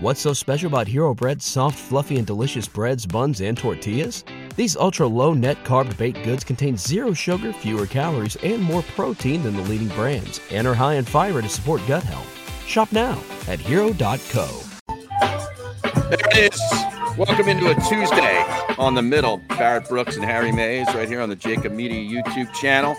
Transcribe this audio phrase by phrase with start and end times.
[0.00, 4.22] What's so special about Hero Bread's soft, fluffy, and delicious breads, buns, and tortillas?
[4.54, 9.42] These ultra low net carb baked goods contain zero sugar, fewer calories, and more protein
[9.42, 12.28] than the leading brands, and are high in fiber to support gut health.
[12.64, 14.62] Shop now at hero.co.
[15.92, 16.60] There it is.
[17.18, 18.44] Welcome into a Tuesday
[18.78, 19.38] on the middle.
[19.48, 22.94] Barrett Brooks and Harry Mayes right here on the JAKIB Media YouTube channel.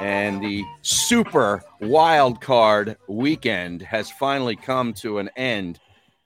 [0.00, 5.80] And the super wild card weekend has finally come to an end.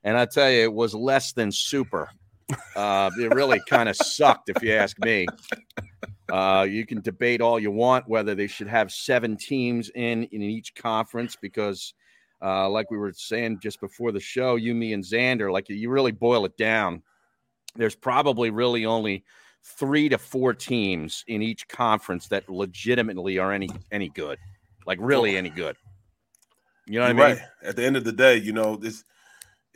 [0.07, 2.09] And I tell you, it was less than super.
[2.77, 5.27] Uh, it really kind of sucked, if you ask me.
[6.31, 10.43] Uh, you can debate all you want whether they should have seven teams in in
[10.43, 11.93] each conference because,
[12.41, 15.91] uh, like we were saying just before the show, you, me, and Xander, like you
[15.91, 17.03] really boil it down.
[17.75, 19.25] There's probably really only
[19.65, 24.39] three to four teams in each conference that legitimately are any any good,
[24.87, 25.77] like really any good.
[26.87, 27.39] You know what You're I mean?
[27.39, 27.49] right.
[27.65, 29.03] At the end of the day, you know, this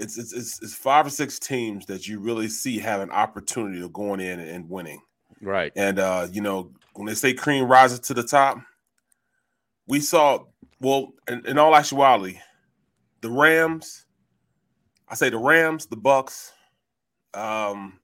[0.01, 3.83] it's, it's it's it's five or six teams that you really see have an opportunity
[3.83, 5.01] of going in and winning.
[5.41, 5.73] Right.
[5.77, 8.59] And uh, you know, when they say cream rises to the top,
[9.87, 10.45] we saw
[10.81, 12.39] well, in, in all actuality,
[13.21, 14.07] the Rams,
[15.09, 16.53] I say the Rams, the Bucks,
[17.35, 18.01] um,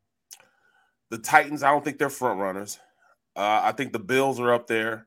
[1.11, 2.78] the Titans, I don't think they're front runners.
[3.34, 5.06] Uh, I think the Bills are up there.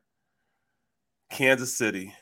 [1.30, 2.12] Kansas City.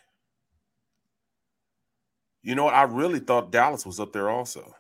[2.43, 2.75] You know what?
[2.75, 4.75] I really thought Dallas was up there also.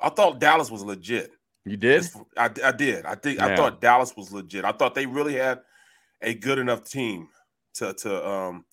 [0.00, 1.30] I thought Dallas was legit.
[1.64, 2.06] You did?
[2.36, 3.04] I, I did.
[3.06, 4.64] I think I thought Dallas was legit.
[4.64, 5.60] I thought they really had
[6.22, 7.28] a good enough team
[7.74, 8.64] to to um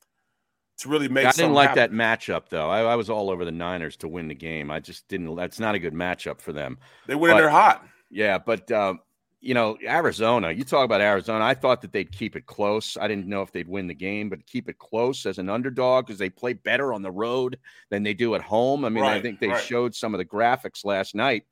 [0.79, 1.25] to really make.
[1.25, 1.95] I didn't like happen.
[1.97, 2.69] that matchup though.
[2.69, 4.69] I, I was all over the Niners to win the game.
[4.69, 5.35] I just didn't.
[5.35, 6.77] That's not a good matchup for them.
[7.07, 7.85] They went in But- there hot.
[8.11, 8.99] Yeah, but um,
[9.43, 10.51] you know, Arizona.
[10.51, 11.43] You talk about Arizona.
[11.43, 12.95] I thought that they'd keep it close.
[12.99, 16.07] I didn't know if they'd win the game, but keep it close as an underdog
[16.07, 18.85] because they play better on the road than they do at home.
[18.85, 19.61] I mean, I think they right.
[19.61, 21.43] showed some of the graphics last night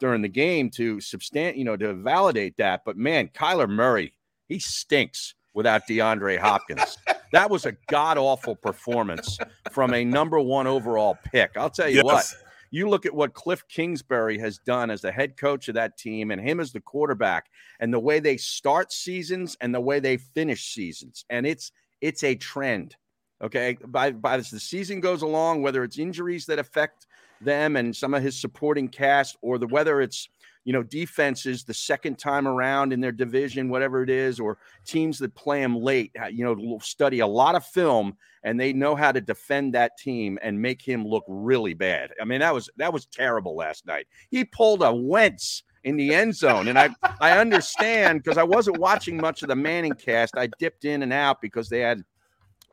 [0.00, 2.84] during the game to substant, you know, to validate that.
[2.84, 4.12] But man, Kyler Murray,
[4.48, 6.98] he stinks without DeAndre Hopkins.
[7.32, 9.38] that was a god awful performance
[9.70, 11.56] from a number one overall pick.
[11.56, 12.26] I'll tell you what.
[12.70, 16.30] You look at what Cliff Kingsbury has done as the head coach of that team
[16.30, 17.46] and him as the quarterback
[17.80, 21.24] and the way they start seasons and the way they finish seasons.
[21.30, 22.96] And it's it's a trend.
[23.42, 23.76] Okay.
[23.86, 27.06] By by as the season goes along, whether it's injuries that affect
[27.40, 30.28] them and some of his supporting cast, or the whether it's
[30.66, 35.18] you know defenses the second time around in their division, whatever it is, or teams
[35.20, 39.12] that play them late, you know, study a lot of film and they know how
[39.12, 42.10] to defend that team and make him look really bad.
[42.20, 44.08] I mean, that was that was terrible last night.
[44.28, 46.90] He pulled a Wentz in the end zone, and I
[47.20, 50.36] I understand because I wasn't watching much of the Manning cast.
[50.36, 52.02] I dipped in and out because they had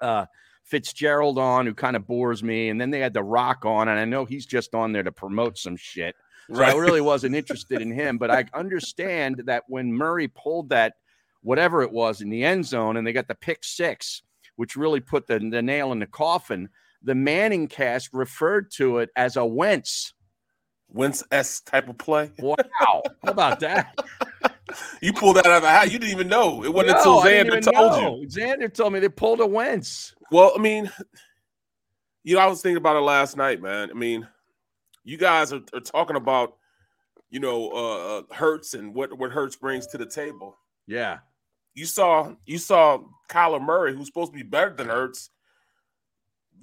[0.02, 0.26] uh,
[0.64, 4.00] Fitzgerald on, who kind of bores me, and then they had the Rock on, and
[4.00, 6.16] I know he's just on there to promote some shit.
[6.52, 10.94] So I really wasn't interested in him, but I understand that when Murray pulled that
[11.42, 14.22] whatever it was in the end zone and they got the pick six,
[14.56, 16.70] which really put the, the nail in the coffin,
[17.02, 20.14] the Manning cast referred to it as a Wentz.
[20.90, 22.32] Wentz S type of play.
[22.40, 22.56] Wow.
[22.80, 23.98] How about that?
[25.02, 25.92] You pulled that out of the hat.
[25.92, 26.64] You didn't even know.
[26.64, 28.18] It wasn't No, until Xander told know.
[28.22, 28.28] you.
[28.28, 30.14] Xander told me they pulled a Wentz.
[30.32, 30.90] Well, I mean,
[32.24, 33.90] you know, I was thinking about it last night, man.
[33.90, 34.28] I mean,
[35.04, 36.56] you guys are, are talking about,
[37.30, 40.58] you know, uh, uh Hurts and what what Hurts brings to the table.
[40.88, 41.20] Yeah.
[41.76, 43.00] You saw you saw
[43.30, 45.30] Kyler Murray, who's supposed to be better than Hurts,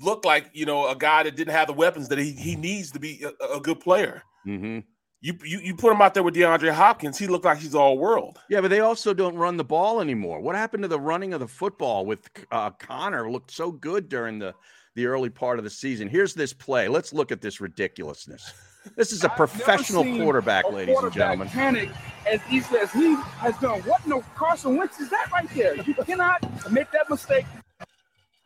[0.01, 2.91] look like you know a guy that didn't have the weapons that he, he needs
[2.93, 4.23] to be a, a good player.
[4.45, 4.81] hmm
[5.21, 7.99] You, you you put him out there with DeAndre Hopkins, he looked like he's all
[7.99, 8.39] world.
[8.49, 10.41] Yeah, but they also don't run the ball anymore.
[10.41, 13.31] What happened to the running of the football with uh, Connor?
[13.31, 14.55] Looked so good during the
[14.95, 16.09] the early part of the season.
[16.09, 16.89] Here's this play.
[16.89, 18.53] Let's look at this ridiculousness.
[18.97, 21.49] This is a I've professional quarterback, a ladies and gentlemen.
[21.49, 21.91] Panic
[22.27, 23.81] as easily as he has done.
[23.83, 25.77] What no Carson Wentz is that right there?
[25.77, 27.45] You cannot make that mistake.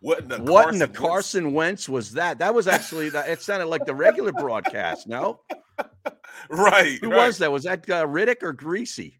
[0.01, 0.99] What in the What in the Wentz?
[0.99, 2.39] Carson Wentz was that?
[2.39, 3.29] That was actually that.
[3.29, 5.07] It sounded like the regular broadcast.
[5.07, 5.41] No,
[6.51, 6.99] Right.
[7.01, 7.27] who right.
[7.27, 7.51] was that?
[7.53, 9.15] Was that uh, Riddick or Griese?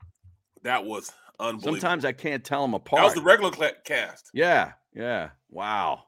[0.63, 1.81] That was unbelievable.
[1.81, 3.01] Sometimes I can't tell them apart.
[3.01, 3.53] that was the regular
[3.85, 4.31] cast.
[4.35, 5.31] Yeah, yeah.
[5.51, 6.05] Wow.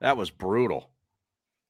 [0.00, 0.90] That was brutal.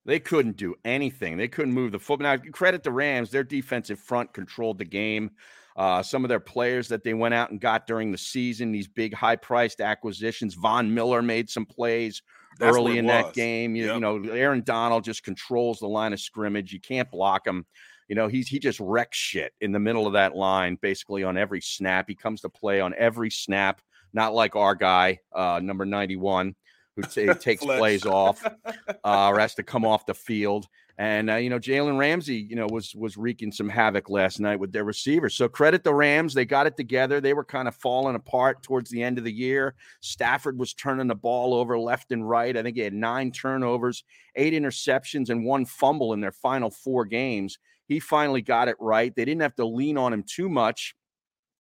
[0.07, 1.37] They couldn't do anything.
[1.37, 2.37] They couldn't move the football.
[2.37, 3.31] Now, credit the Rams.
[3.31, 5.31] Their defensive front controlled the game.
[5.77, 8.87] Uh, some of their players that they went out and got during the season, these
[8.87, 10.55] big high priced acquisitions.
[10.55, 12.23] Von Miller made some plays
[12.61, 13.75] That's early in that game.
[13.75, 16.73] You, you know, Aaron Donald just controls the line of scrimmage.
[16.73, 17.67] You can't block him.
[18.07, 21.37] You know, he's he just wrecks shit in the middle of that line, basically on
[21.37, 22.05] every snap.
[22.07, 23.81] He comes to play on every snap,
[24.13, 26.55] not like our guy, uh, number 91,
[26.97, 28.45] who ta- takes plays off
[29.05, 30.67] uh, or has to come off the field.
[30.97, 34.61] And uh, you know, Jalen Ramsey, you know, was was wreaking some havoc last night
[34.61, 35.35] with their receivers.
[35.35, 37.21] So credit the Rams; they got it together.
[37.21, 39.75] They were kind of falling apart towards the end of the year.
[40.01, 42.57] Stafford was turning the ball over left and right.
[42.57, 44.05] I think he had nine turnovers,
[44.37, 47.59] eight interceptions, and one fumble in their final four games.
[47.89, 49.15] He finally got it right.
[49.15, 50.95] They didn't have to lean on him too much.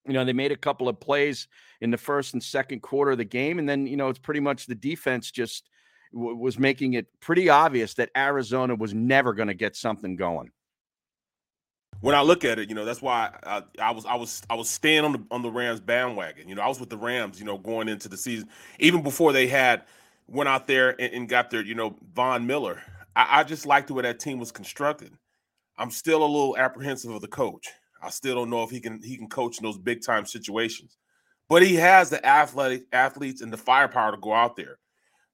[0.05, 1.47] You know, they made a couple of plays
[1.81, 4.39] in the first and second quarter of the game, and then you know it's pretty
[4.39, 5.69] much the defense just
[6.13, 10.51] w- was making it pretty obvious that Arizona was never going to get something going.
[12.01, 14.55] When I look at it, you know, that's why I, I, was I was I
[14.55, 16.49] was staying on the on the Rams bandwagon.
[16.49, 18.49] You know, I was with the Rams, you know, going into the season,
[18.79, 19.83] even before they had
[20.27, 22.81] went out there and, and got their, you know, Von Miller.
[23.15, 25.13] I, I just liked the way that team was constructed.
[25.77, 27.71] I'm still a little apprehensive of the coach.
[28.03, 30.97] I still don't know if he can he can coach in those big time situations.
[31.49, 34.77] But he has the athletic athletes and the firepower to go out there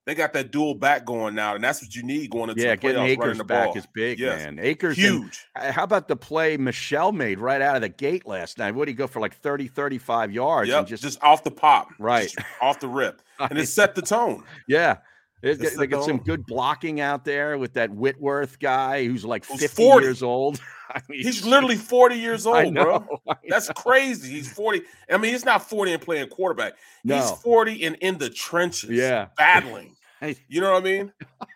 [0.09, 2.73] they got that dual back going now, and that's what you need going into yeah,
[2.73, 2.81] the playoffs.
[2.81, 3.77] Getting Akers the back ball.
[3.77, 4.39] is big, yes.
[4.39, 4.57] man.
[4.59, 5.45] Akers huge.
[5.55, 8.73] And, how about the play Michel made right out of the gate last night?
[8.73, 10.67] What did he go for like 30, 35 yards?
[10.69, 14.01] Yep, and just, just off the pop, right, off the rip, and it set the
[14.01, 14.43] tone.
[14.67, 14.97] Yeah.
[15.41, 19.61] It, they got some good blocking out there with that Whitworth guy who's like Who's
[19.61, 20.05] 50 40.
[20.05, 20.59] years old.
[20.89, 22.83] I mean, He's literally 40 years old, know,
[23.25, 23.35] bro.
[23.47, 24.31] That's crazy.
[24.31, 24.81] He's 40.
[25.09, 26.73] I mean, he's not 40 and playing quarterback.
[27.03, 29.27] He's 40 and in the trenches, Yeah.
[29.37, 29.95] battling.
[30.49, 31.13] You know what I mean?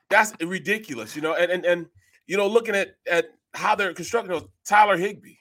[0.09, 1.33] That's ridiculous, you know.
[1.35, 1.85] And and and
[2.27, 5.35] you know, looking at at how they're constructing those, Tyler Higbee,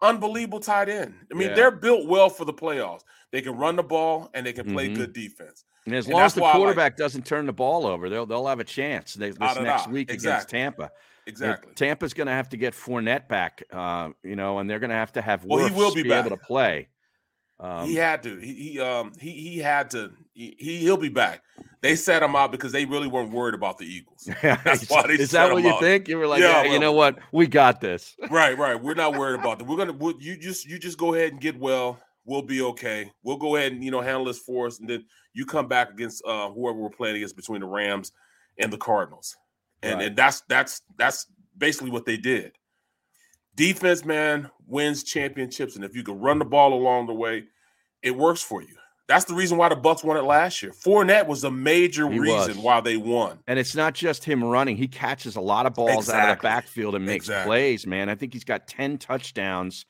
[0.00, 1.14] unbelievable tight end.
[1.30, 1.54] I mean, Yeah.
[1.54, 3.02] they're built well for the playoffs.
[3.30, 4.96] They can run the ball and they can play Mhm.
[4.96, 5.64] good defense.
[5.86, 8.26] And as And long as the I like- quarterback doesn't turn the ball over, they'll
[8.26, 10.90] they'll have a chance this next week against Tampa.
[11.26, 11.72] Exactly.
[11.74, 14.96] Tampa's going to have to get Fournette back, uh, you know, and they're going to
[14.96, 16.88] have to have Well, he will be be able to play.
[17.60, 18.38] Um, he had to.
[18.38, 20.10] He, he um he he had to.
[20.34, 21.42] He, he he'll be back.
[21.80, 24.28] They set him out because they really weren't worried about the Eagles.
[24.42, 25.80] That's why they Is that what you up.
[25.80, 26.08] think?
[26.08, 27.18] You were like, Yeah, yeah, you know what?
[27.30, 28.16] We got this.
[28.30, 28.80] right, right.
[28.80, 29.66] We're not worried about that.
[29.68, 29.92] We're gonna.
[29.92, 32.00] we you just you just go ahead and get well.
[32.24, 33.12] We'll be okay.
[33.22, 35.90] We'll go ahead and you know handle this for us, and then you come back
[35.90, 38.12] against uh whoever we're playing against between the Rams
[38.58, 39.36] and the Cardinals,
[39.82, 40.06] and Right.
[40.08, 41.26] and that's that's that's
[41.56, 42.52] basically what they did.
[43.54, 47.44] Defense, man, wins championships, and if you can run the ball along the way,
[48.02, 48.74] it works for you.
[49.08, 50.72] That's the reason why the Bucks won it last year.
[50.72, 52.64] Fournette was a major He reason was.
[52.64, 53.40] why they won.
[53.46, 56.42] And it's not just him running; he catches a lot of balls out of the
[56.42, 57.48] backfield and makes Exactly.
[57.50, 57.86] plays.
[57.86, 59.84] Man, I think he's got ten touchdowns,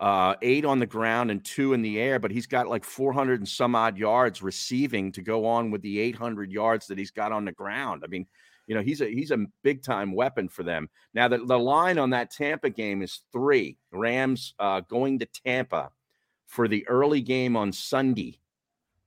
[0.00, 2.18] uh, eight on the ground and two in the air.
[2.18, 5.82] But he's got like four hundred and some odd yards receiving to go on with
[5.82, 8.02] the eight hundred yards that he's got on the ground.
[8.04, 8.26] I mean,
[8.66, 10.88] you know, he's a he's a big time weapon for them.
[11.14, 13.76] Now the, the line on that Tampa game is three.
[13.90, 15.90] Rams uh, going to Tampa
[16.46, 18.40] for the early game on Sunday,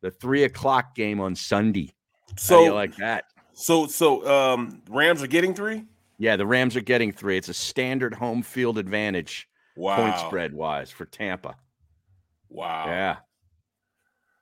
[0.02, 1.94] the three o'clock game on Sunday.
[2.38, 3.26] So like that?
[3.54, 5.86] so so um Rams are getting three.
[6.18, 7.38] Yeah, the Rams are getting three.
[7.38, 9.96] It's a standard home field advantage Wow.
[9.98, 11.56] point spread wise for Tampa.
[12.50, 12.86] Wow.
[12.88, 13.16] Yeah.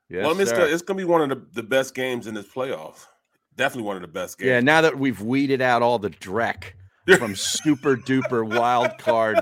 [0.10, 2.26] Yes, well, I mean, it's, gonna, it's gonna be one of the, the best games
[2.26, 3.06] in this playoff.
[3.56, 4.48] Definitely one of the best games.
[4.48, 6.72] yeah, now that we've weeded out all the dreck
[7.18, 9.40] from super duper wild card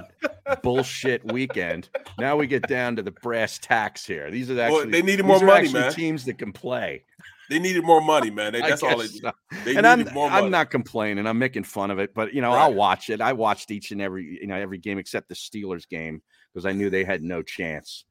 [0.63, 1.87] bullshit weekend,
[2.19, 4.29] now we get down to the brass tacks here.
[4.29, 5.93] These are Well, actually they needed these more are money, actually man.
[5.93, 7.03] teams that can play.
[7.49, 8.53] They needed more money, man.
[8.53, 9.21] They, that's all they did.
[9.21, 9.31] so.
[9.63, 10.45] They and I'm more money.
[10.45, 11.25] I'm not complaining.
[11.25, 12.63] I'm making fun of it, but you know, Right.
[12.63, 13.21] I'll watch it.
[13.21, 16.21] I watched each and every you know every game except the Steelers game
[16.53, 18.05] because I knew they had no chance.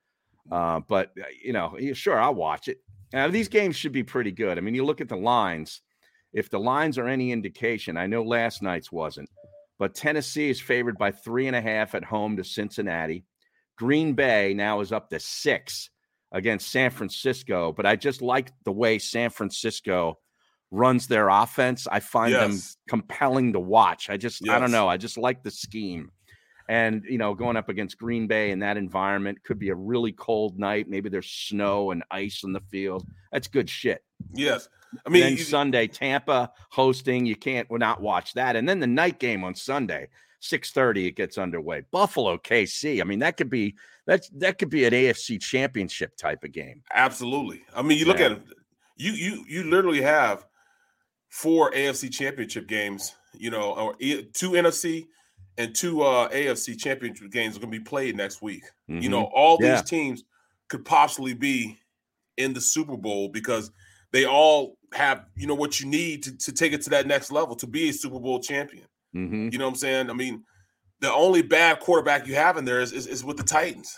[0.51, 2.79] Uh, but uh, you know, sure, I'll watch it.
[3.13, 4.59] Now these games should be pretty good.
[4.59, 5.83] I mean, you look at the lines.
[6.33, 9.31] If the lines are any indication, I know last night's wasn't,
[9.79, 13.25] but Tennessee is favored by three and a half at home to Cincinnati.
[13.79, 15.91] Green Bay now is up to six
[16.37, 20.19] against San Francisco, but I just like the way San Francisco
[20.71, 21.89] runs their offense.
[21.91, 24.11] I find them compelling to watch.
[24.11, 24.87] I just, I don't know.
[24.87, 26.11] I just like the scheme.
[26.69, 30.13] And, you know, going up against Green Bay in that environment could be a really
[30.13, 30.91] cold night.
[30.91, 33.07] Maybe there's snow and ice on the field.
[33.33, 34.05] That's good shit.
[34.35, 34.69] Yes.
[35.07, 37.25] I mean, mean, then you- Sunday, Tampa hosting.
[37.25, 38.57] You can't well, not watch that.
[38.57, 40.09] And then the night game on Sunday,
[40.43, 41.83] 6:30, it gets underway.
[41.91, 43.01] Buffalo, KC.
[43.01, 43.77] I mean, that could be
[44.07, 46.83] that's that could be an AFC championship type of game.
[46.95, 47.63] absolutely.
[47.75, 48.27] I mean, you look Yeah.
[48.27, 48.43] at it.
[48.97, 50.47] You you you literally have
[51.29, 53.15] four AFC championship games.
[53.39, 53.95] You know, or
[54.33, 55.07] two NFC
[55.59, 58.65] and two uh AFC championship games are going to be played next week.
[58.89, 60.25] You know, all these teams
[60.69, 61.79] could possibly be
[62.39, 63.71] in the Super Bowl because
[64.13, 67.31] they all have, you know, what you need to, to take it to that next
[67.31, 68.87] level to be a Super Bowl champion.
[69.13, 70.09] hmm You know what I'm saying?
[70.09, 70.45] I mean,
[71.01, 73.95] the only bad quarterback you have in there is is, is with the Titans.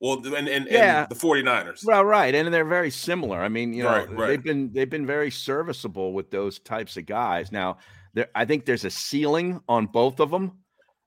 [0.00, 1.02] Well, and, and, Yeah.
[1.02, 1.80] and the 49ers.
[1.84, 3.40] Well, right, and they're very similar.
[3.40, 4.26] I mean, you know, Right, right.
[4.28, 7.50] they've been they've been very serviceable with those types of guys.
[7.50, 7.78] Now,
[8.14, 10.58] there, I think there's a ceiling on both of them.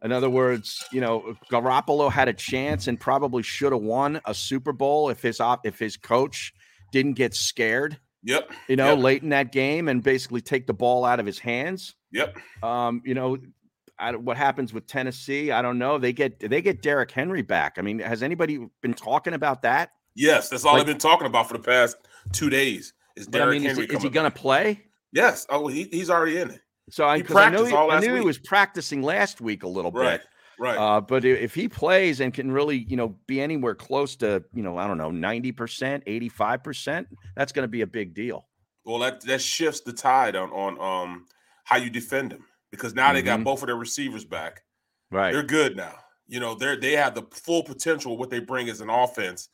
[0.04, 4.34] In other words, you know, Garoppolo had a chance and probably should have won a
[4.34, 6.54] Super Bowl if his op, if his coach
[6.92, 7.98] didn't get scared.
[8.24, 8.52] Yep.
[8.68, 9.00] You know, Yep.
[9.04, 11.96] late in that game and basically take the ball out of his hands.
[12.12, 12.36] Yep.
[12.64, 13.38] Um, you know,
[14.02, 15.52] I, what happens with Tennessee?
[15.52, 15.98] I don't know.
[15.98, 17.76] They get they get Derrick Henry back.
[17.78, 19.92] I mean, has anybody been talking about that?
[20.16, 21.96] Yes, that's all Like- I've been talking about for the past
[22.34, 22.94] two days.
[23.16, 24.82] Is But I Derrick mean, is, Henry he- is he going to play?
[25.14, 25.46] Yes.
[25.50, 26.62] Oh, he, he's already in it.
[26.90, 30.20] So I, I know he, I knew he was practicing last week a little Right.
[30.20, 30.28] bit.
[30.60, 30.78] Right.
[30.78, 34.62] Uh, but if he plays and can really, you know, be anywhere close to, you
[34.62, 37.06] know, I don't know, 90%, 85%,
[37.36, 38.48] that's going to be a big deal.
[38.86, 41.26] well, that that shifts the tide on on um
[41.64, 43.44] how you defend him because now they got Mhm.
[43.44, 44.64] both of their receivers back.
[45.12, 45.32] Right.
[45.34, 45.96] They're good now.
[46.28, 49.50] You know, they're they have the full potential of what they bring as an offense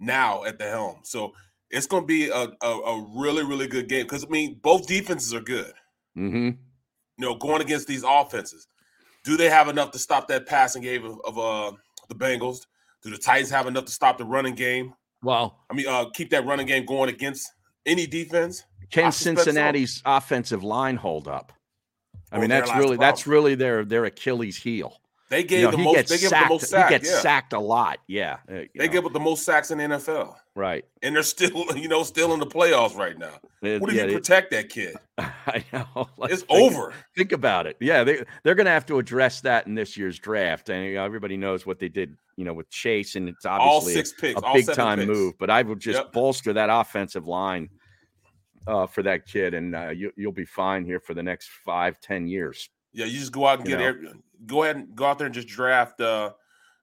[0.00, 1.00] now at the helm.
[1.04, 1.32] So
[1.70, 4.86] it's going to be a, a a really really good game because I mean both
[4.86, 5.72] defenses are good.
[6.16, 6.46] Mm-hmm.
[7.18, 8.66] You know, going against these offenses,
[9.24, 11.76] do they have enough to stop that passing game of, of uh
[12.08, 12.66] the Bengals?
[13.02, 14.94] Do the Titans have enough to stop the running game?
[15.22, 17.52] Well, I mean, uh, keep that running game going against
[17.84, 18.64] any defense.
[18.90, 19.34] can I so.
[19.34, 21.52] Cincinnati's offensive line hold up?
[22.32, 25.00] I mean, that's really that's really their their Achilles heel.
[25.28, 26.08] They You gave know, the he most.
[26.08, 26.44] They sacked.
[26.48, 26.88] the most sacks.
[26.88, 27.18] he gets yeah.
[27.20, 27.98] sacked a lot.
[28.06, 28.36] Yeah.
[28.48, 30.84] uh, you They know, give up the most sacks in the NFL, right.
[31.02, 33.32] and they're still, you know, still in the playoffs right now.
[33.60, 34.94] Uh, What do yeah, you protect that kid?
[35.18, 36.08] I know.
[36.16, 36.92] Like, It's think- over.
[37.16, 37.76] Think about it.
[37.80, 40.94] Yeah, they they're going to have to address that in this year's draft, and you
[40.94, 42.16] know, everybody knows what they did.
[42.36, 45.08] You know, with Chase, and it's All obviously six picks, a all big time picks.
[45.08, 45.34] move.
[45.40, 46.12] But I would just Yep.
[46.12, 47.68] bolster that offensive line
[48.66, 52.00] uh, for that kid, and uh, you, you'll be fine here for the next five,
[52.00, 52.68] ten years.
[52.92, 54.08] Yeah, you just go out and You get every,
[54.46, 56.32] go ahead and go out there and just draft uh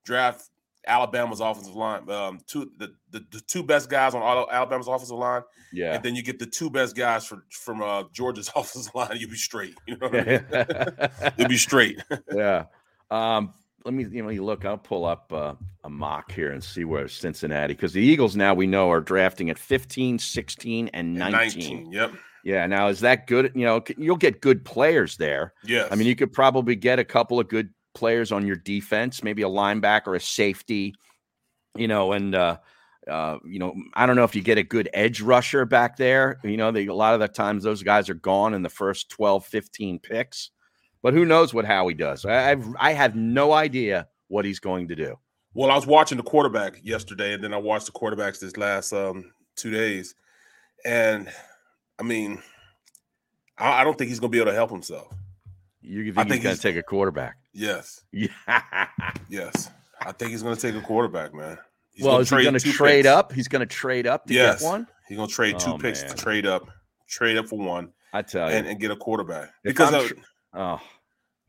[0.06, 0.50] draft
[0.86, 2.10] Alabama's offensive line.
[2.10, 5.96] Um, two the, the, the two best guys on all Alabama's offensive line, Yeah.
[5.96, 9.16] and then you get the two best guys from from uh, Georgia's offensive line.
[9.16, 9.76] You'll be straight.
[9.88, 11.32] You know, what I mean?
[11.38, 12.02] you'll be straight.
[12.34, 12.66] yeah.
[13.10, 13.54] Um,
[13.86, 14.66] let me you know you look.
[14.66, 18.54] I'll pull up uh, a mock here and see where Cincinnati because the Eagles now
[18.54, 21.38] we know are drafting at 15, 16, and 19.
[21.38, 21.92] 19.
[21.92, 22.14] Yep.
[22.44, 22.66] Yeah.
[22.66, 23.52] Now is that good?
[23.56, 25.54] You know, you'll get good players there.
[25.64, 25.90] Yes.
[25.92, 29.44] I mean, you could probably get a couple of good players on your defense, maybe
[29.44, 30.96] a linebacker, or a safety,
[31.76, 32.58] you know, and uh,
[33.10, 36.40] uh, you know, I don't know if you get a good edge rusher back there.
[36.44, 39.10] You know, they, a lot of the times those guys are gone in the first
[39.10, 40.52] 12, 15 picks.
[41.04, 42.26] But who knows what Howie does?
[42.26, 45.18] I, I've I have no idea what he's going to do.
[45.54, 48.92] Well, I was watching the quarterback yesterday, and then I watched the quarterbacks this last
[48.94, 50.16] um, two days,
[50.84, 51.30] and
[52.00, 52.42] I mean,
[53.58, 55.14] I, I don't think he's going to be able to help himself.
[55.82, 57.36] You think, I he's going to take a quarterback?
[57.54, 58.02] Yes,
[59.30, 59.70] yes,
[60.02, 61.58] I think he's going to take a quarterback, man.
[61.94, 63.08] He's well, is he going to trade picks.
[63.14, 63.32] up?
[63.34, 64.62] He's going to trade up to Yes.
[64.62, 64.88] get one.
[65.08, 66.16] He's going to trade two Oh, picks man.
[66.16, 66.68] to trade up,
[67.08, 69.50] trade up for one, I tell you, and, and get a quarterback.
[69.64, 70.14] If Because I'm of- tr-
[70.54, 70.80] oh,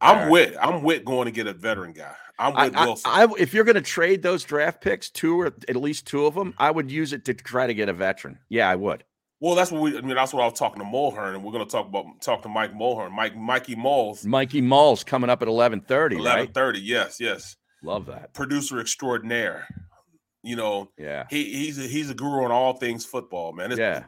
[0.01, 0.31] I'm Alright.
[0.31, 2.15] with I'm with going to get a veteran guy.
[2.39, 3.11] I'm with I- Wilson.
[3.13, 6.35] I- if you're going to trade those draft picks, two or at least two of
[6.35, 8.39] them, I would use it to try to get a veteran.
[8.49, 9.05] Yeah, I would.
[9.41, 9.97] well, that's what we.
[9.97, 12.07] I mean, that's what I was talking to Mulhern, and we're going to talk about
[12.21, 16.41] talk to Mike Mulhern, Mike Mikey Moles, Mikey Mull's coming up at eleven thirty, eleven
[16.47, 16.55] right?
[16.55, 16.81] thirty.
[16.81, 18.35] Yes, yes, Love that.
[18.35, 19.67] producer extraordinaire.
[20.43, 23.73] You know, Yeah, he he's a, he's a guru on all things football, man.
[23.73, 24.05] It's- yeah,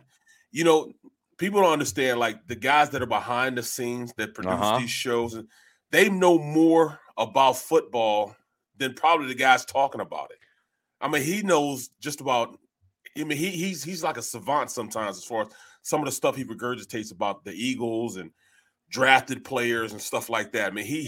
[0.53, 0.93] you know,
[1.39, 4.79] people don't understand like the guys that are behind the scenes that produce Uh-huh.
[4.79, 5.49] these shows, and
[5.91, 8.37] they know more about football
[8.77, 10.39] than probably the guys talking about it.
[11.01, 12.59] I mean, he knows just about.
[13.19, 15.49] I mean, he he's he's like a savant sometimes as far as
[15.83, 18.31] some of the stuff he regurgitates about the Eagles and
[18.91, 20.69] drafted players and stuff like that.
[20.69, 21.03] I mean, he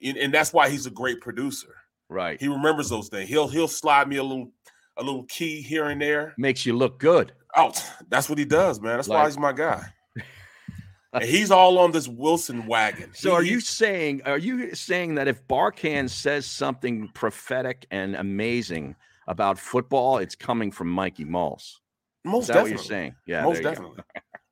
[0.00, 1.74] he and, and that's why he's a great producer.
[2.08, 2.40] right.
[2.40, 3.28] He remembers those things.
[3.28, 4.50] He'll he'll slide me a little
[4.96, 6.34] a little key here and there.
[6.38, 7.32] Makes you look good.
[7.56, 7.72] Oh,
[8.08, 8.96] that's what he does, man.
[8.96, 9.84] That's why he's my guy.
[11.12, 13.10] and he's all on this Wilson wagon.
[13.14, 14.22] So, He- are you saying?
[14.24, 18.96] Are you saying that if Barkan says something prophetic and amazing
[19.28, 21.80] about football, it's coming from Mikey Mulls?
[22.24, 22.72] most definitely?
[22.72, 23.14] what you're saying?
[23.26, 23.82] Yeah, most there you go.
[23.94, 24.02] definitely.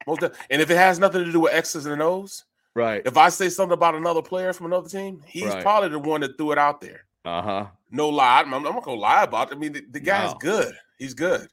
[0.06, 2.44] most de- and if it has nothing to do with X's and O's,
[2.74, 3.02] Right.
[3.04, 5.62] if I say something about another player from another team, he's Right.
[5.62, 7.04] probably the one that threw it out there.
[7.24, 7.66] Uh huh.
[7.90, 9.54] No lie, I'm, I'm not gonna lie about it.
[9.54, 10.38] I mean, the, the guy's No.
[10.38, 10.74] good.
[10.98, 11.48] He's good.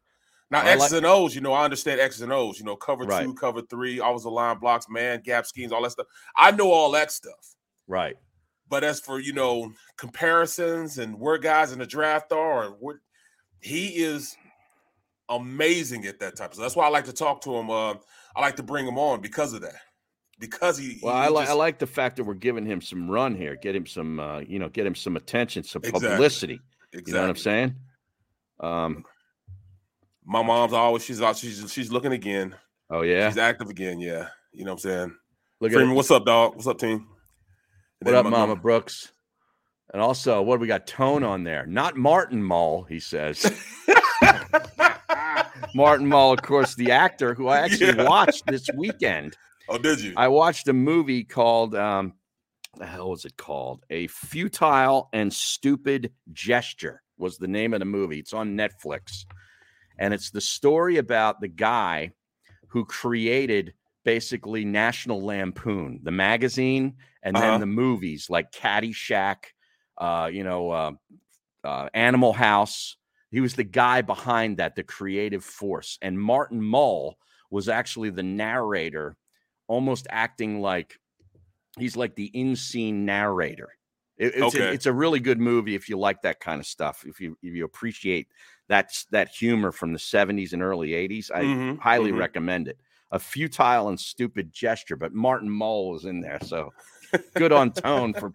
[0.51, 2.57] Now I X's like- and O's, you know, I understand X's and O's.
[2.59, 3.23] You know, cover Right.
[3.23, 6.07] two, cover three, always the line blocks, man, gap schemes, all that stuff.
[6.35, 7.55] I know all that stuff.
[7.87, 8.15] Right.
[8.67, 12.95] But as for you know comparisons and where guys in the draft are, or what
[13.61, 14.35] he is
[15.27, 16.53] amazing at that type.
[16.53, 17.69] So that's why I like to talk to him.
[17.69, 17.95] Uh,
[18.35, 19.75] I like to bring him on because of that.
[20.39, 23.09] Because he, Well, he I like I like the fact that we're giving him some
[23.11, 26.09] run here, get him some, uh, you know, get him some attention, some Exactly.
[26.09, 26.59] publicity.
[26.93, 27.11] exactly.
[27.11, 27.75] You know what I'm saying?
[28.61, 29.03] Um.
[30.31, 31.37] My mom's always she's out.
[31.37, 32.55] She's she's looking again.
[32.91, 33.29] Oh yeah.
[33.29, 33.99] She's active again.
[33.99, 35.15] Yeah, you know what I'm saying.
[35.59, 36.53] Look Freeman, what's up, dog?
[36.55, 37.07] What's up, team?
[37.99, 39.11] And What up, Mama Brooks?
[39.91, 40.85] And also, what do we got?
[40.85, 42.83] Tone on there, not Martin Mull.
[42.83, 43.43] He says
[45.75, 48.07] Martin Mull, of course, the actor who I actually Yeah.
[48.07, 49.35] watched this weekend.
[49.67, 50.13] Oh, did you?
[50.15, 52.13] I watched a movie called um,
[52.77, 53.83] the hell was it called?
[53.89, 58.19] A futile and stupid gesture was the name of the movie.
[58.19, 59.25] It's on Netflix,
[59.99, 62.13] and it's the story about the guy
[62.69, 63.73] who created
[64.05, 67.59] basically National Lampoon, the magazine, and then Uh-huh.
[67.59, 69.53] the movies like Caddyshack,
[69.97, 70.91] uh, you know, uh,
[71.63, 72.95] uh, Animal House.
[73.31, 75.99] He was the guy behind that, the creative force.
[76.01, 77.17] And Martin Mull
[77.51, 79.17] was actually the narrator,
[79.67, 80.97] almost acting like
[81.77, 83.69] he's like the in scene narrator.
[84.17, 84.73] It- it's, a, Okay.
[84.73, 87.05] it's a really good movie if you like that kind of stuff.
[87.05, 88.27] If you if you appreciate
[88.69, 92.19] that that humor from the 70s and early 80s, I Mhm, highly mhm.
[92.19, 92.79] recommend it.
[93.11, 96.71] A futile and stupid gesture, but Martin Mull was in there, so
[97.33, 98.31] good on tone for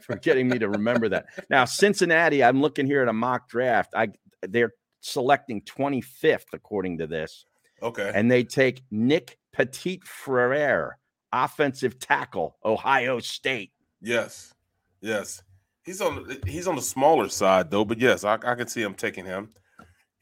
[0.00, 1.26] for getting me to remember that.
[1.50, 3.92] Now, Cincinnati, I'm looking here at a mock draft.
[3.96, 4.08] I
[4.42, 7.44] they're selecting 25th according to this,
[7.82, 8.12] Okay.
[8.14, 10.98] and they take Nick Petit Frere,
[11.32, 13.72] offensive tackle, Ohio State.
[14.00, 14.54] Yes,
[15.00, 15.42] yes.
[15.84, 18.94] He's on he's on the smaller side though, but yes, I, I can see him
[18.94, 19.50] taking him.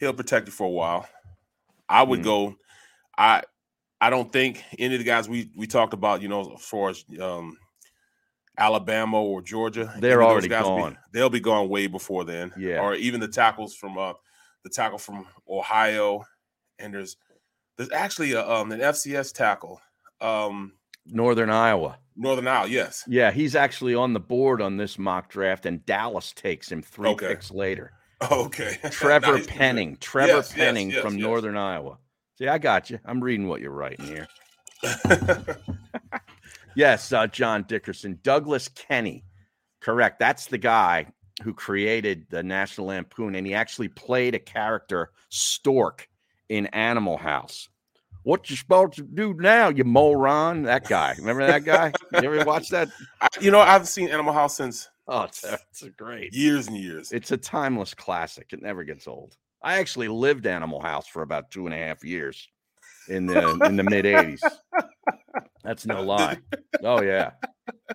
[0.00, 1.06] He'll protect it for a while.
[1.88, 2.24] I would Mm.
[2.24, 2.56] go.
[3.16, 3.42] I
[4.02, 6.88] I don't think any of the guys we we talked about, you know, as far
[6.90, 7.56] as um,
[8.58, 10.92] Alabama or Georgia, they're already gone.
[10.92, 12.52] be- they'll be gone way before then.
[12.58, 12.80] Yeah.
[12.80, 14.14] or even the tackles from uh
[14.64, 16.24] the tackle from Ohio,
[16.78, 17.16] and there's
[17.76, 19.80] there's actually a, um an FCS tackle,
[20.20, 20.74] um
[21.06, 21.98] Northern Iowa.
[22.16, 22.68] Northern Iowa.
[22.68, 26.82] Yes, Yeah, he's actually on the board on this mock draft, and Dallas takes him
[26.82, 27.28] three Okay.
[27.28, 27.92] picks later.
[28.30, 28.78] Okay.
[28.90, 29.46] Trevor Nice.
[29.46, 29.96] Penning.
[30.00, 31.22] Trevor Yes, Penning yes, from yes.
[31.22, 31.98] Northern Iowa.
[32.38, 32.98] See, I got you.
[33.04, 34.26] I'm reading what you're writing here.
[36.74, 38.18] Yes, uh, John Dickerson.
[38.22, 39.24] Douglas Kenney.
[39.80, 40.18] Correct.
[40.18, 41.06] That's the guy
[41.42, 46.08] who created the National Lampoon, and he actually played a character, Stork,
[46.48, 47.68] in Animal House.
[48.22, 50.62] What you supposed to do now, you moron?
[50.62, 51.14] That guy.
[51.18, 51.92] Remember that guy?
[52.12, 52.88] You ever watch that?
[53.20, 56.32] I, you know, I've seen Animal House since Oh, it's, uh, it's great.
[56.32, 57.10] years and years.
[57.12, 58.52] It's a timeless classic.
[58.52, 59.36] It never gets old.
[59.62, 62.48] I actually lived Animal House for about two and a half years
[63.08, 64.40] in the in the mid '80s.
[65.64, 66.38] That's no lie.
[66.82, 67.32] Oh yeah,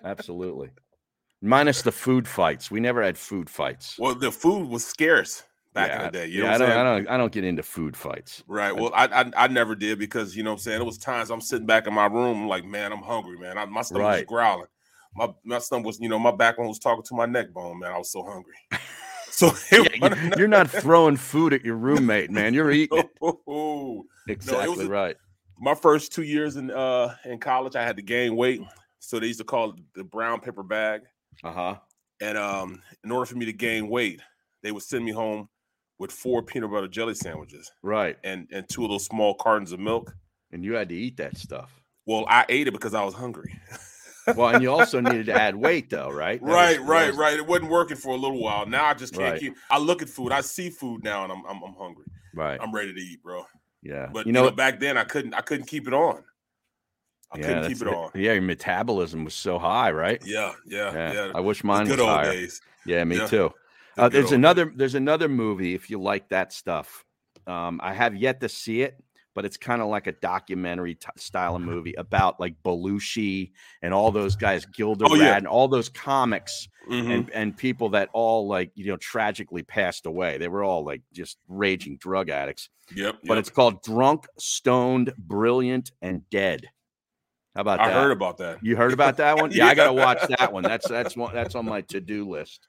[0.04, 0.70] absolutely.
[1.42, 2.70] Minus the food fights.
[2.70, 3.96] We never had food fights.
[3.98, 6.26] Well, the food was scarce back yeah, in the day.
[6.26, 7.04] You yeah, know I what don't, I'm saying?
[7.04, 7.14] don't.
[7.14, 8.44] I don't get into food fights.
[8.48, 8.72] Right.
[8.72, 10.80] Well, I, I I never did because you know what I'm saying.
[10.80, 13.58] It was times I'm sitting back in my room, like, man, I'm hungry, man.
[13.58, 14.26] I, my stomach's Right.
[14.26, 14.68] growling.
[15.16, 17.92] My my stomach was, you know, my backbone was talking to my neck bone, man.
[17.92, 18.54] I was so hungry.
[19.28, 22.54] So Yeah, you're not throwing food at your roommate, man.
[22.54, 23.02] You're eating.
[23.20, 25.16] Oh, Exactly a- right.
[25.58, 28.62] my first two years in uh in college, I had to gain weight.
[28.98, 31.02] So they used to call it the brown paper bag.
[31.44, 31.74] Uh huh.
[32.22, 34.22] And um, in order for me to gain weight,
[34.62, 35.50] they would send me home
[35.98, 38.16] with four peanut butter jelly sandwiches Right.
[38.24, 40.14] and and two of those small cartons of milk.
[40.50, 41.78] And you had to eat that stuff.
[42.06, 43.54] Well, I ate it because I was hungry.
[44.34, 46.40] Well, and you also needed to add weight, though, right?
[46.44, 47.34] That right, was- right, was- right.
[47.34, 48.66] It wasn't working for a little while.
[48.66, 49.40] Now I just can't Right.
[49.40, 49.54] keep.
[49.70, 50.32] I look at food.
[50.32, 52.04] I see food now, and I'm I'm, I'm hungry.
[52.34, 52.58] Right.
[52.60, 53.44] I'm ready to eat, bro.
[53.82, 54.08] Yeah.
[54.12, 55.34] But you know, back then I couldn't.
[55.34, 56.24] I couldn't keep it on.
[57.32, 58.10] I couldn't keep it on.
[58.14, 60.22] Yeah, your metabolism was so high, right?
[60.24, 61.12] Yeah, yeah, Yeah.
[61.12, 61.32] yeah.
[61.34, 62.32] I wish mine was good old higher.
[62.32, 62.60] days.
[62.86, 63.26] Yeah, me Yeah.
[63.26, 63.52] too.
[63.96, 64.72] The Uh, there's another.
[64.74, 67.04] There's another movie if you like that stuff.
[67.46, 69.02] Um, I have yet to see it,
[69.36, 73.92] but it's kind of like a documentary t- style of movie about like Belushi and
[73.94, 75.38] all those guys, Gilda Oh, yeah.
[75.38, 77.14] Radner, all those comics Mhm.
[77.14, 80.38] and and people that all like you know tragically passed away.
[80.38, 82.70] They were all like just raging drug addicts.
[82.94, 83.18] Yep.
[83.24, 83.38] But yep.
[83.38, 86.66] it's called Drunk, Stoned, Brilliant, and Dead.
[87.54, 87.94] How about I that?
[87.94, 88.62] heard about that.
[88.62, 89.50] You heard about that one?
[89.52, 90.62] Yeah, I gotta watch that one.
[90.62, 92.66] That's that's one that's on my to-do list.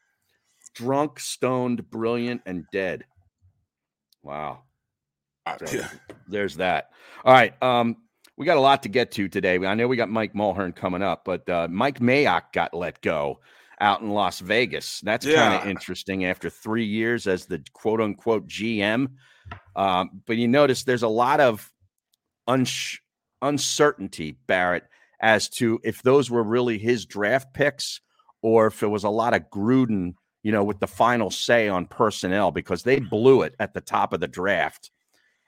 [0.76, 3.06] Drunk, stoned, brilliant, and dead.
[4.22, 4.64] Wow.
[5.66, 5.90] So, yeah.
[6.28, 6.92] There's that.
[7.24, 7.62] All right.
[7.62, 7.98] Um,
[8.38, 9.58] we got a lot to get to today.
[9.66, 13.40] I know we got Mike Mulhern coming up, but uh, Mike Mayock got let go
[13.80, 15.02] out in Las Vegas.
[15.02, 19.08] That's kind of interesting after three years as the quote unquote GM.
[19.76, 21.72] Um, but you notice there's a lot of
[22.48, 23.00] uns-
[23.42, 24.84] uncertainty, Barrett,
[25.20, 28.02] as to if those were really his draft picks
[28.42, 31.86] or if it was a lot of Gruden, you know, with the final say on
[31.86, 34.92] personnel because they blew it at the top of the draft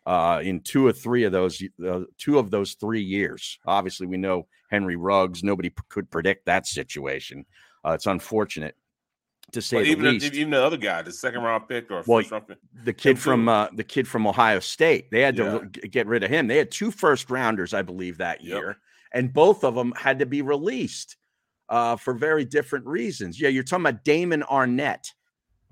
[0.06, 3.60] uh, in two or three of those, uh, two of those three years.
[3.66, 5.44] Obviously, we know Henry Ruggs.
[5.44, 7.46] Nobody p- could predict that situation.
[7.86, 8.76] Uh, it's unfortunate
[9.52, 10.34] to say the even the, least.
[10.34, 12.58] even the other guy, the second round pick or Well, first round pick.
[12.84, 15.10] the kid him from uh, the kid from Ohio State.
[15.12, 15.52] They had to Yeah.
[15.54, 15.60] l-
[15.90, 16.48] get rid of him.
[16.48, 18.58] They had two first rounders, I believe, that Yep.
[18.58, 18.78] year,
[19.14, 21.18] and both of them had to be released
[21.70, 23.40] uh, for very different reasons.
[23.40, 25.12] Yeah, you're talking about Damon Arnette,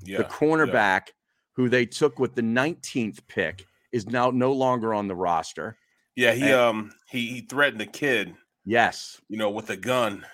[0.03, 0.19] Yeah.
[0.19, 1.07] the cornerback
[1.53, 3.65] who they took with the 19th pick,
[3.97, 5.77] is now no longer on the roster.
[6.15, 8.33] Yeah, he And- um he he threatened a kid,
[8.65, 10.25] Yes, you know, with a gun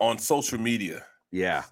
[0.00, 1.04] on social media.
[1.30, 1.64] yeah,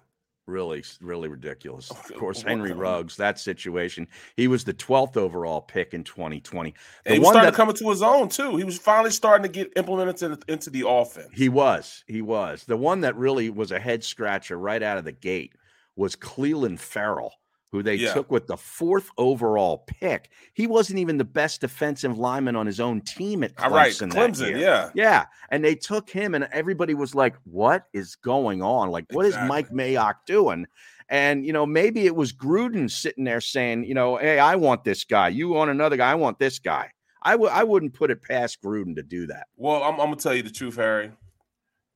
[0.47, 1.89] really, really ridiculous.
[1.91, 4.07] Of Okay, course, Henry Ruggs, that situation.
[4.37, 6.73] He was the 12th overall pick in 2020.
[7.05, 8.55] And he was starting to come into his own too.
[8.57, 11.29] He was finally starting to get implemented into, into the offense.
[11.33, 12.03] He was.
[12.07, 12.63] He was.
[12.65, 15.53] The one that really was a head scratcher right out of the gate
[15.95, 17.33] was Clelin Ferrell,
[17.73, 18.13] who they Yeah.
[18.13, 20.29] took with the fourth overall pick.
[20.53, 23.63] He wasn't even the best defensive lineman on his own team at Clemson.
[23.65, 24.91] All right, Clemson, yeah.
[24.93, 25.25] Yeah.
[25.49, 28.91] And they took him, and everybody was like, What is going on?
[28.91, 30.67] Like, what is Mike Mayock doing?
[31.09, 34.83] And, you know, maybe it was Gruden sitting there saying, you know, hey, I want
[34.83, 35.27] this guy.
[35.27, 36.11] You want another guy.
[36.11, 36.91] I want this guy.
[37.23, 39.47] I w- I wouldn't put it past Gruden to do that.
[39.57, 41.11] Well, I'm, I'm gonna tell you the truth, Harry.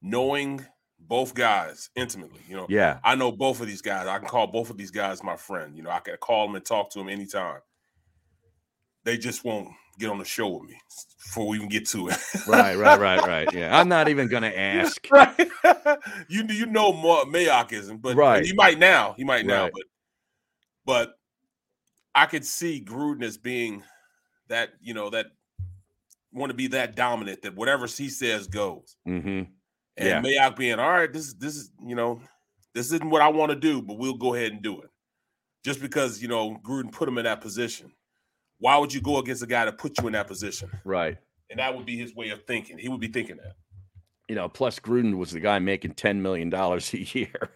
[0.02, 0.66] Knowing
[1.08, 3.00] both guys intimately, you know, Yeah.
[3.04, 4.08] I know both of these guys.
[4.08, 5.76] I can call both of these guys my friend.
[5.76, 7.60] You know, I can call them and talk to them anytime.
[9.04, 10.78] They just won't get on the show with me
[11.24, 12.18] before we even get to it.
[12.48, 13.48] right, right, right, right.
[13.54, 15.08] Yeah, I'm not even to ask.
[15.12, 15.50] right.
[16.30, 18.46] you you know more Mayock isn't, but Right.
[18.46, 19.14] he might now.
[19.18, 19.72] He might now, Right.
[19.74, 19.84] but
[20.86, 21.20] but
[22.14, 23.84] I could see Gruden as being
[24.48, 25.28] that, you know, that
[26.34, 28.96] want to be that dominant that whatever he says goes.
[29.06, 29.44] hmm
[29.98, 32.22] And Mayock being, all right, this is this is, you know,
[32.76, 34.90] this isn't what I want to do, but we'll go ahead and do it.
[35.66, 37.92] Just because, you know, Gruden put him in that position.
[38.60, 40.70] Why would you go against a guy that put you in that position?
[40.86, 41.18] Right.
[41.50, 42.78] And that would be his way of thinking.
[42.78, 43.56] He would be thinking that.
[44.30, 47.50] You know, plus Gruden was the guy making ten million dollars a year.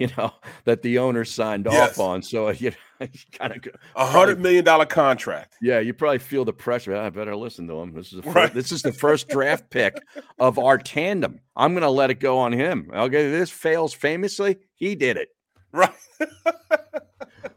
[0.00, 0.32] You know
[0.64, 1.90] that the owner signed Yes.
[1.92, 2.22] off on.
[2.22, 5.54] So you, know, you kind of A hundred million dollar contract.
[5.62, 6.96] Yeah, you probably feel the pressure.
[6.96, 7.92] Ah, I better listen to him.
[7.94, 8.42] This is the Right.
[8.50, 9.96] first, this is the first draft pick
[10.40, 11.38] of our tandem.
[11.54, 12.90] I'm going to let it go on him.
[12.92, 14.56] Okay, this fails famously.
[14.74, 15.28] He did it.
[15.72, 15.94] Right.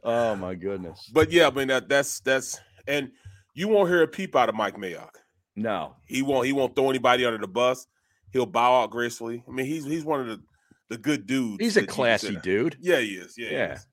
[0.04, 1.10] Oh my goodness.
[1.14, 3.12] But yeah, I mean that that's that's and
[3.54, 5.12] you won't hear a peep out of Mike Mayock.
[5.56, 5.96] No.
[6.06, 7.86] He won't he won't throw anybody under the bus.
[8.32, 9.44] He'll bow out gracefully.
[9.48, 10.42] I mean, he's he's one of the
[10.90, 11.58] the good dudes.
[11.64, 12.78] He's a classy dude.
[12.80, 13.36] Yeah, he is.
[13.38, 13.74] Yeah, Yeah.
[13.76, 13.88] is.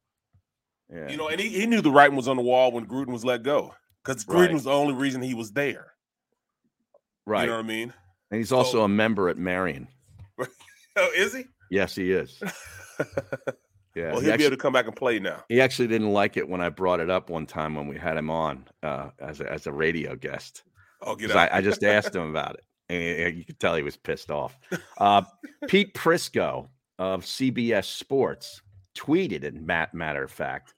[0.92, 1.08] Yeah.
[1.10, 3.24] You know, and he, he knew the writing was on the wall when Gruden was
[3.24, 3.74] let go.
[4.04, 4.52] Because Gruden Right.
[4.52, 5.92] was the only reason he was there.
[7.26, 7.42] right.
[7.42, 7.92] You know what I mean?
[8.30, 9.88] and he's also so- a member at Merion.
[10.98, 11.44] Oh, is he?
[11.70, 12.40] Yes, he is.
[13.94, 14.12] Yeah.
[14.12, 15.42] well, he, he'll be actually, able to come back and play now.
[15.48, 18.18] he actually didn't like it when I brought it up one time when we had
[18.18, 20.62] him on uh, as a, as a radio guest.
[21.00, 21.34] Oh, get.
[21.34, 24.56] I, I just asked him about it, and you could tell he was pissed off.
[24.98, 25.22] Uh,
[25.68, 26.68] Pete Prisco
[26.98, 28.62] of CBS Sports
[28.96, 30.72] tweeted, in mat- matter of fact,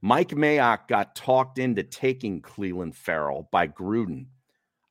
[0.00, 4.26] Mike Mayock got talked into taking Clelin Ferrell by Gruden.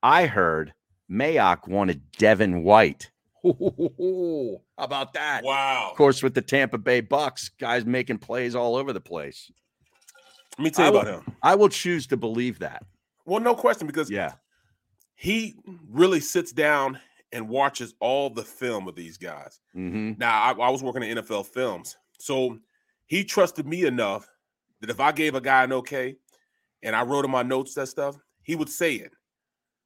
[0.04, 0.74] I heard
[1.12, 3.10] Mayock wanted Devin White.
[3.44, 5.42] How about that?
[5.44, 5.88] wow.
[5.92, 9.50] Of course, with the Tampa Bay Bucks, guys making plays all over the place.
[10.58, 11.36] Let me tell you I will- about him.
[11.42, 12.84] I will choose to believe that.
[13.26, 14.34] Well, no question, because Yeah.
[15.20, 15.54] He
[15.90, 16.98] really sits down
[17.34, 19.60] and watches all the film of these guys.
[19.74, 22.58] hmm Now, I, I was working in NFL films, so
[23.06, 24.30] he trusted me enough
[24.80, 26.16] that if I gave a guy an okay
[26.84, 29.12] and I wrote in my notes that stuff, he would say it.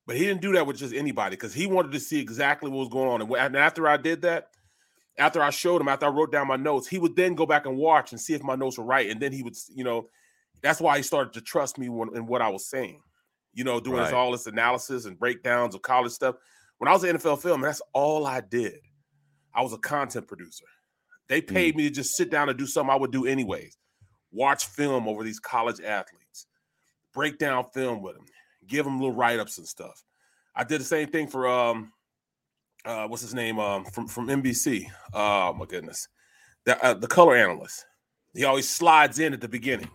[0.06, 2.82] But he didn't do that with just anybody because he wanted to see exactly what
[2.82, 3.22] was going on.
[3.24, 4.50] And And after I did that,
[5.18, 7.66] after I showed him, after I wrote down my notes, he would then go back
[7.66, 9.10] and watch and see if my notes were right.
[9.10, 10.10] And then he would, you know,
[10.62, 13.02] that's why he started to trust me when, in what I was saying.
[13.54, 16.36] You know, doing this, all this analysis and breakdowns of college stuff.
[16.80, 18.80] When I was in NFL film, that's all I did.
[19.54, 20.66] I was a content producer.
[21.30, 23.78] They paid me to just sit down and do something I would do anyways.
[24.32, 26.48] Watch film over these college athletes,
[27.14, 28.26] break down film with them,
[28.68, 30.04] give them little write-ups and stuff.
[30.56, 31.92] I did the same thing for um
[32.86, 34.88] uh what's his name um from from NBC.
[35.14, 36.08] Oh my goodness.
[36.66, 37.86] The uh, the color analyst.
[38.34, 39.90] He always slides in at the beginning.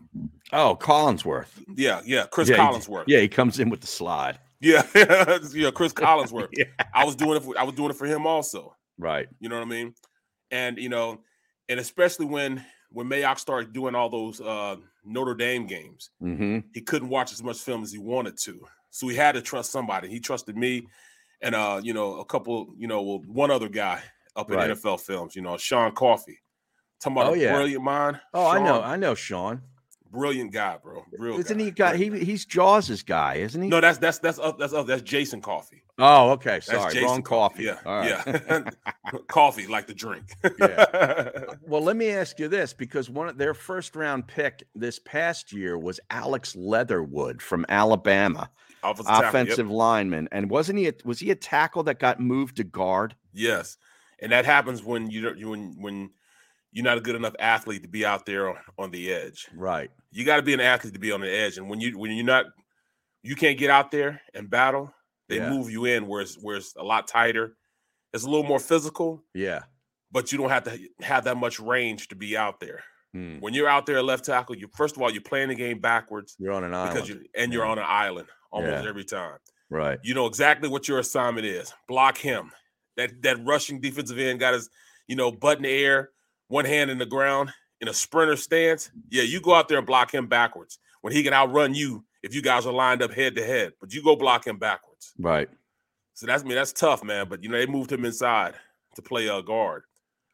[0.53, 1.48] Oh, Collinsworth.
[1.74, 3.05] Yeah, yeah, Chris Yeah, he- Collinsworth.
[3.07, 4.38] Yeah, he comes in with the slide.
[4.61, 6.48] Yeah, yeah, Chris Collinsworth.
[6.53, 6.64] Yeah.
[6.94, 8.74] I was doing it for I was doing it for him also.
[8.98, 9.29] Right.
[9.40, 9.94] You know what I mean?
[10.51, 11.20] And you know,
[11.68, 16.81] and especially when when Mayock started doing all those uh Notre Dame games, hmm he
[16.81, 18.61] couldn't watch as much film as he wanted to.
[18.90, 20.09] So he had to trust somebody.
[20.09, 20.87] He trusted me
[21.42, 24.03] and uh, you know, a couple, you know, well, one other guy
[24.35, 24.70] up in Right.
[24.70, 26.38] NFL films, you know, Sean Coffey.
[27.00, 27.52] Talking about Oh, yeah.
[27.54, 28.20] brilliant mind.
[28.34, 28.82] Oh, I know.
[28.82, 29.62] I know Sean.
[30.11, 31.04] brilliant guy, bro.
[31.18, 31.64] Real Isn't guy.
[31.64, 33.68] he got he he's Jaws's guy, isn't he?
[33.68, 35.82] No, that's that's that's up that's up that's Jason Coffee.
[36.00, 36.61] Oh, okay.
[36.61, 37.64] Sorry, Jason wrong coffee.
[37.64, 38.22] Yeah, right.
[38.26, 38.70] yeah.
[39.26, 40.26] coffee like the drink.
[40.61, 40.84] Yeah.
[41.66, 45.52] Well, let me ask you this because one of their first round pick this past
[45.52, 48.48] year was Alex Leatherwood from Alabama,
[48.82, 49.74] Offensive yep.
[49.74, 50.28] lineman.
[50.32, 53.14] And wasn't he a, was he a tackle that got moved to guard?
[53.34, 53.76] Yes,
[54.20, 56.11] and that happens when you don't you when when
[56.72, 59.48] you're not a good enough athlete to be out there on, on the edge.
[59.54, 59.90] Right.
[60.11, 62.11] You got to be an athlete to be on the edge, and when you when
[62.11, 62.46] you're not,
[63.22, 64.92] you can't get out there and battle.
[65.28, 65.50] They Yeah.
[65.50, 67.57] move you in where it's where it's a lot tighter.
[68.14, 69.64] It's a little more physical, Yeah.
[70.11, 72.83] but you don't have to have that much range to be out there.
[73.12, 73.38] Hmm.
[73.40, 75.78] When you're out there at left tackle, you first of all you're playing the game
[75.81, 76.94] backwards You're on an island.
[76.94, 77.70] because you and you're Yeah.
[77.72, 78.88] on an island almost Yeah.
[78.88, 79.38] every time.
[79.70, 79.98] right.
[80.02, 81.74] You know exactly what your assignment is.
[81.87, 82.52] Block him.
[82.96, 84.70] That that rushing defensive end got his,
[85.07, 86.11] you know, butt in the air,
[86.48, 88.90] one hand in the ground in a sprinter stance.
[89.11, 92.34] Yeah, you go out there and block him backwards when he can outrun you if
[92.34, 93.72] you guys are lined up head to head.
[93.80, 95.12] But you go block him backwards.
[95.18, 95.48] Right.
[96.14, 96.54] So that's me.
[96.54, 97.28] That's tough, man.
[97.28, 98.54] But you know they moved him inside
[98.96, 99.84] to play a guard.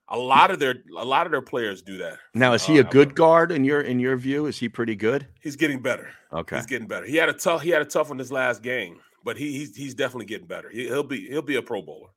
[0.09, 2.19] A lot of their a lot of their players do that.
[2.35, 4.47] Now is Uh, he a I good guard in your in your view?
[4.47, 5.27] Is he pretty good?
[5.43, 6.11] He's getting better.
[6.33, 6.57] Okay.
[6.57, 7.07] He's getting better.
[7.07, 7.63] He had a tough.
[7.63, 10.69] He had a tough one this last game, but he, he's he's definitely getting better.
[10.71, 12.09] He, he'll be he'll be a Pro Bowler.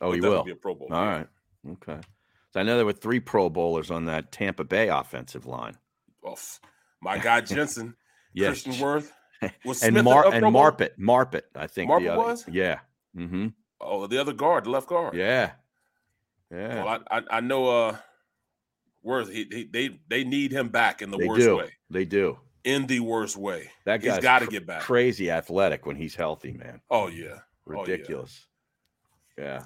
[0.00, 0.94] Oh, he'll he will be a Pro Bowler.
[0.94, 1.26] All right.
[1.72, 1.98] Okay.
[2.52, 5.76] So I know there were three Pro Bowlers on that Tampa Bay offensive line.
[6.26, 6.60] F-
[7.00, 7.94] my guy Jensen,
[8.34, 8.62] Yes.
[8.62, 9.10] Tristan Wirfs,
[9.64, 10.44] was and Mar and?
[10.44, 11.88] Marpet, Marpet, I think.
[11.90, 12.44] the Marpet other- was?
[12.48, 12.80] Yeah.
[13.16, 13.48] Mm-hmm.
[13.80, 15.14] Oh, the other guard, the left guard.
[15.14, 15.52] Yeah.
[16.52, 16.84] Yeah.
[16.84, 17.96] Well, I, I I know uh
[19.04, 19.30] Wirfs.
[19.32, 21.56] He, he they they need him back in the they worst do.
[21.56, 21.70] way.
[21.88, 22.38] They do.
[22.64, 23.70] In the worst way.
[23.86, 24.82] That guy's got to cr- get back.
[24.82, 26.82] Crazy athletic when he's healthy, man.
[26.90, 27.38] Oh yeah.
[27.66, 27.80] Oh, yeah.
[27.80, 28.46] Ridiculous.
[29.38, 29.64] yeah.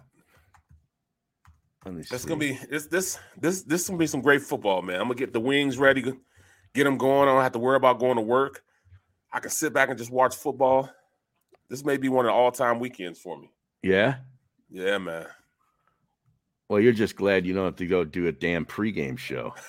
[1.85, 2.29] Let me That's see.
[2.29, 4.97] gonna be this this this this gonna be some great football, man.
[4.97, 7.29] I'm gonna get the wings ready, get them going.
[7.29, 8.63] I don't have to worry about going to work.
[9.33, 10.89] I can sit back and just watch football.
[11.69, 13.51] This may be one of the all-time weekends for me.
[13.83, 14.17] Yeah.
[14.71, 15.27] Yeah, man.
[16.69, 19.55] Well, you're just glad you don't have to go do a damn pregame show.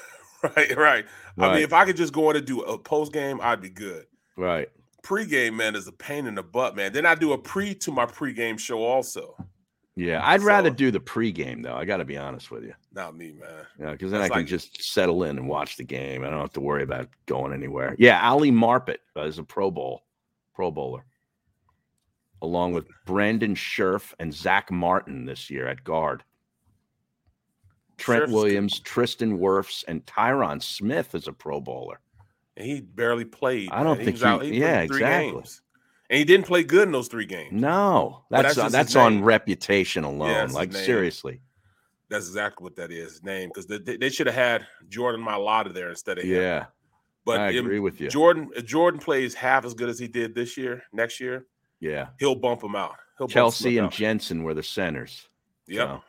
[0.56, 1.06] Right, right.
[1.40, 3.70] I mean, if I could just go in and do a post game, I'd be
[3.70, 4.06] good.
[4.38, 4.70] Right.
[5.02, 6.94] Pre-game, man, is a pain in the butt, man.
[6.94, 9.36] Then I do a pre to my pre-game show also.
[9.98, 10.20] Yeah.
[10.24, 11.76] I'd rather do the pregame though.
[11.76, 12.74] I got to be honest with you.
[12.94, 13.50] Not me, man.
[13.80, 16.24] Yeah, because then That's I can like- just settle in and watch the game.
[16.24, 17.96] I don't have to worry about going anywhere.
[17.98, 20.04] Yeah, Ali Marpet uh, is a Pro Bowl,
[20.54, 21.06] Pro Bowler,
[22.42, 26.24] along with Brandon Scherff and Zach Martin this year at guard.
[27.98, 28.36] Trent Scherff's good.
[28.36, 32.02] Williams, Tristan Wirfs, and Tyron Smith is a Pro Bowler.
[32.58, 33.70] And he barely played.
[33.72, 34.06] I don't man.
[34.06, 35.32] think was he- out- played yeah, exactly.
[35.32, 35.62] games.
[36.10, 37.52] And he didn't play good in those three games.
[37.52, 40.48] No, Well, that's that's uh, that's, on reputation alone.
[40.48, 41.42] his like seriously,
[42.10, 43.24] That's exactly what that is.
[43.24, 46.40] Name because they, they should have had Jordan Mailata there instead of him.
[46.42, 46.66] yeah,
[47.26, 48.10] but I if agree with you.
[48.10, 50.84] Jordan if Jordan plays half as good as he did this year.
[50.94, 51.48] Next year,
[51.80, 52.96] yeah, he'll bump him out.
[53.18, 53.92] He'll bump Kelce Smith and out.
[53.92, 55.28] Jensen were the centers.
[55.68, 56.04] Yeah, so.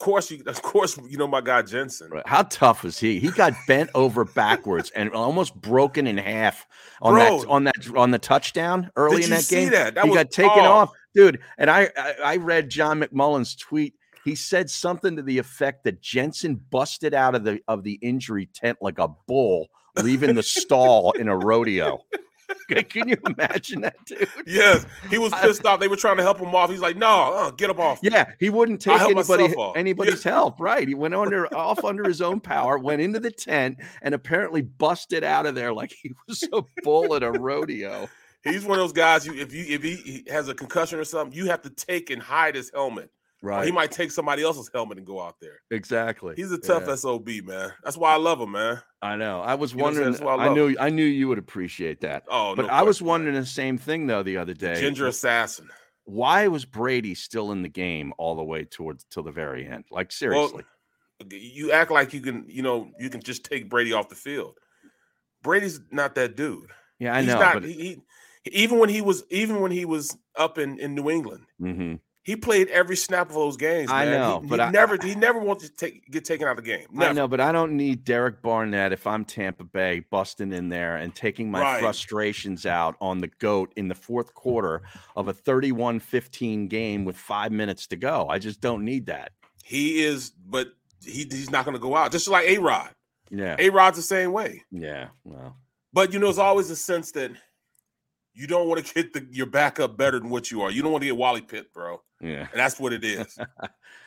[0.00, 0.44] Of course, you.
[0.46, 2.10] Of course, you know my guy Jensen.
[2.10, 2.22] Right.
[2.24, 3.18] How tough was he?
[3.18, 6.68] He got bent over backwards and almost broken in half
[7.02, 7.40] on Bro.
[7.40, 9.70] that on that on the touchdown early in that see game.
[9.70, 9.96] that?
[9.96, 11.40] That he was got taken oh, off, dude.
[11.58, 13.94] And I, I I read John McMullen's tweet.
[14.24, 18.46] He said something to the effect that Jensen busted out of the of the injury
[18.54, 19.66] tent like a bull,
[20.00, 21.98] leaving the stall in a rodeo.
[22.88, 24.28] Can you imagine that, dude?
[24.46, 25.80] Yes, he was pissed off.
[25.80, 26.70] They were trying to help him off.
[26.70, 30.60] He's like, "No, uh, get him off." Yeah, he wouldn't take anybody anybody's help.
[30.60, 30.86] Right.
[30.86, 35.24] He went under off under his own power, went into the tent, and apparently busted
[35.24, 38.08] out of there like he was a bull at a rodeo.
[38.44, 39.26] He's one of those guys.
[39.26, 42.10] You, if you if he, he has a concussion or something, you have to take
[42.10, 43.10] and hide his helmet.
[43.42, 43.66] Or Right.
[43.66, 45.60] he might take somebody else's helmet and go out there.
[45.70, 46.34] exactly.
[46.36, 46.94] He's a tough Yeah.
[46.96, 47.72] sob, man.
[47.84, 48.82] That's why I love him, man.
[49.00, 49.40] I know.
[49.40, 50.24] I was You know what I'm saying?
[50.26, 50.48] wondering.
[50.48, 50.76] I I, knew.
[50.80, 52.24] I knew you would appreciate that.
[52.28, 54.80] Oh, But no I was wondering the same thing though the other day.
[54.80, 55.68] Ginger assassin.
[56.04, 59.84] Why was Brady still in the game all the way towards till the very end?
[59.90, 60.64] Like seriously.
[61.30, 64.56] You act like you can, you know, you can just take Brady off the field.
[65.42, 66.70] Brady's not that dude.
[66.98, 67.38] yeah, I He's know.
[67.40, 67.54] not.
[67.54, 68.02] but he, he-
[68.50, 72.00] even when he was even when he was up in in New England, Mhm.
[72.28, 73.90] He played every snap of those games.
[73.90, 76.58] I know, he, but he I- never he never wanted to take get taken out
[76.58, 76.86] of the game.
[76.98, 80.96] I know, but I don't need Derek Barnett if I'm Tampa Bay busting in there
[80.96, 81.80] and taking my Right.
[81.80, 84.82] frustrations out on the GOAT in the fourth quarter
[85.16, 88.26] of a 31 15 game with five minutes to go.
[88.28, 89.32] I just don't need that.
[89.64, 90.68] He is, but
[91.02, 92.12] he, he's not going to go out.
[92.12, 92.90] Just like A Rod.
[93.30, 93.56] Yeah.
[93.58, 94.64] A Rod's the same way.
[94.70, 95.08] Yeah.
[95.24, 95.56] Well,
[95.94, 97.30] But you know, it's always a sense that
[98.38, 100.70] you don't want to get the, your backup better than what you are.
[100.70, 102.00] You don't want to get Wally Pipp, bro.
[102.20, 102.46] Yeah.
[102.50, 103.36] And that's what it is.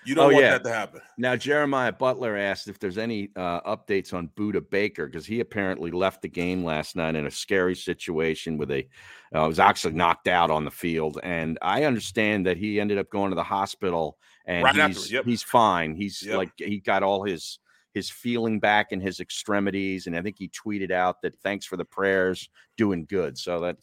[0.04, 0.52] You don't Oh, want yeah.
[0.54, 1.02] that to happen.
[1.20, 5.92] Now, Jeremiah Butler asked if there's any uh, updates on Budda Baker because he apparently
[5.92, 8.88] left the game last night in a scary situation with a
[9.36, 13.12] uh, was actually knocked out on the field, and I understand that he ended up
[13.12, 14.18] going to the hospital
[14.48, 15.24] and Right he's yep.
[15.24, 15.94] he's fine.
[15.94, 16.36] He's Yep.
[16.36, 17.60] like he got all his
[17.94, 21.78] his feeling back in his extremities, and I think he tweeted out that thanks for
[21.78, 23.38] the prayers, doing good.
[23.38, 23.78] So that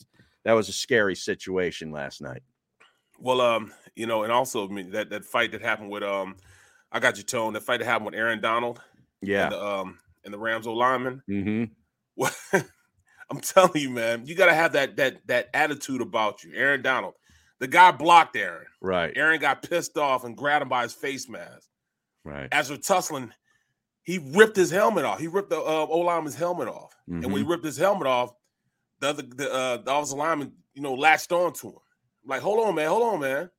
[0.48, 2.40] that was a scary situation last night.
[3.20, 6.36] Well, um, you know, and also I mean, that that fight that happened with um,
[6.90, 7.52] I got your tone.
[7.52, 8.80] That fight that happened with Aaron Donald
[9.20, 9.44] Yeah.
[9.44, 11.22] and the um and the Rams O lineman.
[11.26, 11.64] hmm
[12.16, 12.32] Well,
[13.30, 16.52] I'm telling you, man, you gotta have that that that attitude about you.
[16.54, 17.12] Aaron Donald,
[17.58, 18.68] the guy blocked Aaron.
[18.80, 19.12] Right.
[19.16, 21.68] Aaron got pissed off and grabbed him by his face mask.
[22.24, 22.48] Right.
[22.52, 23.34] As they're tussling,
[24.02, 25.20] he ripped his helmet off.
[25.20, 26.94] He ripped the uh, O lineman's helmet off.
[27.06, 27.50] And when he Mhm.
[27.50, 28.30] ripped his helmet off,
[29.00, 31.74] the other the uh the offensive lineman, you know, latched on to him.
[32.26, 33.50] Like, hold on, man, hold on, man.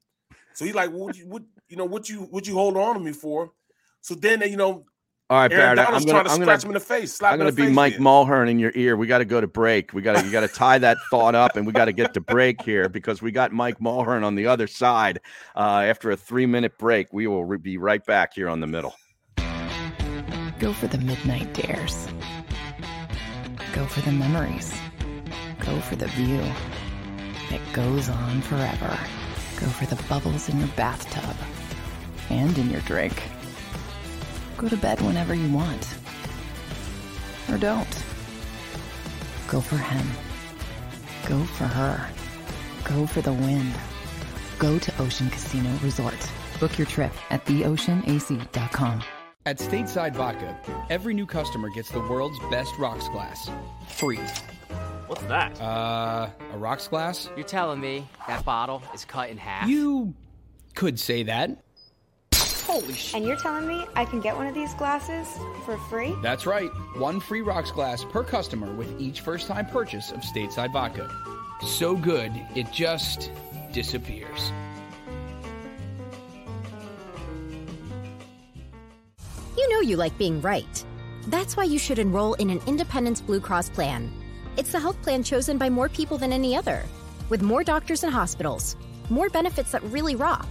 [0.53, 2.99] So he's like, what you what you know, what you what you hold on to
[2.99, 3.51] me for?
[4.01, 4.85] So then you know,
[5.29, 5.79] All right, Aaron Barrett.
[5.79, 7.69] I'm gonna, trying to I'm scratch gonna, him in the face, slap I'm gonna be
[7.69, 8.05] Mike again.
[8.05, 8.97] Mulhern in your ear.
[8.97, 9.93] We got to go to break.
[9.93, 12.13] We got to you got to tie that thought up, and we got to get
[12.15, 15.19] to break here because we got Mike Mulhern on the other side.
[15.55, 18.67] Uh, after a three minute break, we will re- be right back here on the
[18.67, 18.95] middle.
[20.59, 22.07] Go for the midnight dares.
[23.73, 24.73] Go for the memories.
[25.69, 26.41] Go for the view
[27.51, 28.97] that goes on forever.
[29.59, 31.35] Go for the bubbles in your bathtub
[32.31, 33.21] and in your drink.
[34.57, 35.87] Go to bed whenever you want.
[37.51, 38.03] Or don't.
[39.47, 40.07] Go for him.
[41.27, 42.09] Go for her.
[42.83, 43.71] Go for the win.
[44.57, 46.31] Go to Ocean Casino Resort.
[46.59, 49.03] Book your trip at theoceanac.com.
[49.45, 50.57] At Stateside Vodka,
[50.89, 53.51] every new customer gets the world's best rocks glass.
[53.87, 54.19] Free.
[55.09, 55.59] What's that?
[55.59, 57.31] Uh, a rocks glass?
[57.35, 59.67] You're telling me that bottle is cut in half?
[59.67, 60.13] You
[60.75, 61.63] could say that.
[62.35, 63.15] Holy sh!
[63.15, 65.27] And you're telling me I can get one of these glasses
[65.65, 66.15] for free?
[66.21, 66.69] That's right.
[66.95, 71.09] One free rocks glass per customer with each first time purchase of Stateside Vodka.
[71.65, 73.31] So good, it just
[73.73, 74.51] disappears.
[79.57, 80.85] You know you like being right.
[81.25, 84.11] That's why you should enroll in an Independence Blue Cross plan.
[84.57, 86.83] It's the health plan chosen by more people than any other,
[87.29, 88.75] with more doctors and hospitals,
[89.09, 90.47] more benefits that really rock,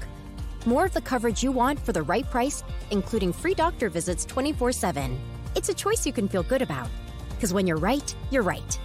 [0.67, 4.73] more of the coverage you want for the right price, including free doctor visits 24
[4.73, 5.19] 7.
[5.55, 6.89] It's a choice you can feel good about.
[7.31, 8.79] Because when you're right, you're right.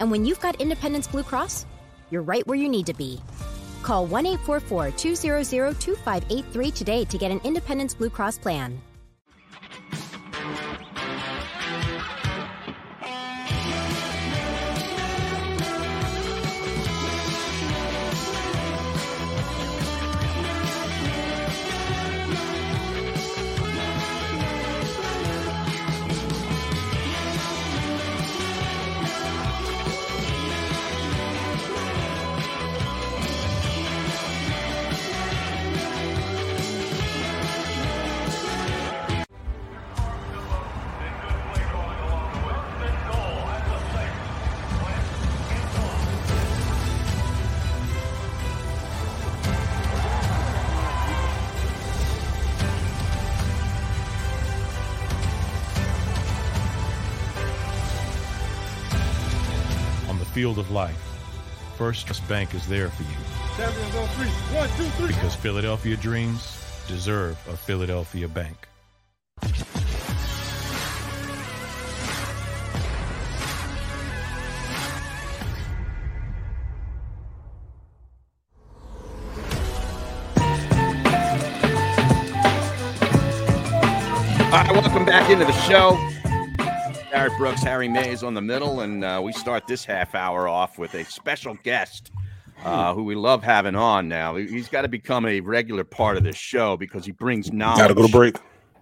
[0.00, 1.66] And when you've got Independence Blue Cross,
[2.10, 3.20] you're right where you need to be.
[3.82, 8.80] Call 1 844 200 2583 today to get an Independence Blue Cross plan.
[60.44, 61.00] Field of life,
[61.78, 63.08] First Trust Bank is there for you
[63.56, 64.28] Champions on three.
[64.54, 65.06] One, two, three.
[65.06, 68.54] because Philadelphia dreams deserve a Philadelphia bank.
[84.52, 85.98] All right, welcome back into the show.
[87.14, 90.78] Barrett Brooks, Harry Mayes on the middle, and uh, we start this half hour off
[90.80, 92.10] with a special guest
[92.64, 94.34] uh, who we love having on now.
[94.34, 97.78] He- He's got to become a regular part of this show because he brings knowledge.
[97.78, 98.34] Gotta go to break.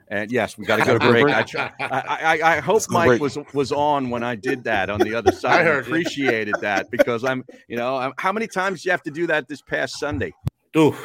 [0.09, 1.27] And yes, we got to go to break.
[1.27, 3.21] I, try- I, I, I hope Let's go to Mike break.
[3.21, 5.61] was was on when I did that on the other side.
[5.61, 5.93] I heard you.
[5.93, 9.27] appreciated that because I'm, you know, I'm, how many times do you have to do
[9.27, 10.33] that this past Sunday?
[10.75, 10.97] Ooh,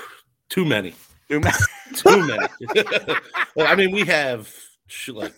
[0.47, 0.93] too many.
[1.27, 1.57] Too many.
[1.93, 2.47] Too many.
[3.55, 4.49] well, I mean, we have
[5.09, 5.33] like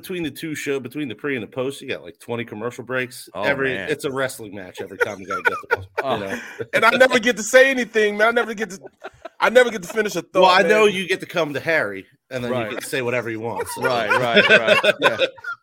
[0.00, 2.84] between the two show, between the pre and the post, you got like 20 commercial
[2.84, 3.30] breaks.
[3.34, 3.88] Oh, every man.
[3.88, 6.18] it's a wrestling match every time you gotta get the you Oh.
[6.18, 6.38] know.
[6.74, 8.28] And I never get to say anything, man.
[8.28, 8.80] I never get to
[9.40, 10.42] I never get to finish a thought.
[10.42, 10.70] Well, I man.
[10.70, 12.64] know you get to come to Harry and then Right.
[12.66, 13.66] you get to say whatever you want.
[13.68, 14.46] so- Right, right,
[14.84, 14.94] right.
[15.00, 15.16] Yeah.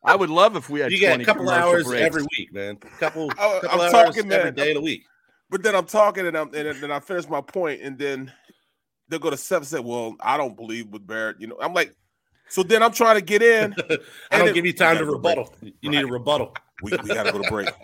[0.03, 2.01] I would love if we had You get a couple hours breaks.
[2.03, 2.77] every week, man.
[2.99, 4.53] Couple, I- couple I'm hours talking, every man.
[4.55, 5.03] day of the week.
[5.51, 8.31] But then I'm talking and I'm and then I finish my point, and then
[9.07, 9.65] they'll go to seven.
[9.65, 11.39] Say, well, I don't believe with Barrett.
[11.39, 11.93] You know, I'm like,
[12.53, 13.73] so then I'm trying to get in.
[14.31, 15.55] I don't it- give you time to We gotta go to rebuttal.
[15.81, 16.53] You need a rebuttal.
[16.83, 17.69] We, we got to go to break.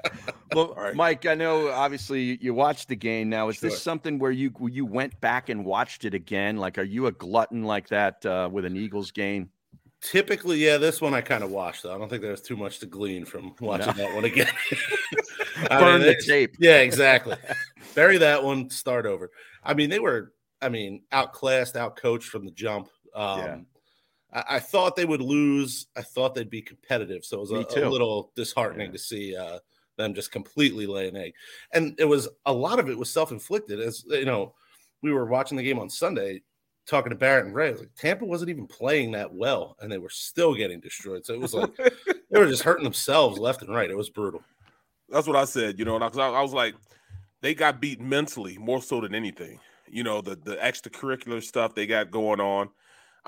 [0.54, 0.96] Well, right.
[0.96, 3.30] Mike, I know obviously you- watched the game.
[3.30, 3.70] Now, is Sure.
[3.70, 6.58] this something where you you went back and watched it again?
[6.58, 9.50] Like, are you a glutton like that uh, with an Eagles game?
[10.02, 11.84] Typically, yeah, this one I kind of watched.
[11.84, 14.48] Though I don't think there's too much to glean from watching that one again.
[15.70, 16.56] Burn the tape.
[16.60, 17.36] Yeah, exactly.
[17.96, 18.70] Bury that one.
[18.70, 19.30] Start over.
[19.64, 20.34] I mean, they were.
[20.62, 22.90] I mean, outclassed, outcoached from the jump.
[23.16, 23.58] Um, Yeah.
[24.34, 25.88] I, I thought they would lose.
[25.96, 27.26] I thought they'd be competitive.
[27.26, 28.94] So it was a, a little disheartening Yeah.
[28.94, 29.60] to see uh,
[29.98, 31.34] them just completely lay an egg.
[31.74, 33.80] And it was a lot of it was self inflicted.
[33.80, 34.54] As you know,
[35.02, 36.42] we were watching the game on Sunday,
[36.86, 37.74] talking to Barrett and Ray.
[37.74, 41.26] Like Tampa wasn't even playing that well, and they were still getting destroyed.
[41.26, 43.90] So it was like they were just hurting themselves left and right.
[43.90, 44.44] It was brutal.
[45.10, 45.80] That's what I said.
[45.80, 46.76] You know, because I, I was like,
[47.42, 49.60] they got beat mentally more so than anything.
[49.88, 52.70] You know, the the extracurricular stuff they got going on.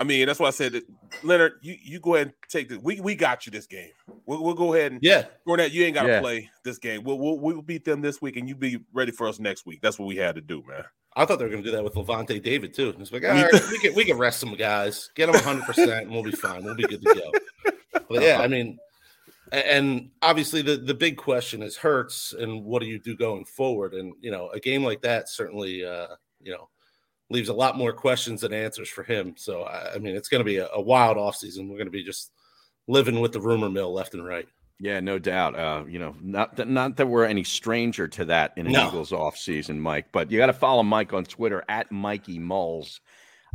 [0.01, 0.83] I mean, that's why I said, that,
[1.21, 2.79] Leonard, you, you go ahead and take this.
[2.81, 3.91] We we got you this game.
[4.25, 6.19] We'll, we'll go ahead and Yeah, Fournette, you ain't got to Yeah.
[6.21, 7.03] play this game.
[7.03, 9.79] We'll, we'll we'll beat them this week, and you be ready for us next week.
[9.79, 10.85] That's what we had to do, man.
[11.15, 12.95] I thought they were going to do that with Lavonte David too.
[12.97, 15.91] It's like, all right, we can we can rest some guys, get them 100, percent
[16.05, 16.63] and we'll be fine.
[16.63, 17.31] We'll be good to go.
[18.09, 18.79] But yeah, I mean,
[19.51, 23.93] and obviously the the big question is Hurts and what do you do going forward?
[23.93, 26.07] And you know, a game like that certainly, uh,
[26.41, 26.69] you know,
[27.31, 29.33] leaves a lot more questions than answers for him.
[29.37, 31.69] So I, I mean, it's going to be a, a wild offseason.
[31.69, 32.31] We're going to be just
[32.87, 34.47] living with the rumor mill left and right.
[34.79, 35.55] Yeah, no doubt.
[35.55, 38.87] Uh, you know, not that not that we're any stranger to that in an No.
[38.87, 40.07] Eagles off season, Mike.
[40.11, 42.99] But you got to follow Mike on Twitter at Mikey Mulls,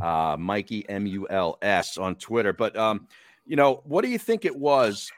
[0.00, 2.52] uh, Mikey M U L S on Twitter.
[2.52, 3.08] But um,
[3.44, 5.10] you know, what do you think it was?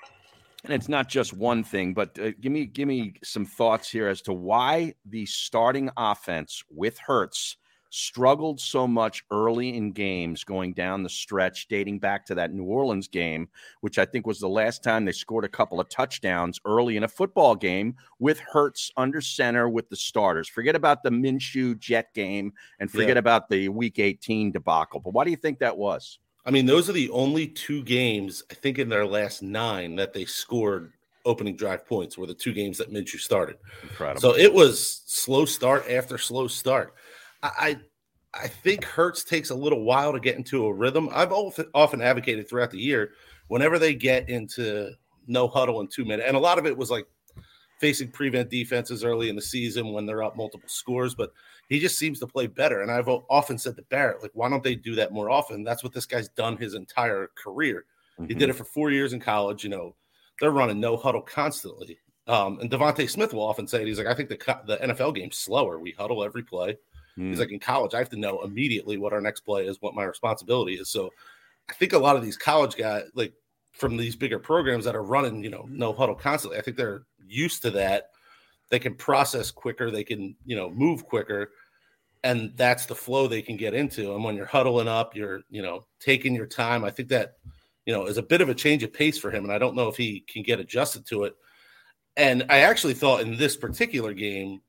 [0.64, 4.08] And it's not just one thing, but uh, give me give me some thoughts here
[4.08, 7.58] as to why the starting offense with Hurts
[7.90, 12.64] struggled so much early in games going down the stretch, dating back to that New
[12.64, 13.48] Orleans game,
[13.80, 17.04] which I think was the last time they scored a couple of touchdowns early in
[17.04, 20.48] a football game with Hurts under center with the starters.
[20.48, 23.18] Forget about the Minshew Jet game and forget Yeah.
[23.18, 25.00] about the Week 18 debacle.
[25.00, 26.18] But why do you think that was?
[26.44, 30.12] I mean, those are the only two games I think in their last nine that
[30.12, 30.92] they scored
[31.24, 33.56] opening drive points were the two games that Minshew started.
[33.82, 34.20] Incredible.
[34.20, 36.94] So it was slow start after slow start.
[37.42, 37.78] I
[38.34, 41.08] I think Hurts takes a little while to get into a rhythm.
[41.12, 43.12] I've often, advocated throughout the year
[43.48, 44.92] whenever they get into
[45.26, 47.06] no huddle and two minute, and a lot of it was like
[47.80, 51.32] facing prevent defenses early in the season when they're up multiple scores, but
[51.68, 52.82] he just seems to play better.
[52.82, 55.64] And I've often said to Barrett, like, why don't they do that more often?
[55.64, 57.84] That's what this guy's done his entire career.
[58.26, 59.62] He did it for four years in college.
[59.62, 59.94] You know,
[60.40, 61.98] they're running no huddle constantly.
[62.26, 63.86] Um, and DeVonta Smith will often say it.
[63.86, 65.78] He's like, I think the the NFL game's slower.
[65.78, 66.76] We huddle every play.
[67.18, 67.30] Hmm.
[67.30, 69.94] He's like, in college, I have to know immediately what our next play is, what
[69.94, 70.88] my responsibility is.
[70.88, 71.10] So
[71.68, 73.32] I think a lot of these college guys, like
[73.72, 77.02] from these bigger programs that are running, you know, no huddle constantly, I think they're
[77.26, 78.10] used to that.
[78.70, 79.90] They can process quicker.
[79.90, 81.50] They can, you know, move quicker.
[82.22, 84.14] And that's the flow they can get into.
[84.14, 86.84] And when you're huddling up, you're, you know, taking your time.
[86.84, 87.34] I think that,
[87.86, 89.44] you know, is a bit of a change of pace for him.
[89.44, 91.34] And I don't know if he can get adjusted to it.
[92.16, 94.60] And I actually thought in this particular game,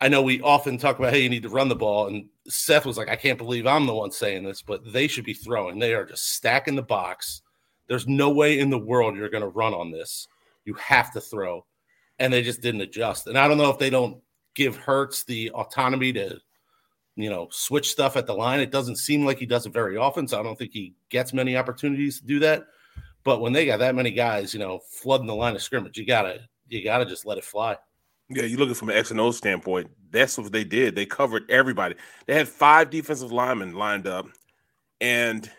[0.00, 2.06] I know we often talk about, hey, you need to run the ball.
[2.06, 5.24] And Seth was like, I can't believe I'm the one saying this, but they should
[5.24, 5.78] be throwing.
[5.78, 7.42] They are just stacking the box.
[7.88, 10.28] There's no way in the world you're going to run on this.
[10.64, 11.64] You have to throw.
[12.20, 13.26] And they just didn't adjust.
[13.26, 14.20] And I don't know if they don't
[14.54, 16.38] give Hurts the autonomy to,
[17.16, 18.60] you know, switch stuff at the line.
[18.60, 20.28] It doesn't seem like he does it very often.
[20.28, 22.66] So I don't think he gets many opportunities to do that.
[23.24, 26.06] But when they got that many guys, you know, flooding the line of scrimmage, you
[26.06, 27.76] gotta you gotta just let it fly.
[28.30, 29.90] Yeah, you're looking from an X and O standpoint.
[30.10, 30.94] That's what they did.
[30.94, 31.94] They covered everybody.
[32.26, 34.26] They had five defensive linemen lined up,
[35.00, 35.50] and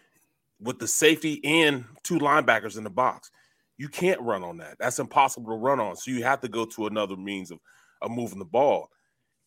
[0.61, 3.32] with the safety and two linebackers in the box,
[3.78, 4.78] you can't run on that.
[4.80, 5.95] That's impossible to run on.
[5.95, 7.59] So you have to go to another means of,
[8.01, 8.89] of moving the ball.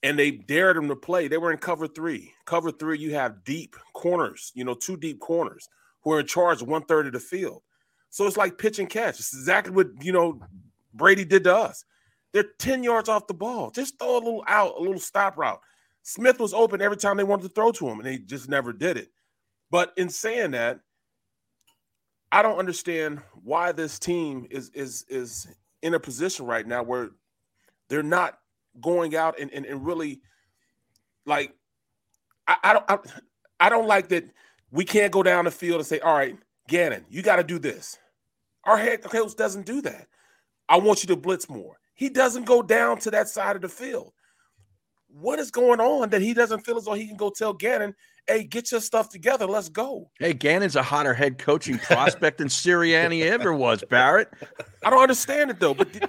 [0.02, 1.28] And they dared them to play.
[1.28, 2.32] They were in cover three.
[2.44, 5.68] Cover three, you have deep corners, you know, two deep corners
[6.02, 7.62] who are in charge one third of the field.
[8.10, 9.20] So it's like pitch and catch.
[9.20, 10.40] It's exactly what you know
[10.92, 11.84] Brady did to us.
[12.32, 13.70] They're 10 yards off the ball.
[13.70, 15.60] Just throw a little out, a little stop route.
[16.02, 18.72] Smith was open every time they wanted to throw to him, and they just never
[18.72, 19.10] did it.
[19.70, 20.80] But in saying that,
[22.32, 25.46] I don't understand why this team is is is
[25.82, 27.10] in a position right now where
[27.88, 28.38] they're not
[28.80, 30.22] going out and, and, and really
[31.26, 31.54] like
[32.48, 32.98] I, I don't I,
[33.60, 34.24] I don't like that
[34.70, 36.36] we can't go down the field and say, all right,
[36.68, 37.98] Gannon, you got to do this.
[38.64, 40.08] Our head coach doesn't do that.
[40.68, 41.78] I want you to blitz more.
[42.02, 44.12] He doesn't go down to that side of the field.
[45.06, 47.94] what is going on that he doesn't feel as though he can go tell Gannon,
[48.26, 49.46] hey, get your stuff together.
[49.46, 50.10] Let's go.
[50.18, 54.30] Hey, Gannon's a hotter head coaching prospect than Sirianni ever was, Barrett.
[54.84, 56.08] I don't understand it though, but did,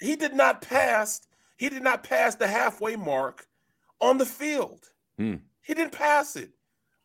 [0.00, 1.20] he did not pass.
[1.58, 3.46] He did not pass the halfway mark
[4.00, 4.80] on the field.
[5.18, 5.34] Hmm.
[5.60, 6.52] He didn't pass it.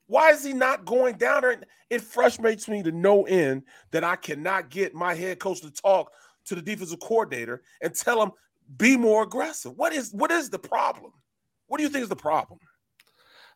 [0.08, 1.62] Why is he not going down there?
[1.90, 6.14] It frustrates me to no end that I cannot get my head coach to talk
[6.50, 8.32] to the defensive coordinator and tell him
[8.78, 9.78] be more aggressive.
[9.78, 11.12] What is what is the problem?
[11.68, 12.60] What do you think is the problem?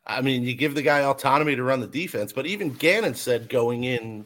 [0.05, 3.47] I mean, you give the guy autonomy to run the defense, but even Gannon said
[3.47, 4.25] going in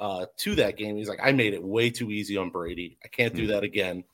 [0.00, 2.96] uh, to that game, he's like, I made it way too easy on Brady.
[3.04, 4.04] I can't do that again.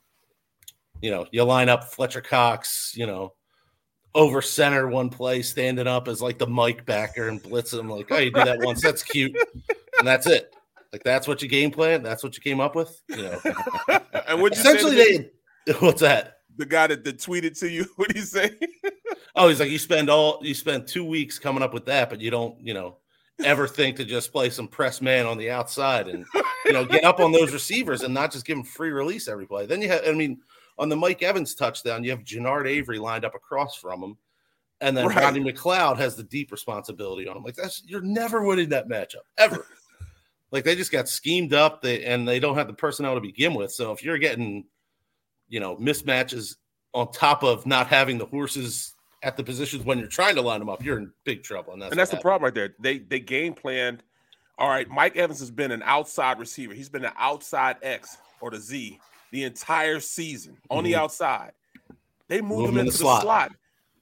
[1.00, 3.34] You know, you line up Fletcher Cox, you know,
[4.14, 7.88] over center one play, standing up as like the Mike backer and blitz him.
[7.88, 9.36] Like, oh, you do that once, that's cute,
[9.98, 10.54] and that's it.
[10.94, 12.04] Like that's what you game plan.
[12.04, 13.02] That's what you came up with.
[13.08, 13.40] You know,
[14.28, 15.72] and what essentially they.
[15.80, 16.36] What's that?
[16.56, 18.52] The guy that, that tweeted to you, what do you say?
[19.36, 22.20] Oh, he's like, you spend all you spend two weeks coming up with that, but
[22.20, 22.98] you don't, you know,
[23.42, 26.24] ever think to just play some press man on the outside and
[26.64, 29.44] you know get up on those receivers and not just give them free release every
[29.44, 29.66] play.
[29.66, 30.38] Then you have, I mean,
[30.78, 34.16] on the Mike Evans touchdown, you have Genard Avery lined up across from him,
[34.80, 35.16] and then Right.
[35.16, 37.42] Rodney McLeod has the deep responsibility on him.
[37.42, 39.66] Like that's you're never winning that matchup ever.
[40.54, 43.54] Like they just got schemed up, they and they don't have the personnel to begin
[43.54, 43.72] with.
[43.72, 44.64] So if you're getting,
[45.48, 46.54] you know, mismatches
[46.92, 48.94] on top of not having the horses
[49.24, 51.72] at the positions when you're trying to line them up, you're in big trouble.
[51.72, 52.74] And that's and that's the problem right there.
[52.78, 54.04] They they game planned.
[54.56, 56.72] All right, Mike Evans has been an outside receiver.
[56.72, 59.00] He's been an outside X or the Z
[59.32, 60.98] the entire season on the Mhm.
[60.98, 61.50] outside.
[62.28, 63.22] They moved Move him him in into the the slot.
[63.22, 63.52] slot.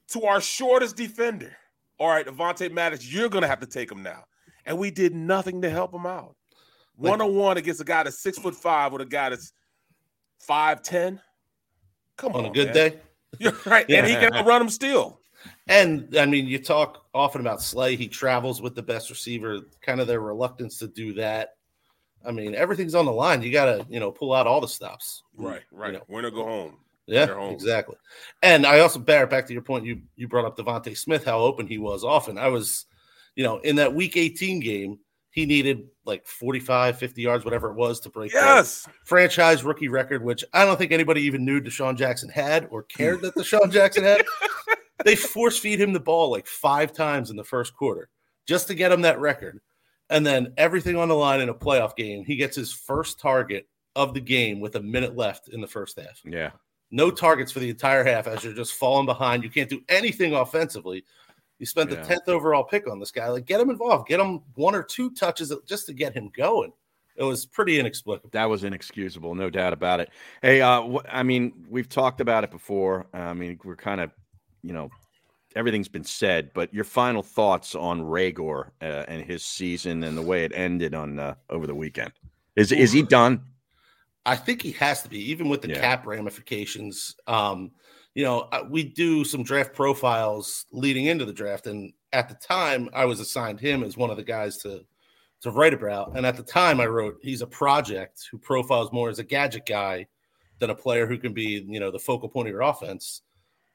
[0.09, 1.57] to our shortest defender.
[1.97, 4.25] All right, Avonte Maddox, you're gonna have to take him now.
[4.65, 6.35] And we did nothing to help him out.
[6.95, 9.53] One on one against a guy that's six foot five with a guy that's
[10.39, 11.19] five ten.
[12.17, 12.75] Come on, on a good man.
[12.75, 12.99] day.
[13.39, 15.19] You're right, and he can run him still.
[15.67, 17.95] And I mean, you talk often about Slay.
[17.95, 21.55] He travels with the best receiver, kind of their reluctance to do that.
[22.25, 23.41] I mean, everything's on the line.
[23.41, 25.23] You got to, you know, pull out all the stops.
[25.35, 25.93] Right, right.
[25.93, 26.05] You know.
[26.07, 26.77] Winner go home.
[27.05, 27.53] Yeah, home.
[27.53, 27.97] exactly.
[28.41, 31.39] And I also, Barrett, back to your point, you you brought up DeVonta Smith, how
[31.39, 32.37] open he was often.
[32.37, 32.85] I was,
[33.35, 34.99] you know, in that week 18 game,
[35.33, 38.87] he needed like 45, 50 yards, whatever it was, to break the Yes.
[39.03, 43.21] franchise rookie record, which I don't think anybody even knew DeSean Jackson had or cared
[43.23, 44.23] that DeSean Jackson had.
[45.03, 48.09] They force feed him the ball like five times in the first quarter
[48.47, 49.59] just to get him that record.
[50.09, 53.67] And then everything on the line in a playoff game, he gets his first target
[53.95, 56.21] of the game with a minute left in the first half.
[56.23, 56.51] Yeah.
[56.91, 59.43] No targets for the entire half as you're just falling behind.
[59.43, 61.03] You can't do anything offensively.
[61.63, 62.01] You spent Yeah.
[62.01, 63.29] the 10th overall pick on this guy.
[63.29, 66.73] Like, get him involved, get him one or two touches just to get him going.
[67.15, 68.31] It was pretty inexplicable.
[68.33, 70.09] That was inexcusable, no doubt about it.
[70.41, 73.05] Hey, uh, wh- I mean, we've talked about it before.
[73.13, 74.11] I mean, we're kind of,
[74.61, 74.89] you know,
[75.55, 80.21] everything's been said, but your final thoughts on Reagor uh, and his season and the
[80.21, 82.11] way it ended on uh, over the weekend.
[82.57, 83.41] Is is he done?
[84.25, 85.79] I think he has to be, even with the Yeah.
[85.79, 87.15] cap ramifications.
[87.25, 87.71] Um,
[88.15, 92.35] you know, uh, we do some draft profiles leading into the draft, and at the
[92.35, 94.85] time, I was assigned him as one of the guys to
[95.41, 96.15] to write about.
[96.15, 99.65] And at the time, I wrote he's a project who profiles more as a gadget
[99.65, 100.07] guy
[100.59, 103.21] than a player who can be, you know, the focal point of your offense.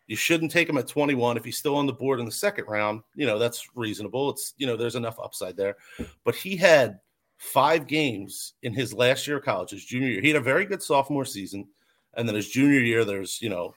[0.06, 2.64] You shouldn't take him at 21 if he's still on the board in the second
[2.66, 3.02] round.
[3.14, 4.30] You know, that's reasonable.
[4.30, 5.76] It's, you know, there's enough upside there.
[6.24, 7.00] But he had
[7.36, 10.22] five games in his last year of college, his junior year.
[10.22, 11.68] He had a very good sophomore season.
[12.14, 13.74] And then his junior year, there's, you know,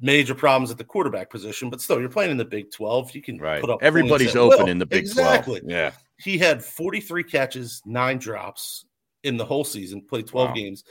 [0.00, 3.14] major problems at the quarterback position, but still, you're playing in the Big 12.
[3.14, 3.60] You can Right.
[3.60, 4.68] put up Everybody's open will.
[4.68, 5.60] in the Big exactly.
[5.60, 5.70] 12.
[5.70, 5.92] Yeah.
[6.18, 8.86] He had 43 catches, nine drops
[9.22, 10.54] in the whole season, played 12 Wow.
[10.54, 10.84] games.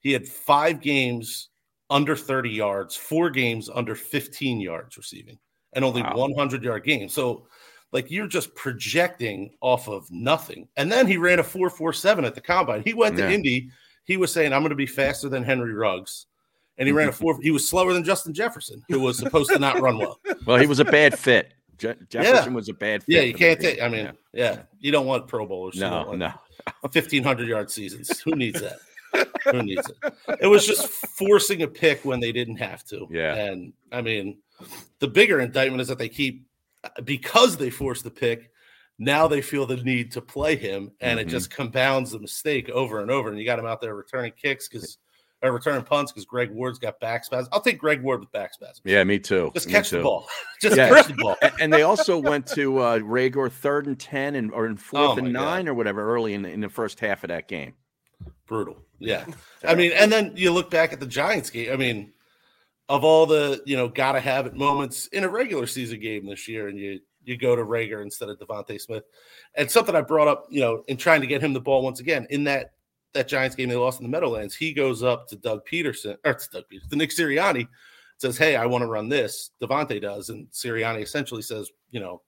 [0.00, 1.48] He had five games
[1.90, 5.38] under 30 yards, four games under 15 yards receiving,
[5.72, 6.16] and only Wow.
[6.16, 7.08] 100 yard game.
[7.08, 7.46] So,
[7.92, 10.68] like, you're just projecting off of nothing.
[10.76, 12.82] And then he ran a 4.47 at the combine.
[12.84, 13.30] He went to Yeah.
[13.30, 13.70] Indy.
[14.04, 16.26] He was saying, I'm going to be faster than Henry Ruggs.
[16.78, 17.38] And he ran a four.
[17.42, 20.20] He was slower than Justin Jefferson, who was supposed to not run well.
[20.46, 21.52] Well, he was a bad fit.
[21.76, 23.14] Je- Jefferson was a bad fit.
[23.14, 23.82] Yeah, you can't take.
[23.82, 24.62] I mean, yeah.
[24.80, 25.76] you don't want Pro Bowlers.
[25.76, 26.32] No, no.
[26.90, 28.20] fifteen hundred yard seasons.
[28.20, 28.78] Who needs that?
[29.52, 30.14] Who needs it?
[30.40, 33.06] It was just forcing a pick when they didn't have to.
[33.10, 33.34] Yeah.
[33.34, 34.38] and I mean,
[35.00, 36.46] the bigger indictment is that they keep
[37.04, 38.50] because they forced the pick.
[38.98, 41.22] Now they feel the need to play him, and Mhm.
[41.22, 43.28] it just compounds the mistake over and over.
[43.28, 44.98] And you got him out there returning kicks because.
[45.40, 47.48] Or returning punts because Greg Ward's got back spasms.
[47.52, 48.80] I'll take Greg Ward with back spasms.
[48.84, 49.52] Yeah, me too.
[49.54, 50.26] Just Me catch the ball.
[50.60, 50.88] Just Yeah.
[50.88, 51.36] catch the ball.
[51.60, 55.16] And they also went to uh, Reagor third and ten and or in fourth Oh,
[55.16, 55.44] and my God.
[55.44, 57.74] nine or whatever early in the, in the first half of that game.
[58.46, 58.78] brutal.
[58.98, 59.26] Yeah.
[59.64, 61.72] I mean, and then you look back at the Giants game.
[61.72, 62.12] I mean,
[62.88, 66.48] of all the you know gotta have it moments in a regular season game this
[66.48, 69.04] year, and you you go to Reagor instead of DeVonta Smith,
[69.54, 72.00] and something I brought up, you know, in trying to get him the ball once
[72.00, 72.72] again in that
[73.14, 76.34] that Giants game they lost in the Meadowlands, he goes up to Doug Peterson or
[76.34, 77.66] to Doug Pederson, to Nick Sirianni,
[78.18, 82.22] says, "Hey, I want to run this." DeVonta does, and Sirianni essentially says, "You know,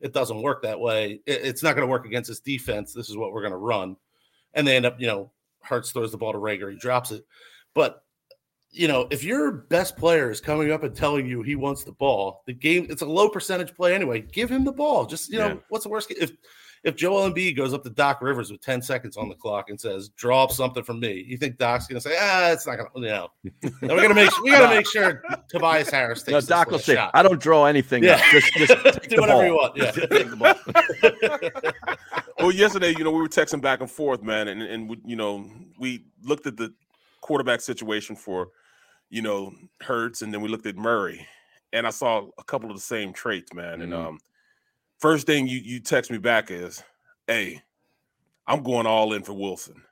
[0.00, 1.20] it doesn't work that way.
[1.26, 2.92] It, it's not going to work against this defense.
[2.92, 3.96] This is what we're going to run."
[4.54, 5.30] And they end up, you know,
[5.62, 7.24] Hurts throws the ball to Reagor, he drops it,
[7.74, 8.04] but
[8.72, 11.90] you know, if your best player is coming up and telling you he wants the
[11.92, 14.20] ball, the game it's a low percentage play anyway.
[14.20, 15.06] Give him the ball.
[15.06, 15.56] Just you know, Yeah.
[15.70, 16.12] what's the worst?
[16.12, 16.30] If
[16.82, 19.78] if Joel Embiid goes up to Doc Rivers with 10 seconds on the clock and
[19.78, 22.88] says, draw up something from me, you think Doc's gonna say, ah, it's not gonna
[22.94, 23.28] you know.
[23.82, 26.78] And we're gonna make we gotta make sure Tobias Harris takes No, this Doc will
[26.78, 27.10] say, shot.
[27.12, 28.02] "I don't draw anything.
[28.02, 28.14] Yeah.
[28.14, 28.20] up.
[28.30, 29.44] Just, just take Do the whatever ball.
[29.46, 29.90] you want, yeah.
[29.90, 34.48] Just take the ball." well, yesterday, you know, we were texting back and forth, man,
[34.48, 35.44] and and we, you know,
[35.78, 36.72] we looked at the
[37.20, 38.48] quarterback situation for,
[39.10, 39.52] you know,
[39.82, 41.26] Hurts, and then we looked at Murray,
[41.72, 43.82] and I saw a couple of the same traits, man.
[43.82, 44.06] And Mhm.
[44.06, 44.18] um,
[45.00, 46.82] first thing you you text me back is,
[47.26, 47.62] "Hey,
[48.46, 49.82] I'm going all in for Wilson."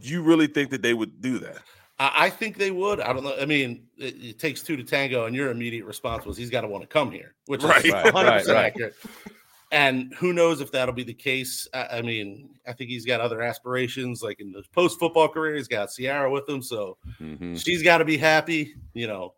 [0.00, 1.58] Do you really think that they would do that?
[1.98, 3.00] I, I think they would.
[3.00, 3.36] I don't know.
[3.40, 6.60] I mean, it, it takes two to tango, and your immediate response was he's got
[6.62, 8.48] to want to come here, which Right, is 100% right, right.
[8.66, 8.94] accurate.
[9.70, 11.68] And who knows if that'll be the case?
[11.74, 15.56] I, I mean, I think he's got other aspirations, like in the post football career.
[15.56, 17.62] He's got Sierra with him, so Mhm.
[17.62, 18.74] she's got to be happy.
[18.94, 19.34] You know,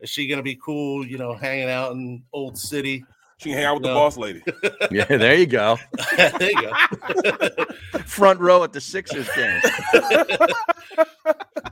[0.00, 1.06] is she going to be cool?
[1.06, 3.04] You know, hanging out in Old City.
[3.38, 4.42] She can hang out with the boss lady.
[4.90, 5.78] Yeah, there you go.
[6.16, 7.64] there you go.
[8.06, 9.60] Front row at the Sixers game.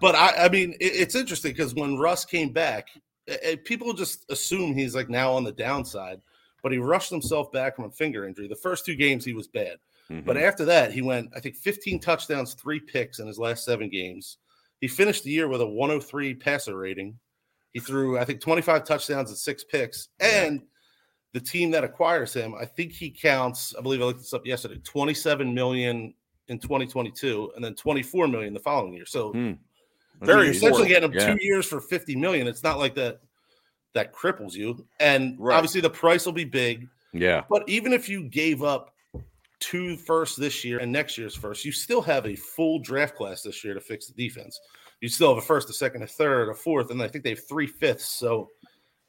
[0.01, 2.89] but I, I mean, it, it's interesting because when Russ came back,
[3.29, 6.21] eh, eh, people just assume he's like now on the downside,
[6.63, 8.49] but he rushed himself back from a finger injury.
[8.49, 10.43] The first two games he was bad, but Mhm.
[10.43, 14.39] after that he went, I think, 15 touchdowns, three picks in his last seven games.
[14.81, 17.19] He finished the year with a 103 passer rating.
[17.73, 20.63] He threw, I think, 25 touchdowns and six picks, and
[21.37, 23.75] the team that acquires him, I think he counts.
[23.79, 24.81] I believe I looked this up yesterday.
[24.85, 26.15] 27 million
[26.49, 29.05] in 2022, and then 24 million the following year.
[29.05, 29.53] So Hmm.
[30.23, 31.35] Very you're essentially getting him Yeah.
[31.35, 32.47] two years for 50 million.
[32.47, 33.21] It's not like that
[33.93, 34.87] that cripples you.
[34.99, 35.55] And Right.
[35.57, 36.89] obviously the price will be big.
[37.13, 37.45] Yeah.
[37.51, 38.95] But even if you gave up
[39.61, 43.43] two first this year and next year's first, you still have a full draft class
[43.43, 44.59] this year to fix the defense.
[45.03, 47.31] You still have a first, a second, a third, a fourth, and I think they
[47.31, 48.09] have three fifths.
[48.09, 48.49] So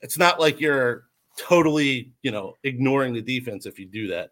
[0.02, 1.06] it's not like you're
[1.38, 4.32] totally, you know, ignoring the defense if you do that.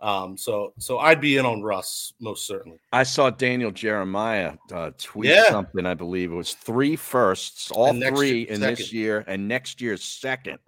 [0.00, 2.78] Um, so so I'd be in on Russ most certainly.
[2.92, 5.48] I saw Daniel Jeremiah uh, tweet Yeah.
[5.50, 5.86] something.
[5.86, 10.04] I believe it was three firsts, all three year- in this year, and next year's
[10.04, 10.58] second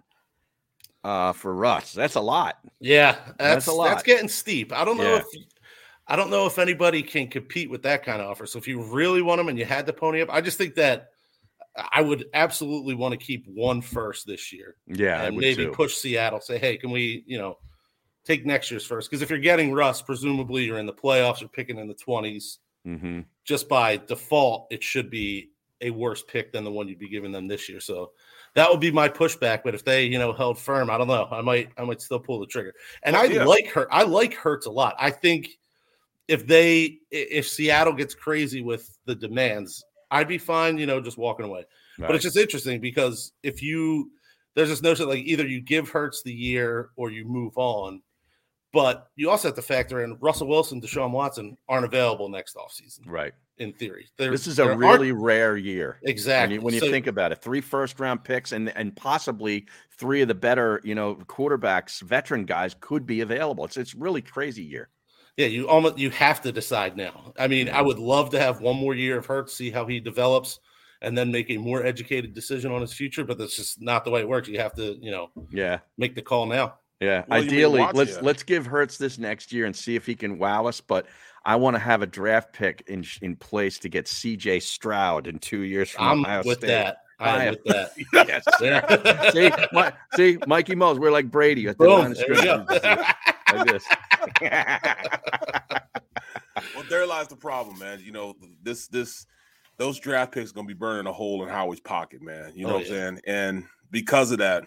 [1.03, 1.93] uh, for Russ.
[1.93, 2.57] That's a lot.
[2.79, 3.89] Yeah, that's That's a lot.
[3.89, 4.73] That's getting steep.
[4.73, 5.17] I don't know Yeah.
[5.19, 5.25] if
[6.07, 8.45] I don't know if anybody can compete with that kind of offer.
[8.45, 10.73] So if you really want them and you had to pony up, I just think
[10.75, 11.09] that
[11.91, 14.75] I would absolutely want to keep one first this year.
[14.87, 15.71] Yeah, and maybe too.
[15.71, 16.41] push Seattle.
[16.41, 17.57] Say, hey, can we, you know,
[18.25, 19.09] take next year's first?
[19.09, 22.59] Because if you're getting Russ, presumably you're in the playoffs or picking in the twenties.
[22.83, 25.51] hmm Just by default, it should be
[25.81, 27.79] a worse pick than the one you'd be giving them this year.
[27.79, 28.11] So
[28.55, 29.61] that would be my pushback.
[29.63, 31.27] But if they, you know, held firm, I don't know.
[31.29, 32.73] I might, I might still pull the trigger.
[33.03, 33.45] And I Yeah.
[33.45, 33.87] like her.
[33.93, 34.95] I like Hurts a lot.
[34.97, 35.59] I think
[36.27, 40.77] if they, if Seattle gets crazy with the demands, I'd be fine.
[40.77, 41.65] You know, just walking away.
[41.99, 44.11] But it's just interesting because if you
[44.55, 48.01] there's this notion like either you give Hurts the year or you move on,
[48.73, 53.01] but you also have to factor in Russell Wilson, Deshaun Watson aren't available next offseason
[53.07, 53.33] right.
[53.57, 54.07] in theory.
[54.17, 55.99] There- This is a really rare year.
[56.03, 58.95] exactly When you, when you So- think about it, three first round picks and and
[58.95, 59.65] possibly
[59.97, 63.65] three of the better, you know, quarterbacks, veteran guys could be available.
[63.65, 64.89] It's it's really crazy year.
[65.37, 67.31] Yeah, you almost you have to decide now.
[67.37, 67.87] I mean, I mm-hmm.
[67.87, 70.59] would love to have one more year of Hurts, see how he develops,
[71.03, 73.23] and then make a more educated decision on his future.
[73.23, 74.47] But that's just not the way it works.
[74.47, 75.79] You have to, you know, Yeah.
[75.97, 76.79] make the call now.
[76.99, 78.19] Yeah, Well, you mean ideally, let's yeah.
[78.23, 80.81] let's give Hurts this next year and see if he can wow us.
[80.81, 81.05] But
[81.45, 84.61] I want to have a draft pick in in place to get C.J.
[84.61, 86.67] Stroud in two years from I'm Ohio with State.
[86.69, 86.97] that.
[87.19, 87.91] I I am am- with that.
[88.27, 88.43] yes.
[88.59, 89.29] Yeah.
[89.31, 90.97] see, Mi- see, Mikey Mo's.
[90.97, 91.99] We're like Brady at the Boom.
[91.99, 93.03] line of There we go.
[93.53, 93.85] Like this.
[96.75, 98.01] Well, there lies the problem, man.
[98.03, 99.25] You know, this this
[99.77, 102.51] those draft picks gonna be burning a hole in Howie's pocket, man.
[102.55, 103.21] You know Oh, what I'm saying?
[103.27, 104.63] And because of that,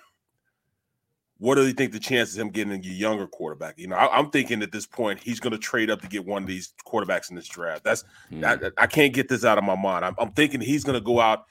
[1.39, 3.79] what do you think the chances of him getting a younger quarterback?
[3.79, 6.43] You know, I, am thinking at this point he's gonna trade up to get one
[6.43, 7.83] of these quarterbacks in this draft.
[7.83, 8.45] That's Hmm.
[8.45, 10.05] I, I can't get this out of my mind.
[10.05, 11.45] I'm, I'm thinking he's gonna go out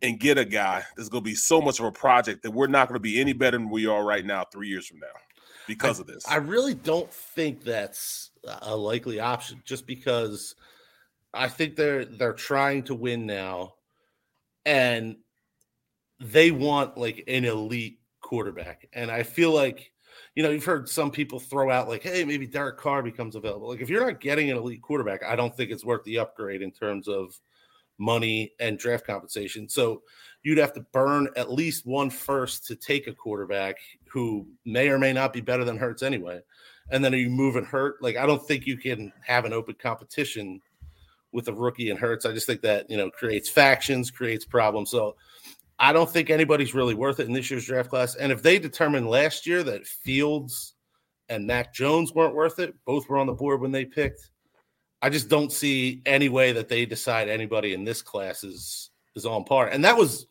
[0.00, 2.88] and get a guy that's gonna be so much of a project that we're not
[2.88, 5.06] gonna be any better than we are right now three years from now
[5.66, 6.26] because of this.
[6.28, 8.30] I really don't think that's
[8.62, 10.54] a likely option just because
[11.34, 13.74] I think they're they're trying to win now
[14.64, 15.16] and
[16.20, 18.88] they want like an elite quarterback.
[18.92, 19.92] And I feel like,
[20.34, 23.68] you know, you've heard some people throw out like, hey, maybe Derek Carr becomes available.
[23.68, 26.62] Like, if you're not getting an elite quarterback, I don't think it's worth the upgrade
[26.62, 27.38] in terms of
[27.98, 29.68] money and draft compensation.
[29.68, 30.02] So
[30.42, 33.76] you'd have to burn at least one first to take a quarterback
[34.12, 36.40] who may or may not be better than Hurts anyway.
[36.90, 38.02] And then you moving Hurt?
[38.02, 40.60] Like, I don't think you can have an open competition
[41.32, 42.26] with a rookie and Hurts.
[42.26, 44.90] I just think that, you know, creates factions, creates problems.
[44.90, 45.16] So
[45.78, 48.14] I don't think anybody's really worth it in this year's draft class.
[48.14, 50.74] And if they determined last year that Fields
[51.30, 54.30] and Mac Jones weren't worth it, both were on the board when they picked.
[55.00, 59.26] I just don't see any way that they decide anybody in this class is is
[59.26, 59.68] on par.
[59.68, 60.26] And that was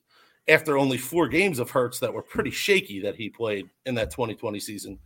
[0.47, 4.11] after only four games of Hurts that were pretty shaky that he played in that
[4.11, 4.99] 2020 season.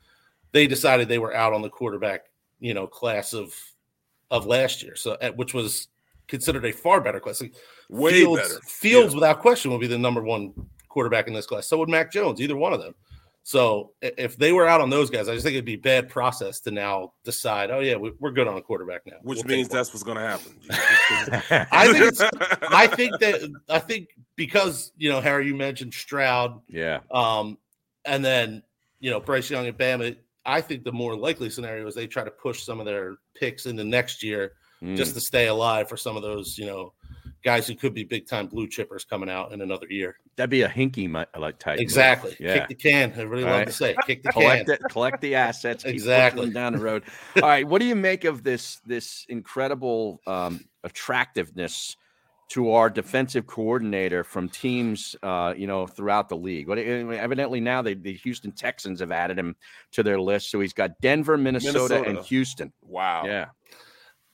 [0.51, 2.25] They decided they were out on the quarterback,
[2.59, 3.53] you know, class of
[4.31, 4.95] of last year.
[4.95, 5.87] So at, which was
[6.27, 7.41] considered a far better class.
[7.41, 7.53] Like
[7.89, 8.61] Way Fields, better.
[8.65, 10.53] Fields, without question, will be the number one
[10.89, 11.67] quarterback in this class.
[11.67, 12.95] So would Mac Jones, either one of them.
[13.47, 16.59] So if they were out on those guys, I just think it'd be bad process
[16.61, 19.17] to now decide, oh yeah, we- we're good on a quarterback now.
[19.21, 20.51] Which We'll means that's what's going to happen.
[21.71, 22.21] I think it's,
[22.71, 27.01] I think that I think because you know Harry, you mentioned Stroud, Yeah.
[27.11, 27.59] um,
[28.03, 28.63] and then
[28.99, 30.17] you know Bryce Young and Bama.
[30.43, 33.67] I think the more likely scenario is they try to push some of their picks
[33.67, 34.97] into next year Mm.
[34.97, 36.91] just to stay alive for some of those you know
[37.45, 40.17] guys who could be big time blue chippers coming out in another year.
[40.35, 41.75] That'd be a hinky mi- like type.
[41.75, 41.81] move.
[41.83, 42.35] Exactly.
[42.39, 42.57] Yeah.
[42.59, 43.13] Kick the can.
[43.15, 43.67] I really All love right.
[43.67, 44.75] to say kick the collect can.
[44.75, 46.49] it, collect the assets, Exactly.
[46.49, 47.03] down the road.
[47.37, 51.95] All right, what do you make of this this incredible um, attractiveness
[52.47, 56.67] to our defensive coordinator from teams, uh, you know, throughout the league?
[56.67, 59.55] What evidently now they, the Houston Texans have added him
[59.93, 62.73] to their list, so he's got Denver, Minnesota, and Houston.
[62.81, 63.23] Wow.
[63.25, 63.45] Yeah,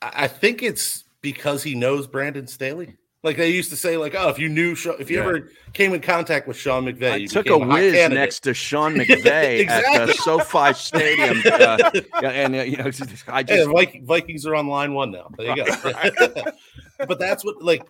[0.02, 2.96] I I think it's because he knows Brandon Staley.
[3.24, 5.24] Like they used to say, like, oh, if you knew, if you Yeah.
[5.28, 8.12] ever came in contact with Sean McVay, I you took a whiz candidate.
[8.12, 10.14] next to Sean McVay at the Exactly.
[10.16, 11.92] SoFi Stadium, uh,
[12.24, 12.86] and uh, you know,
[13.28, 15.30] I just Vik- Vikings are on line one now.
[15.38, 16.44] There you go.
[17.08, 17.84] but that's what like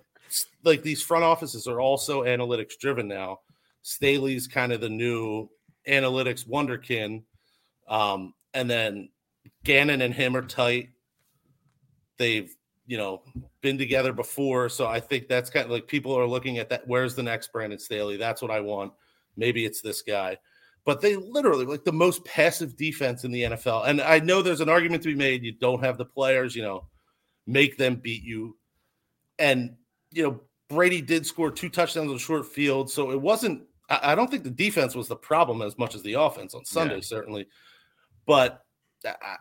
[0.65, 3.39] like these front offices are also analytics driven now.
[3.83, 5.49] Staley's kind of the new
[5.87, 7.23] analytics wonderkin,
[7.87, 9.09] um, and then
[9.63, 10.89] Gannon and him are tight.
[12.17, 12.53] They've
[12.91, 13.21] you know
[13.61, 16.85] been together before, so I think that's kind of like people are looking at that.
[16.87, 18.17] Where's the next Brandon Staley?
[18.17, 18.91] That's what I want.
[19.37, 20.37] Maybe it's this guy.
[20.83, 23.87] But they literally like the most passive defense in the NFL.
[23.87, 25.41] And I know there's an argument to be made.
[25.41, 26.87] You don't have the players, you know,
[27.47, 28.57] make them beat you.
[29.39, 29.77] And,
[30.11, 32.91] you know, Brady did score two touchdowns on short field.
[32.91, 36.13] So it wasn't, I, don't think the defense was the problem as much as the
[36.13, 37.01] offense on Sunday, Yeah.
[37.01, 37.47] certainly.
[38.25, 38.65] But
[39.05, 39.37] I,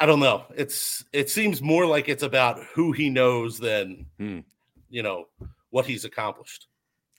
[0.00, 0.44] I, I don't know.
[0.56, 4.40] It's, it seems more like it's about who he knows than, Hmm.
[4.88, 5.26] you know,
[5.70, 6.66] what he's accomplished.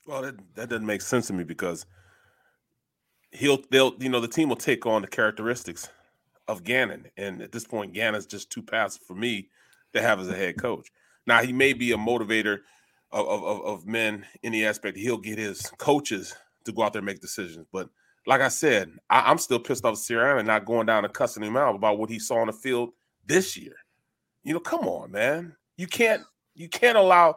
[0.06, 1.84] Well, that, that doesn't make sense to me because
[3.30, 5.88] he'll they'll you know the team will take on the characteristics
[6.46, 9.50] of Gannon, and at this point, Gannon's just too passive for me
[9.92, 10.90] to have as a head coach.
[11.26, 12.60] Now he may be a motivator
[13.12, 16.94] of of, of, of men in the aspect he'll get his coaches to go out
[16.94, 17.90] there and make decisions, but
[18.28, 21.42] like I said, I, I'm still pissed off with Sirianni not going down and cussing
[21.42, 22.90] him out about what he saw on the field
[23.24, 23.74] this year.
[24.44, 25.56] You know, come on, man.
[25.78, 26.22] You can't
[26.54, 27.36] you can't allow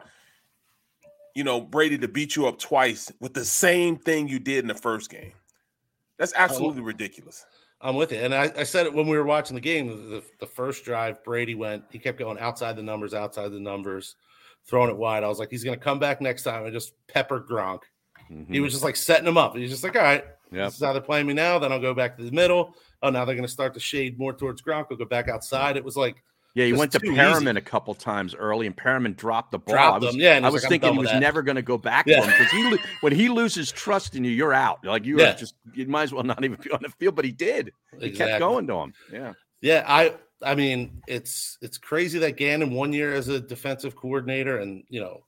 [1.34, 4.68] you know Brady to beat you up twice with the same thing you did in
[4.68, 5.32] the first game.
[6.18, 7.46] That's absolutely ridiculous.
[7.80, 8.22] I'm with it.
[8.22, 10.10] And I, I said it when we were watching the game.
[10.10, 14.14] The, the first drive, Brady went, he kept going outside the numbers, outside the numbers,
[14.66, 15.24] throwing it wide.
[15.24, 17.80] I was like, he's going to come back next time and just pepper Gronk.
[18.48, 19.56] He was just like setting him up.
[19.56, 20.41] He's just like, all right, Mm-hmm.
[20.52, 20.66] Yep.
[20.68, 21.58] this is how they're playing me now.
[21.58, 22.74] Then I'll go back to the middle.
[23.02, 24.86] Oh, now they're going to start to shade more towards Gronk.
[24.90, 25.76] I'll go back outside.
[25.76, 26.22] It was like,
[26.54, 27.58] Yeah, he went to Perriman easy.
[27.58, 29.74] a couple times early, and Perriman dropped the ball.
[29.74, 31.62] Dropped I was, yeah, and I was like, thinking he was that." never going to
[31.62, 32.20] go back Yeah.
[32.20, 34.84] to him because he when he loses trust in you, you're out.
[34.84, 35.32] Like you Yeah.
[35.34, 37.16] just you might as well not even be on the field.
[37.16, 37.72] But he did.
[37.98, 38.92] He kept going to him.
[39.12, 39.32] Yeah.
[39.62, 44.58] Yeah, I I mean, it's it's crazy that Gannon one year as a defensive coordinator
[44.58, 45.24] and you know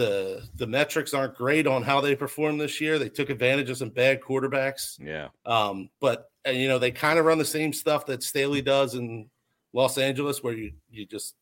[0.00, 2.98] the the metrics aren't great on how they performed this year.
[2.98, 4.98] They took advantage of some bad quarterbacks.
[4.98, 5.28] Yeah.
[5.44, 8.94] Um, but and you know, they kind of run the same stuff that Staley does
[8.94, 9.28] in
[9.74, 11.34] Los Angeles where you you just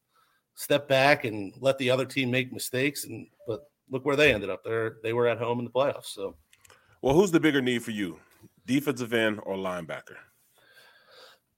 [0.56, 4.50] step back and let the other team make mistakes and but look where they ended
[4.50, 4.64] up.
[4.64, 6.06] They're they were at home in the playoffs.
[6.06, 6.34] So
[7.00, 8.18] Well, who's the bigger need for you,
[8.66, 10.16] defensive end or linebacker?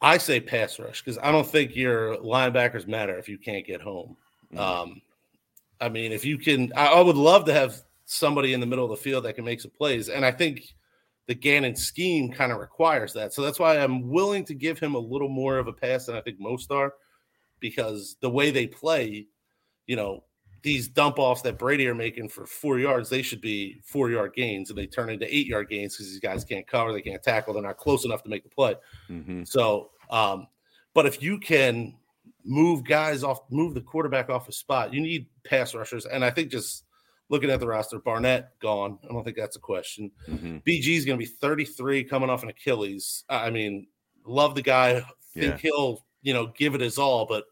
[0.03, 3.81] I say pass rush because I don't think your linebackers matter if you can't get
[3.81, 4.17] home.
[4.57, 5.03] Um,
[5.81, 8.85] I mean, if you can, I, I would love to have somebody in the middle
[8.85, 10.75] of the field that can make some plays, and I think
[11.27, 13.33] the Gannon scheme kind of requires that.
[13.33, 16.17] So that's why I'm willing to give him a little more of a pass than
[16.17, 16.95] I think most are,
[17.61, 19.27] because the way they play,
[19.87, 20.25] you know,
[20.63, 24.35] these dump offs that Brady are making for four yards, they should be four yard
[24.35, 27.23] gains, and they turn into eight yard gains because these guys can't cover, they can't
[27.23, 28.75] tackle, they're not close enough to make the play.
[29.09, 29.47] Mhm.
[29.47, 30.49] So, um,
[30.93, 31.95] but if you can
[32.45, 36.31] move guys off, move the quarterback off a spot, you need pass rushers, and I
[36.31, 36.85] think just
[37.29, 38.99] looking at the roster, Barnett gone.
[39.05, 40.11] I don't think that's a question.
[40.29, 40.65] Mhm.
[40.65, 43.25] BG is going to be 33 coming off an Achilles.
[43.29, 43.87] I I mean,
[44.25, 45.01] love the guy.
[45.35, 45.57] Think Yeah.
[45.59, 47.45] he'll, you know, give it his all, but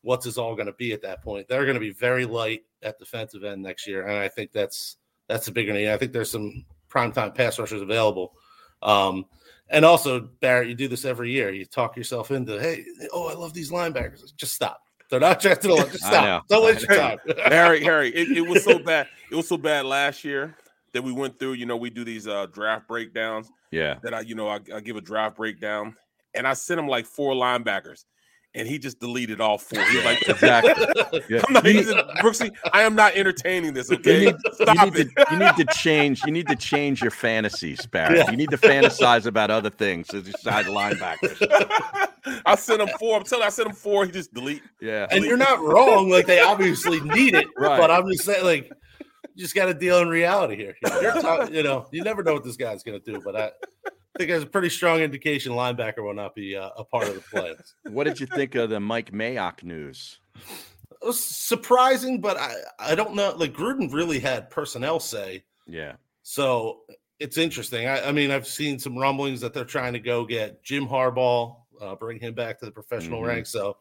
[0.00, 1.46] what's his all going to be at that point?
[1.46, 4.96] They're going to be very light at defensive end next year, and I think that's
[5.26, 5.90] that's a bigger need.
[5.92, 8.32] I think there's some primetime pass rushers available.
[8.82, 9.26] Um,
[9.70, 11.50] and also, Barrett, you do this every year.
[11.50, 14.34] You talk yourself into, hey, oh, I love these linebackers.
[14.36, 14.82] Just stop.
[15.10, 15.90] They're not drafted alone.
[15.90, 16.46] Just stop.
[16.48, 17.18] Don't waste your time.
[17.46, 19.08] Harry, Harry, it, it was so bad.
[19.30, 20.56] It was so bad last year
[20.92, 21.54] that we went through.
[21.54, 23.50] You know, we do these uh, draft breakdowns.
[23.70, 23.98] Yeah.
[24.02, 25.94] That I, you know, I, I give a draft breakdown,
[26.34, 28.04] and I sent him like four linebackers,
[28.54, 29.80] and he just deleted all four.
[29.84, 31.22] He's like, Exactly.
[31.28, 31.42] Yeah.
[31.46, 31.86] I'm not, You he's
[32.22, 33.90] Brooksy, I am not entertaining this.
[33.90, 35.08] You need, stop you, need it.
[35.16, 36.22] to, you need to change.
[36.24, 38.18] You need to change your fantasies, Barrett.
[38.18, 38.30] Yeah.
[38.30, 41.36] You need to fantasize about other things besides linebackers.
[42.46, 43.16] I sent him four.
[43.18, 44.04] I'm telling you, I sent him four.
[44.06, 44.62] He just delete.
[44.80, 45.06] Yeah.
[45.10, 46.08] and you're not wrong.
[46.10, 47.78] Like they obviously need it, Right.
[47.78, 48.70] but I'm just saying, like,
[49.34, 50.74] you just got to deal in reality here.
[50.82, 53.20] You know, you're ta- you know, you never know what this guy's going to do,
[53.24, 53.50] but I
[54.16, 57.20] think there's a pretty strong indication linebacker will not be uh, a part of the
[57.20, 57.74] plans.
[57.90, 60.18] What did you think of the Mike Mayock news?
[60.36, 63.34] It was surprising, but I I don't know.
[63.36, 65.94] Like Gruden really had personnel say, Yeah.
[66.22, 66.80] so
[67.20, 67.86] it's interesting.
[67.88, 71.56] I, I mean, I've seen some rumblings that they're trying to go get Jim Harbaugh,
[71.80, 73.26] uh, bring him back to the professional Mhm.
[73.26, 73.50] ranks.
[73.50, 73.76] So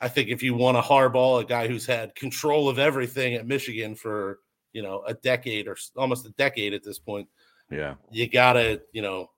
[0.00, 3.46] I think if you want a Harbaugh, a guy who's had control of everything at
[3.46, 4.40] Michigan for
[4.72, 7.28] you know a decade or almost a decade at this point,
[7.70, 7.94] Yeah.
[8.10, 9.30] you gotta you know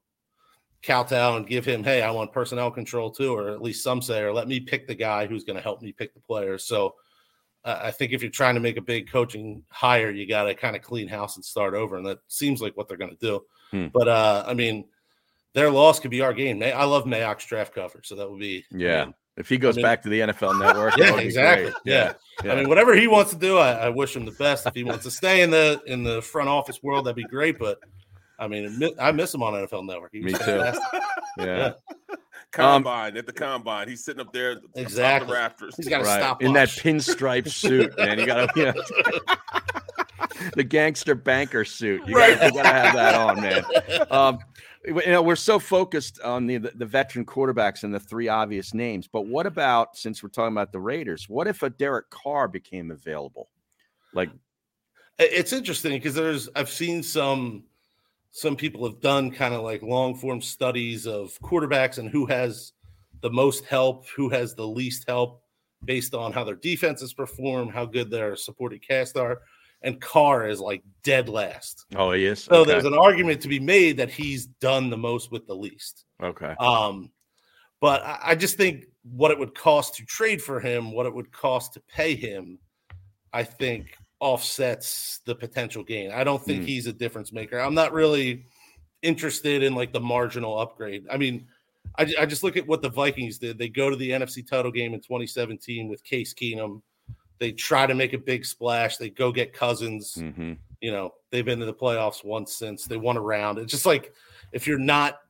[0.83, 4.21] kowtow and give him, hey, I want personnel control too, or at least some say,
[4.21, 6.65] or let me pick the guy who's going to help me pick the players.
[6.65, 6.97] So
[7.65, 10.55] uh, I think if you're trying to make a big coaching hire, you got to
[10.57, 13.25] kind of clean house and start over, and that seems like what they're going to
[13.25, 13.45] do.
[13.71, 13.87] Hmm.
[13.93, 14.87] But uh, I mean,
[15.55, 16.59] their loss could be our gain.
[16.59, 19.05] May- I love Mayock's draft cover, so that would be I Yeah.
[19.05, 21.73] mean, if he goes I mean- back to the NFL network, yeah, would be exactly.
[21.85, 22.15] Yeah.
[22.43, 24.67] I mean, whatever he wants to do, I, I wish him the best.
[24.67, 27.57] If he wants to stay in the in the front office world, that'd be great.
[27.57, 27.79] But
[28.43, 30.11] I mean, mi- I miss him on NFL Network.
[30.13, 30.45] He was Me too.
[30.45, 31.03] fantastic.
[31.39, 31.73] yeah.
[32.51, 33.89] Combine at the combine.
[33.89, 35.27] He's sitting up there Exactly.
[35.29, 35.75] the rafters.
[35.77, 36.21] He's got a Right.
[36.21, 36.47] stopwatch.
[36.47, 38.19] in that pinstripe suit, man.
[38.19, 38.73] You got to, you know,
[40.55, 42.03] the gangster banker suit.
[42.07, 42.39] You Right.
[42.39, 43.65] got to have that on, man.
[44.11, 44.39] Um,
[44.85, 49.07] you know, we're so focused on the, the veteran quarterbacks and the three obvious names,
[49.07, 51.29] but what about since we're talking about the Raiders?
[51.29, 53.49] What if a Derek Carr became available?
[54.13, 54.31] Like,
[55.21, 57.63] It's interesting because there's I've seen some
[58.33, 62.73] some people have done kind of like long form studies of quarterbacks and who has
[63.21, 65.43] the most help, who has the least help
[65.85, 69.43] based on how their defenses perform, how good their supporting cast are.
[69.83, 71.85] And Carr is like dead last.
[71.97, 72.45] oh, he is.
[72.45, 72.71] So okay.
[72.71, 76.05] there's an argument to be made that he's done the most with the least.
[76.23, 76.55] okay.
[76.59, 77.11] Um,
[77.81, 81.13] but I, I just think what it would cost to trade for him, what it
[81.13, 82.59] would cost to pay him,
[83.33, 86.13] I think offsets the potential gain.
[86.13, 86.67] I don't think Hmm.
[86.67, 87.59] he's a difference maker.
[87.59, 88.47] I'm not really
[89.03, 91.05] interested in like the marginal upgrade.
[91.11, 91.47] I mean,
[91.99, 93.59] I, I just look at what the Vikings did.
[93.59, 96.81] They go to the NFC title game in 2017 with Case Keenum.
[97.39, 98.97] They try to make a big splash.
[98.97, 100.53] They go get Cousins hmm
[100.83, 103.87] you know they've been to the playoffs once since they won a round it's just
[103.87, 104.13] like
[104.51, 105.21] if you're not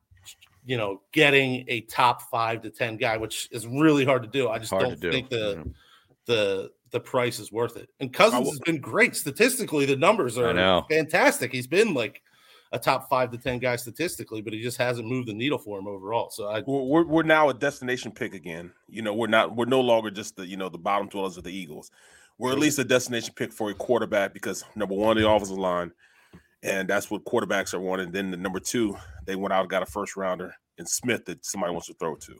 [0.65, 4.49] you know getting a top five to ten guy which is really hard to do
[4.49, 5.71] i just Hard don't do, think the yeah.
[6.25, 10.53] The the price is worth it and cousins has been great statistically the numbers are
[10.89, 12.21] fantastic he's been like
[12.71, 15.79] a top five to ten guy statistically but he just hasn't moved the needle for
[15.79, 18.71] him overall so i We're, we're, now a destination pick again.
[18.89, 19.55] You know, we're not.
[19.55, 21.91] We're no longer just the you know the bottom dwellers of the Eagles.
[22.39, 25.91] We're at least a destination pick for a quarterback because number one, the offensive line,
[26.63, 28.11] and that's what quarterbacks are wanting.
[28.11, 31.45] Then the number two, they went out and got a first rounder and Smith that
[31.45, 32.35] somebody wants to throw to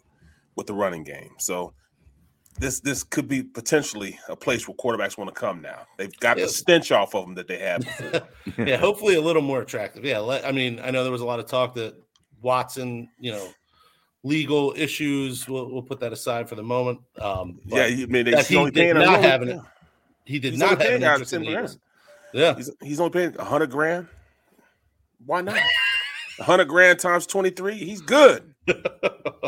[0.56, 1.32] with the running game.
[1.38, 1.74] So
[2.60, 5.88] this this could be potentially a place where quarterbacks want to come now.
[5.98, 8.22] They've got the stench off of them that they had before.
[8.66, 10.06] yeah, hopefully a little more attractive.
[10.06, 11.96] Yeah, let, I mean, I know there was a lot of talk that
[12.42, 13.48] Watson, you know,
[14.24, 15.48] legal issues.
[15.48, 17.00] We'll, we'll put that aside for the moment.
[17.20, 19.62] Um, yeah, I mean, they, he's he only did paying not have an,
[20.26, 21.78] he did he's not have an interest in grand.
[22.34, 24.08] Yeah, He's, he's only paying a hundred grand.
[25.26, 25.58] Why not?
[26.40, 27.76] A hundred grand times twenty three.
[27.76, 28.53] He's good.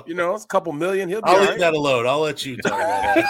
[0.06, 1.10] You know, it's a couple million.
[1.10, 1.60] He'll be I'll all leave right.
[1.60, 2.06] that alone.
[2.06, 3.24] I'll let you talk about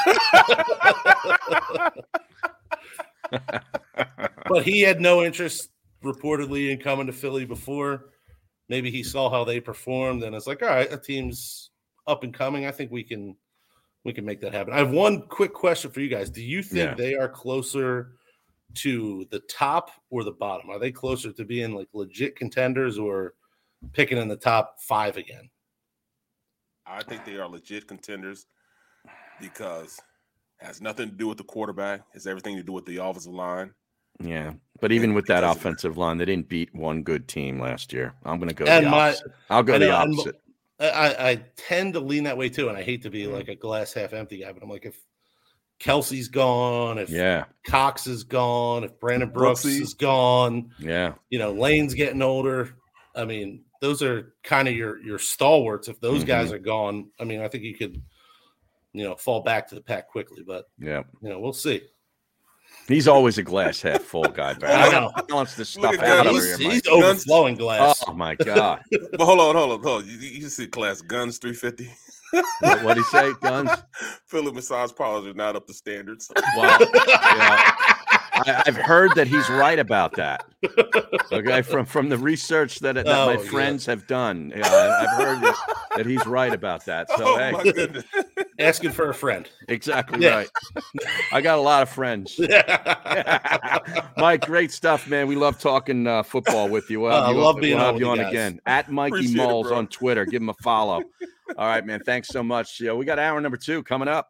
[3.32, 3.64] that.
[4.50, 5.70] but he had no interest
[6.04, 8.10] reportedly in coming to Philly before.
[8.68, 11.70] Maybe he saw how they performed and it's like, all right, a team's
[12.08, 12.66] up and coming.
[12.66, 13.36] I think we can
[14.04, 14.74] we can make that happen.
[14.74, 16.30] I have one quick question for you guys.
[16.30, 16.96] Do you think Yeah.
[16.96, 18.12] they are closer
[18.76, 20.70] to the top or the bottom?
[20.70, 23.34] Are they closer to being like legit contenders or
[23.94, 25.50] picking in the top five again?
[26.88, 28.46] I think they are legit contenders
[29.42, 30.00] because
[30.62, 32.02] it has nothing to do with the quarterback.
[32.14, 33.72] It's everything to do with the offensive line.
[34.24, 37.60] Yeah, but even with that because of- offensive line, they didn't beat one good team
[37.60, 38.14] last year.
[38.24, 39.32] I'm going to go And the my- opposite.
[39.50, 40.42] I'll go I the and opposite.
[40.80, 43.34] I, I, I tend to lean that way too, and I hate to be Mm.
[43.34, 44.98] like a glass half empty guy, but I'm like, if
[45.80, 49.82] Kelce's gone, if Yeah, Cox is gone, if Brandon Brooks Brooksy.
[49.82, 52.76] is gone, yeah, you know, Lane's getting older.
[53.14, 55.88] I mean, those are kind of your your stalwarts.
[55.88, 56.56] If those guys Mm-hmm.
[56.56, 58.02] are gone, I mean, I think you could,
[58.94, 60.44] you know, fall back to the pack quickly.
[60.46, 61.04] But yeah.
[61.22, 61.82] you know, we'll see.
[62.88, 64.54] He's always a glass half full guy.
[64.56, 65.12] But I I know.
[65.16, 66.94] got balance this Look stuff out of over He's, here, he's Mike.
[66.94, 68.04] overflowing glass.
[68.08, 68.82] Oh my god!
[69.12, 70.10] But hold on, hold on, hold on.
[70.10, 71.90] You, you see class guns 350.
[72.62, 73.32] what would he say?
[73.42, 73.70] Guns?
[74.28, 76.30] Philip massage parlors are not up to standards.
[76.58, 77.95] Well, yeah.
[78.36, 80.46] I, I've heard that he's right about that.
[81.32, 83.50] Okay, from from the research that, that Oh, my yeah.
[83.50, 85.58] friends have done, yeah, I- I've heard that,
[85.98, 87.08] that he's right about that.
[87.12, 88.04] So oh hey, my goodness.
[88.60, 89.50] Asking for a friend.
[89.70, 90.36] exactly Yeah.
[90.36, 90.50] right.
[91.32, 92.40] I got a lot of friends.
[94.18, 95.28] Mike, great stuff, man.
[95.28, 97.02] We love talking uh, football with you.
[97.02, 98.30] We'll Uh, I love being we'll on you you on guys.
[98.30, 100.26] again at Mikey Appreciate it, on Twitter.
[100.26, 101.02] Give him a follow.
[101.58, 102.00] All right, man.
[102.06, 102.80] Thanks so much.
[102.82, 104.30] Yeah, we got hour number two coming up.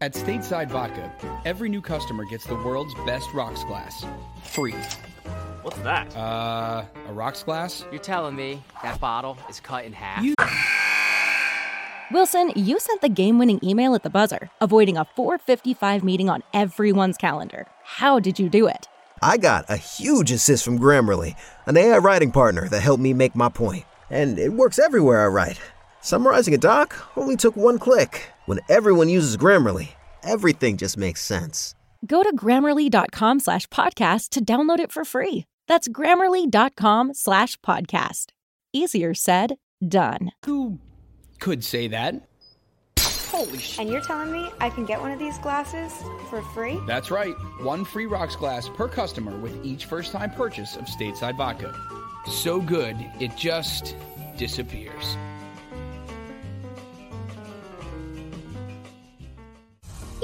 [0.00, 1.10] At Stateside Vodka,
[1.44, 4.04] every new customer gets the world's best rocks glass.
[4.42, 4.74] Free.
[5.62, 6.14] What's that?
[6.16, 7.84] Uh, a rocks glass?
[7.92, 10.24] You're telling me that bottle is cut in half?
[12.12, 16.42] Wilson, you sent the game winning email at the buzzer, avoiding a 455 meeting on
[16.52, 17.68] everyone's calendar.
[17.84, 18.88] How did you do it?
[19.22, 21.36] I got a huge assist from Grammarly,
[21.66, 23.84] an AI writing partner that helped me make my point.
[24.10, 25.60] And it works everywhere I write.
[26.02, 28.33] Summarizing a doc only took one click.
[28.46, 29.88] When everyone uses Grammarly,
[30.22, 31.74] everything just makes sense.
[32.06, 35.44] Go to grammarly.com slash podcast to download it for free.
[35.66, 38.26] That's grammarly.com slash podcast.
[38.72, 40.32] Easier said, done.
[40.44, 40.78] Who
[41.40, 42.28] could say that?
[42.98, 43.78] Holy sh!
[43.78, 45.92] And you're telling me I can get one of these glasses
[46.30, 46.78] for free?
[46.86, 47.34] That's right.
[47.60, 51.74] One free rocks glass per customer with each first time purchase of stateside vodka.
[52.30, 53.96] So good, it just
[54.36, 55.16] disappears.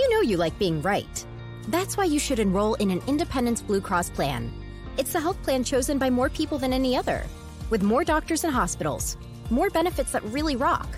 [0.00, 1.26] You know you like being right.
[1.68, 4.50] That's why you should enroll in an Independence Blue Cross plan.
[4.96, 7.26] It's the health plan chosen by more people than any other,
[7.68, 9.18] with more doctors and hospitals,
[9.50, 10.88] more benefits that really rock,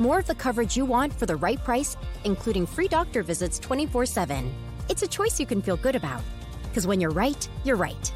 [0.00, 4.06] more of the coverage you want for the right price, including free doctor visits 24
[4.06, 4.52] 7.
[4.88, 6.24] It's a choice you can feel good about.
[6.64, 8.12] Because when you're right, you're right.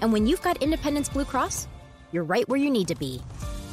[0.00, 1.66] And when you've got Independence Blue Cross,
[2.12, 3.20] you're right where you need to be.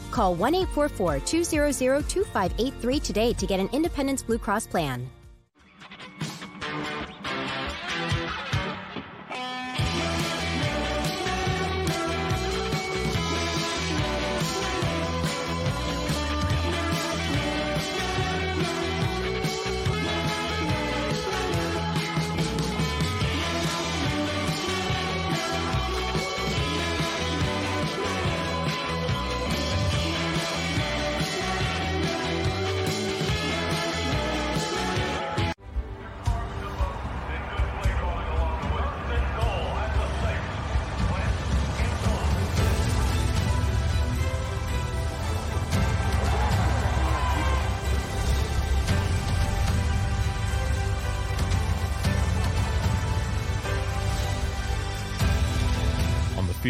[0.10, 5.08] Call 1 844 200 2583 today to get an Independence Blue Cross plan.
[6.04, 6.43] On the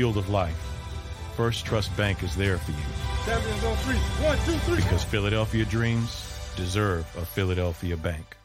[0.03, 0.57] field of life,
[1.37, 2.77] First Trust Bank is there for you
[3.25, 3.95] Champions on three.
[3.95, 4.75] One, two, three.
[4.75, 8.35] because Philadelphia dreams deserve a Philadelphia bank.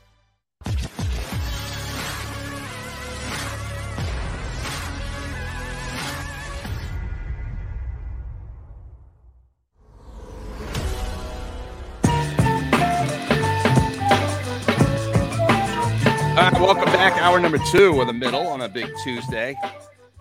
[16.37, 17.21] All right, welcome back.
[17.21, 19.57] Hour number two of the middle on a big Tuesday.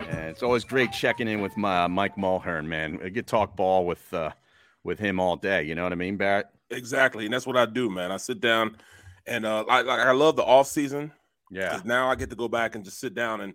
[0.08, 2.98] And it's always great checking in with my Mike Mulhern, man.
[3.04, 4.30] I get talk ball with uh,
[4.84, 5.64] with him all day.
[5.64, 6.46] You know what I mean, Barrett?
[6.70, 8.10] Exactly, and that's what I do, man.
[8.10, 8.76] I sit down,
[9.26, 11.12] and uh, I like I love the off season.
[11.50, 11.80] Yeah.
[11.84, 13.54] now I get to go back and just sit down and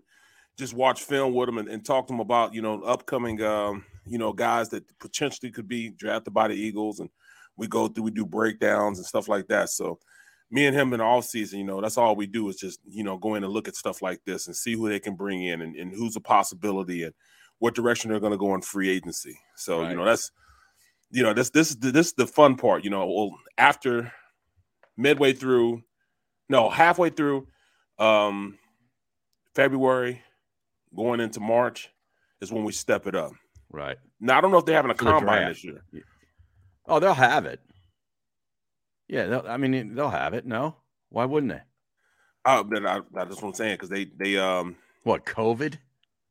[0.58, 3.86] just watch film with them and, and talk to them about you know upcoming um,
[4.06, 7.10] you know guys that potentially could be drafted by the Eagles, and
[7.58, 9.70] we go through we do breakdowns and stuff like that.
[9.70, 10.00] So
[10.54, 12.80] me and him in the off season, you know, that's all we do is just
[12.88, 15.16] you know go in and look at stuff like this and see who they can
[15.16, 17.14] bring in and, and who's a possibility and
[17.58, 19.36] what direction they're going to go in free agency.
[19.56, 20.32] So you know that's
[21.10, 22.84] you know this this this is the fun part.
[22.84, 24.14] You know, well after
[24.96, 25.82] midway through,
[26.50, 27.48] no halfway through,
[27.98, 28.60] um,
[29.56, 30.22] February,
[30.96, 31.90] going into March
[32.42, 33.32] is when we step it up.
[33.72, 33.98] Right.
[34.20, 35.84] Now I don't know if they're having a combine this year.
[36.86, 37.60] Oh, they'll have it.
[39.08, 40.46] Yeah, I mean they'll have it.
[40.46, 40.78] No,
[41.10, 41.62] why wouldn't they?
[42.46, 45.76] Uh, then I, that's what I'm saying because they they um What COVID?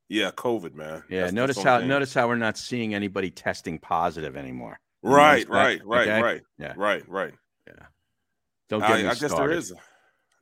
[0.08, 3.78] yeah COVID man Yeah, That's- notice that's how notice how we're not seeing anybody testing
[3.78, 4.78] positive anymore.
[5.02, 6.20] Right right right Okay?
[6.22, 6.74] right Yeah.
[6.76, 7.32] right right
[7.66, 7.86] yeah
[8.68, 9.56] Don't get I, me I guess there started.
[9.58, 9.72] is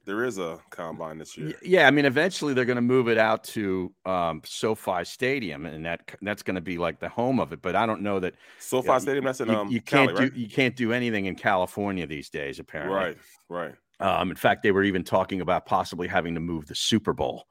[0.05, 3.19] there is a combine this year Yeah, I mean, eventually they're going to move it
[3.19, 7.53] out to um, SoFi Stadium, and that that's going to be like the home of
[7.53, 7.63] it.
[7.63, 10.31] But I don't know that SoFi uh, Stadium, that's in, you, um, you can't Cali,
[10.31, 12.59] do you can't do anything in California these days.
[12.59, 16.67] Apparently, right right Um, in fact, they were even talking about possibly having to move
[16.67, 17.47] the Super Bowl.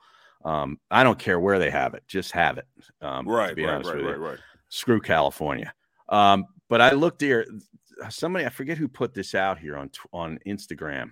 [0.46, 2.66] Um, I don't care where they have it, just have it.
[3.02, 4.12] Um, to right be right honest right with you.
[4.12, 4.40] right right
[4.70, 5.74] Screw California.
[6.10, 7.46] Um, but I looked here.
[8.10, 11.12] Somebody I forget who put this out here on on Instagram.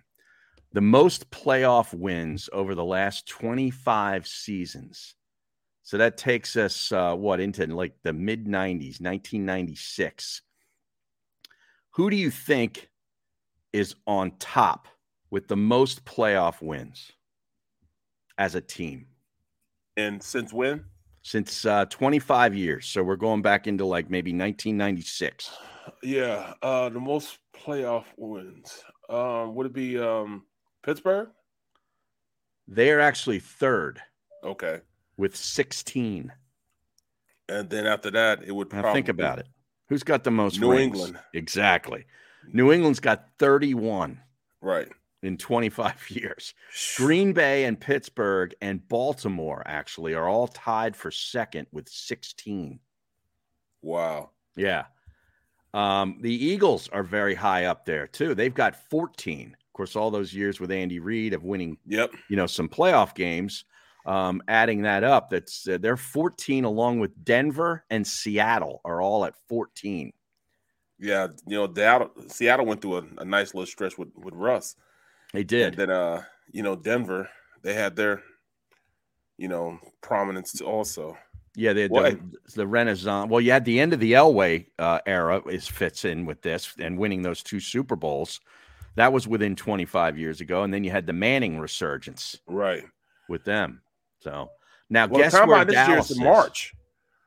[0.77, 5.15] The most playoff wins over the last 25 seasons.
[5.81, 10.43] So that takes us uh, what into like the mid 90s, 1996.
[11.93, 12.91] Who do you think
[13.73, 14.87] is on top
[15.31, 17.11] with the most playoff wins
[18.37, 19.07] as a team?
[19.97, 20.85] and since when
[21.23, 22.85] Since uh, 25 years.
[22.85, 25.57] So we're going back into like maybe 1996.
[26.03, 30.43] yeah uh the most playoff wins um would it be um
[30.87, 31.27] Pittsburgh
[32.65, 34.01] They're actually third
[34.41, 34.79] okay
[35.17, 36.31] with 16.
[37.49, 39.47] and then after that it would Now probably think about it.
[39.89, 40.95] Who's got the most New rings?
[40.97, 41.19] England.
[41.33, 42.05] Exactly.
[42.53, 44.21] New England's got 31
[44.61, 44.87] right
[45.23, 46.53] in 25 years.
[46.95, 52.79] Green Bay and Pittsburgh and Baltimore actually are all tied for second with 16.
[53.81, 54.85] wow Yeah.
[55.73, 58.33] Um, the Eagles are very high up there too.
[58.33, 59.57] They've got 14.
[59.77, 63.13] Of course, all those years with Andy Reid of winning, yep you know, some playoff
[63.13, 63.63] games.
[64.07, 69.23] Um, adding that up, that's uh, they're 14 along with Denver and Seattle are all
[69.23, 70.11] at 14.
[70.97, 74.75] yeah you know Seattle, Seattle went through a, a nice little stretch with with Russ
[75.31, 75.73] They did.
[75.73, 77.29] and then uh you know Denver
[77.61, 78.23] they had their
[79.37, 81.15] you know prominence also
[81.55, 83.29] Yeah, the, What- the, the Renaissance.
[83.29, 86.73] Well, you had the end of the Elway uh, era is fits in with this
[86.79, 88.39] and winning those two Super Bowls.
[88.97, 92.83] That was within 25 years ago, and then you had the Manning resurgence right
[93.29, 93.81] with them.
[94.19, 94.49] So
[94.89, 96.23] now, well, guess the combine where this year is in is.
[96.23, 96.73] March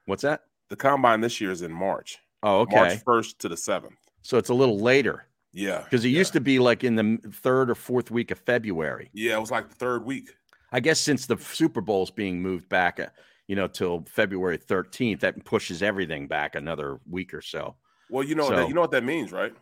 [0.07, 0.43] What's that?
[0.69, 2.75] the combine this year is in March Oh, okay.
[2.77, 3.91] March 1st to the 7th
[4.23, 7.71] So it's a little later yeah because it used to be like in the third
[7.71, 9.11] or fourth week of February.
[9.13, 10.31] yeah it was like the third week
[10.73, 13.07] I guess since the Super Bowl's being moved back, uh,
[13.49, 17.75] you know, till February 13th, that pushes everything back another week or so.
[18.09, 19.53] well you know So- that, you know what that means right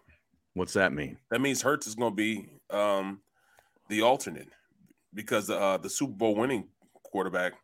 [0.58, 1.16] What's that mean?
[1.30, 3.20] that means Hurts is going to be um
[3.88, 4.48] the alternate
[5.14, 6.68] because uh the Super Bowl winning
[7.04, 7.54] quarterback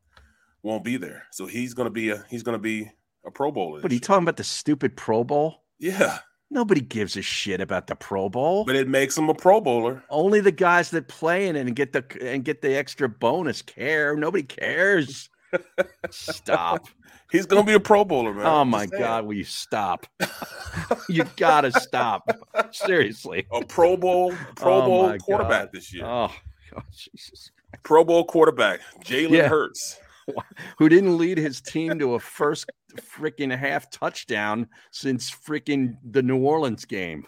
[0.63, 2.91] won't be there so he's going to be a he's going to be
[3.27, 5.63] a Pro Bowler But are you talking about the stupid Pro Bowl?
[5.79, 6.19] yeah
[6.51, 8.65] Nobody gives a shit about the Pro Bowl.
[8.65, 11.75] but it makes him a Pro Bowler Only the guys that play in it and
[11.75, 14.15] get the and get the extra bonus care.
[14.17, 15.29] Nobody cares.
[16.11, 16.87] Stop.
[17.31, 18.87] He's going to be a Pro Bowler man Oh my.
[18.87, 20.07] God, will you stop?
[21.09, 22.29] you gotta stop.
[22.73, 23.47] Seriously.
[23.53, 25.71] a Pro Bowl Pro Oh Bowl quarterback God.
[25.73, 26.33] this year Oh,
[26.73, 27.51] God, Jesus.
[27.83, 29.49] Pro Bowl quarterback Jalen Yeah.
[29.49, 29.99] Hurts
[30.79, 36.39] Who didn't lead his team to a first freaking half touchdown since freaking the New
[36.39, 37.27] Orleans game?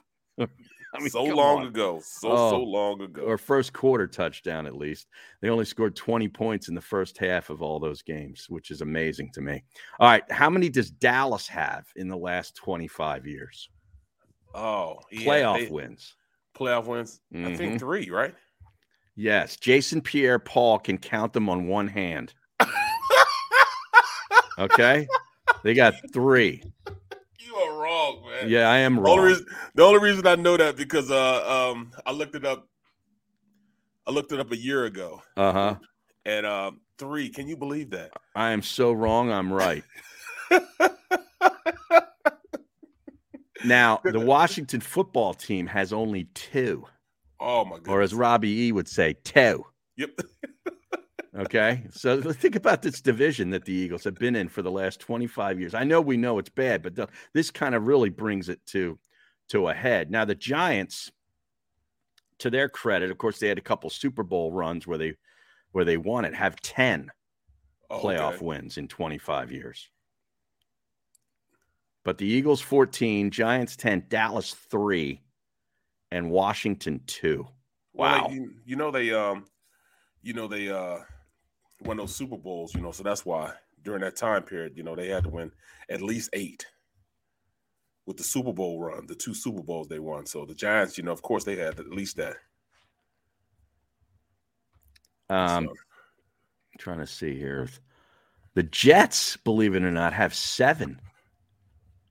[0.97, 1.67] I mean, so long on.
[1.69, 2.51] ago so Oh.
[2.51, 5.09] so long ago or first quarter touchdown at least.
[5.41, 8.81] They only scored 20 points in the first half of all those games, which is
[8.81, 9.63] amazing to me.
[10.01, 13.69] All right, how many does Dallas have in the last 25 years?
[14.55, 16.15] oh yeah, Playoff they- wins.
[16.57, 17.57] playoff wins I Mhm.
[17.59, 18.35] think three right
[19.19, 22.35] Yes, Jason Pierre Paul can count them on one hand.
[24.59, 25.07] okay?
[25.63, 26.63] They got 3.
[27.47, 29.27] You are wrong man Yeah, I am The only, wrong.
[29.29, 32.69] reason, the only reason I know that because uh um I looked it up
[34.07, 35.77] I looked it up a year ago Uh-huh.
[36.25, 39.83] and um three can you believe that I am so wrong, I'm right.
[43.65, 46.85] Now, the Washington football team has only two,
[47.41, 47.89] Oh my god.
[47.89, 49.65] or as Robbie E would say, two.
[49.97, 50.11] Yep.
[51.37, 51.85] Okay.
[51.91, 55.61] So think about this division that the Eagles have been in for the last 25
[55.61, 55.75] years.
[55.75, 58.99] I know we know it's bad, but the, this kind of really brings it to
[59.49, 60.11] to a head.
[60.11, 61.13] Now the Giants
[62.39, 65.15] to their credit, of course they had a couple Super Bowl runs where they
[65.73, 67.11] where they won it, have 10
[67.89, 68.45] Oh, playoff okay.
[68.45, 69.89] wins in 25 years.
[72.05, 75.21] But the Eagles 14, Giants 10, Dallas 3
[76.11, 77.47] and Washington 2.
[77.93, 78.29] Well, they- Wow.
[78.31, 79.45] you, you know they um,
[80.23, 80.99] you know they uh,
[81.83, 82.75] won those Super Bowls.
[82.75, 85.53] You know, so that's why during that time period, you know, they had to win
[85.91, 86.67] at least eight
[88.07, 90.27] with the Super Bowl run, the two Super Bowls they won.
[90.27, 92.37] So the Giants, you know, of course, they had at least that.
[95.29, 95.71] Um,
[96.79, 97.69] trying to see here.
[98.55, 101.01] The Jets, believe it or not, have seven.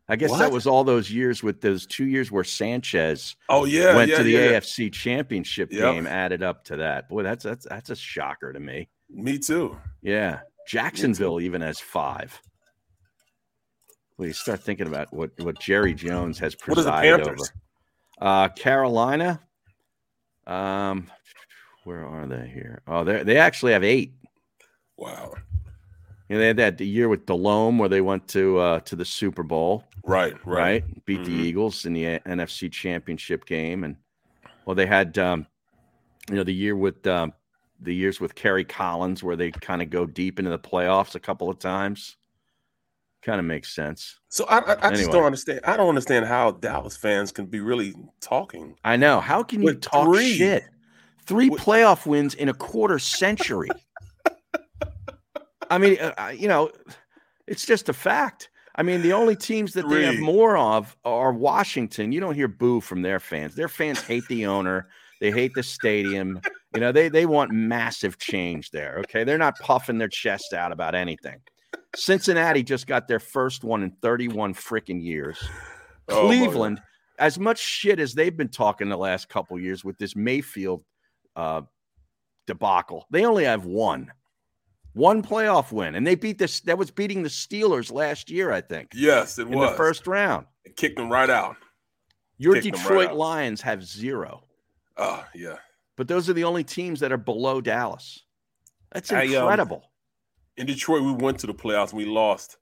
[0.08, 3.96] I guess that was all those years with those two years where Sanchez Oh yeah,
[3.96, 4.52] went yeah, to the yeah.
[4.52, 5.82] AFC championship Yep.
[5.82, 7.10] game added up to that.
[7.10, 8.88] Boy, that's that's that's a shocker to me.
[9.10, 9.78] Me too.
[10.02, 10.40] Yeah.
[10.68, 12.40] Jacksonville even has five.
[14.18, 17.36] Well, you start thinking about what, what Jerry Jones has What are the presided over.
[18.20, 19.42] Uh, Carolina.
[20.48, 21.08] Um,
[21.84, 22.82] where are they here?
[22.88, 24.14] Oh, they they actually have eight.
[24.98, 25.34] Wow.
[26.30, 29.06] You know, they had that year with Delhomme where they went to uh, to the
[29.06, 29.84] Super Bowl.
[30.04, 30.84] Right, right.
[31.06, 33.96] Beat the Eagles in the A- NFC Championship game, and
[34.66, 35.46] well, they had um,
[36.30, 37.34] you know the year with um,
[37.82, 41.20] the years with Kerry Collins where they kind of go deep into the playoffs a
[41.20, 42.18] couple of times.
[43.22, 44.20] Kind of makes sense.
[44.30, 45.62] So I, I, I just don't understand.
[45.64, 48.76] I don't understand how Dallas fans can be really talking.
[48.84, 49.20] I know.
[49.20, 50.34] How can you talk three.
[50.34, 50.64] shit?
[51.26, 53.70] Three playoff wins in a quarter century.
[55.72, 56.72] I mean, uh, uh, you know,
[57.48, 58.50] it's just a fact.
[58.76, 62.12] I mean, the only teams that they have more of are Washington.
[62.12, 63.56] You don't hear boo from their fans.
[63.56, 64.90] Their fans hate the owner.
[65.22, 66.42] They hate the stadium.
[66.76, 68.98] You know, they they want massive change there.
[69.00, 71.40] Okay, they're not puffing their chest out about anything.
[71.96, 75.42] Cincinnati just got their first one in 31 freaking years.
[76.10, 76.82] Oh, Cleveland,
[77.18, 80.84] as much shit as they've been talking the last couple years with this Mayfield
[81.36, 81.62] uh,
[82.46, 84.12] debacle, they only have one,
[84.94, 86.60] one playoff win, and they beat this.
[86.62, 88.92] That was beating the Steelers last year, I think.
[88.94, 90.46] Yes, it in was the first round.
[90.66, 91.56] It kicked them right out.
[92.38, 93.18] Your Kicked right Detroit out.
[93.18, 94.44] Lions have zero,
[94.98, 95.58] Oh yeah.
[95.98, 98.24] But those are the only teams that are below Dallas.
[98.92, 99.84] That's I, um, incredible.
[100.58, 102.58] In Detroit, we went to the playoffs and we lost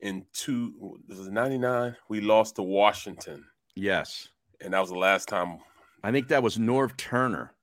[0.00, 0.98] in two.
[1.06, 1.96] This is ninety nine.
[2.08, 3.44] We lost to Washington,
[3.74, 4.28] yes,
[4.60, 5.58] and that was the last time.
[6.02, 7.54] I think that was Norv Turner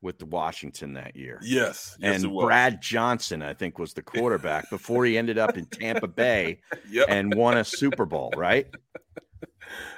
[0.00, 1.40] with the Washington that year.
[1.42, 2.32] Yes, yes, and.
[2.34, 6.60] Brad Johnson, I think, was the quarterback before he ended up in Tampa Bay
[6.90, 7.06] Yep.
[7.08, 8.68] and won a Super Bowl, right?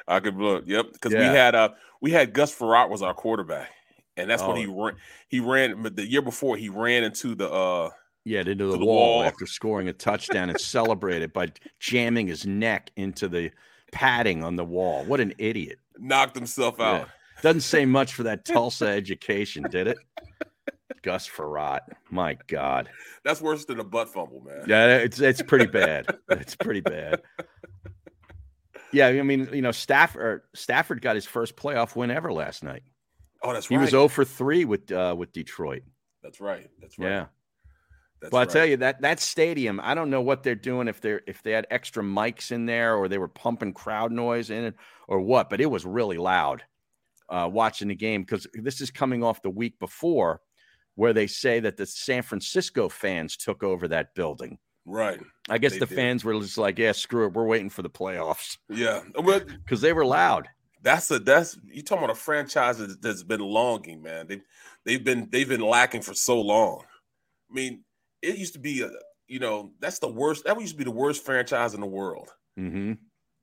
[0.07, 0.65] I could look.
[0.67, 1.19] Yep, because Yeah.
[1.31, 1.69] we had uh
[2.01, 3.71] we had Gus Frerotte was our quarterback,
[4.19, 4.55] and that's when Oh.
[4.57, 4.97] he ran.
[5.29, 7.91] He ran, but the year before he ran into the uh
[8.25, 9.23] Yeah, into the, the wall, wall.
[9.25, 11.49] after scoring a touchdown and celebrated by
[11.81, 13.51] jamming his neck into the
[13.93, 15.05] padding on the wall.
[15.05, 15.79] What an idiot.
[15.99, 17.01] knocked himself out.
[17.01, 17.07] Yeah.
[17.43, 19.99] Doesn't say much for that Tulsa education, did it?
[21.03, 21.81] Gus Frerotte.
[22.11, 22.89] My God.
[23.25, 24.65] That's worse than a butt fumble, man.
[24.67, 26.07] Yeah, it's it's pretty bad.
[26.29, 27.23] It's pretty bad.
[28.93, 32.83] Yeah, I mean, you know, Stafford Stafford got his first playoff win ever last night.
[33.43, 33.81] Oh, that's He right.
[33.81, 35.83] He was 0 for 3 with uh with Detroit.
[36.23, 36.69] That's right.
[36.81, 37.09] That's right.
[37.09, 37.27] Yeah.
[38.21, 38.51] That's But I right.
[38.51, 41.53] tell you that that stadium, I don't know what they're doing if they're if they
[41.53, 44.75] had extra mics in there or they were pumping crowd noise in it
[45.07, 46.65] or what, but it was really loud
[47.29, 50.41] uh, watching the game because this is coming off the week before
[50.97, 54.59] where they say that the San Francisco fans took over that building.
[54.85, 55.21] Right.
[55.49, 55.95] I guess They the did.
[55.95, 59.03] fans were just like, yeah, screw it, we're waiting for the playoffs Yeah.
[59.15, 60.49] Because they were loud.
[60.89, 64.27] That's a that's you talking about a franchise that- that's been longing, man.
[64.27, 64.41] They
[64.85, 66.85] they've been they've been lacking for so long.
[67.51, 67.85] I mean,
[68.23, 68.91] it used to be a
[69.27, 70.45] you know that's the worst.
[70.45, 72.31] That used to be the worst franchise in the world.
[72.57, 72.93] hmm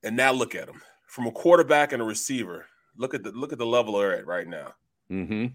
[0.03, 2.65] And now look at them from a quarterback and a receiver.
[2.97, 4.73] Look at the look at the level they're at right now.
[5.09, 5.47] hmm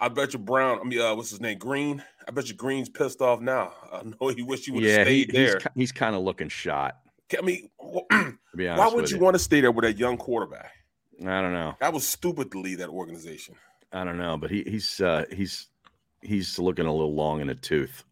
[0.00, 0.78] I bet you Brown.
[0.80, 1.58] I mean, uh, what's his name?
[1.58, 2.02] Green.
[2.26, 3.72] I bet you Green's pissed off now.
[3.92, 5.58] I know he wish he would have Yeah, stayed he's, there.
[5.60, 6.98] ki- he's kind of looking shot.
[7.36, 9.98] I mean, wh- To be honest why would you want to stay there with that
[9.98, 10.72] young quarterback?
[11.22, 11.76] I don't know.
[11.80, 13.54] That was stupid to leave that organization.
[13.92, 15.68] I don't know, but he, he's uh, he's
[16.22, 18.04] he's looking a little long in the tooth.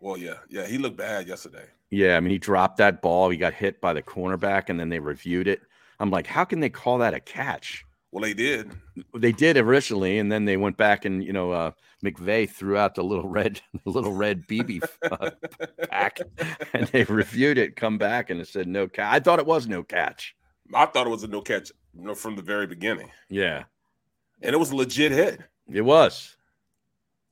[0.00, 1.66] Well, yeah, yeah, he looked bad yesterday.
[1.90, 3.28] Yeah, I mean, he dropped that ball.
[3.28, 5.60] He got hit by the cornerback, and then they reviewed it.
[5.98, 7.84] I'm like, how can they call that a catch?
[8.12, 8.72] Well, they did.
[9.14, 11.70] They did originally, and then they went back and you know uh,
[12.04, 15.30] McVay threw out the little red, the little red BB uh,
[15.88, 16.18] pack,
[16.72, 17.76] and they reviewed it.
[17.76, 19.12] Come back and it said no catch.
[19.12, 20.34] I thought it was no catch.
[20.74, 23.10] I thought it was a no catch you know, from the very beginning.
[23.28, 23.64] Yeah.
[24.42, 25.40] And it was a legit hit.
[25.70, 26.36] It was.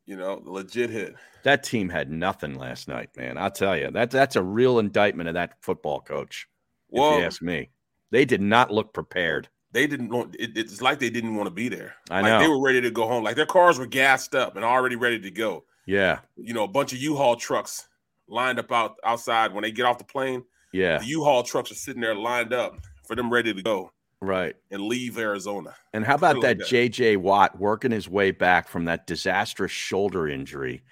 [0.06, 1.14] You know, legit hit.
[1.42, 3.38] That team had nothing last night, man.
[3.38, 3.90] I'll tell you.
[3.90, 6.48] That that's a real indictment of that football coach.
[6.90, 7.70] Well, if you ask me.
[8.10, 9.48] They did not look prepared.
[9.72, 11.94] They didn't want it, it's like they didn't want to be there.
[12.10, 12.40] I like know.
[12.40, 13.22] they were ready to go home.
[13.22, 15.64] Like their cars were gassed up and already ready to go.
[15.86, 16.20] Yeah.
[16.36, 17.86] You know, a bunch of U-Haul trucks
[18.28, 20.42] lined up out outside when they get off the plane.
[20.72, 20.98] Yeah.
[20.98, 23.90] The U-Haul trucks are sitting there lined up for them ready to go
[24.20, 24.54] Right.
[24.70, 25.74] and leave Arizona.
[25.92, 30.28] And how about that like JJ Watt working his way back from that disastrous shoulder
[30.28, 30.82] injury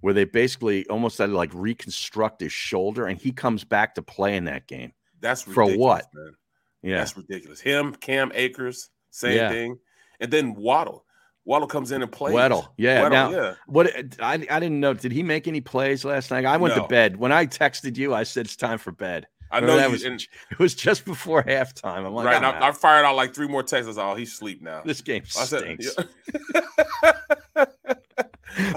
[0.00, 4.02] where they basically almost had to like reconstruct his shoulder and he comes back to
[4.02, 4.92] play in that game.
[5.20, 6.06] That's For ridiculous, what?
[6.14, 6.32] man.
[6.82, 6.98] Yeah.
[6.98, 7.60] That's ridiculous.
[7.60, 9.48] Him, Cam Akers, same Yeah.
[9.50, 9.78] thing.
[10.20, 11.04] And then Waddle.
[11.44, 12.34] Waddle comes in and plays.
[12.34, 13.02] Waddle, Yeah.
[13.02, 13.54] Weddle, now, yeah.
[13.66, 13.86] what
[14.20, 14.94] I, I didn't know.
[14.94, 16.44] Did he make any plays last night?
[16.44, 16.82] I went No.
[16.82, 17.16] to bed.
[17.16, 19.26] When I texted you, I said it's time for bed.
[19.50, 20.20] I know that was and-
[20.50, 22.04] it was just before halftime.
[22.04, 22.42] I'm like, right.
[22.42, 22.68] I.
[22.68, 23.86] I fired out like three more texts.
[23.86, 24.82] I was, oh, he's asleep now.
[24.84, 25.96] this game I said, stinks.
[27.56, 27.64] yeah.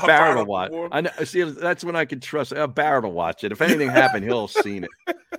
[0.05, 0.71] Barrett will watch.
[0.71, 0.89] before.
[0.91, 1.09] I know.
[1.23, 2.53] See, that's when I can trust.
[2.53, 3.51] Uh, Barrett will watch it.
[3.51, 5.15] If anything happened, he'll have seen it.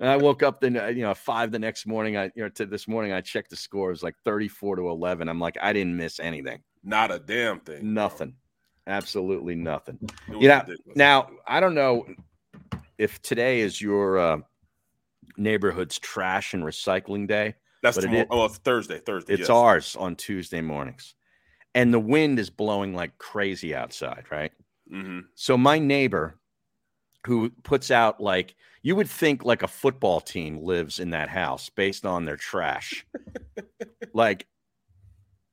[0.00, 2.16] And I woke up then, you know, at five the next morning.
[2.16, 3.90] I, you know, to this morning, I checked the score.
[3.90, 5.28] It was like thirty-four to eleven.
[5.28, 6.62] I'm like, I didn't miss anything.
[6.82, 7.94] Not a damn thing.
[7.94, 8.34] Nothing.
[8.88, 9.98] Absolutely nothing.
[10.28, 10.96] You know, ridiculous.
[10.96, 12.04] now I don't know
[12.98, 14.38] if today is your uh,
[15.36, 17.54] neighborhood's trash and recycling day.
[17.82, 18.98] That's but it oh, it's Thursday.
[18.98, 19.34] Thursday.
[19.34, 19.50] it's yes.
[19.50, 21.14] ours on Tuesday mornings.
[21.74, 24.52] And the wind is blowing like crazy outside, right?
[24.88, 26.38] hmm So my neighbor
[27.26, 31.70] who puts out like you would think like a football team lives in that house
[31.70, 33.06] based on their trash.
[34.14, 34.46] like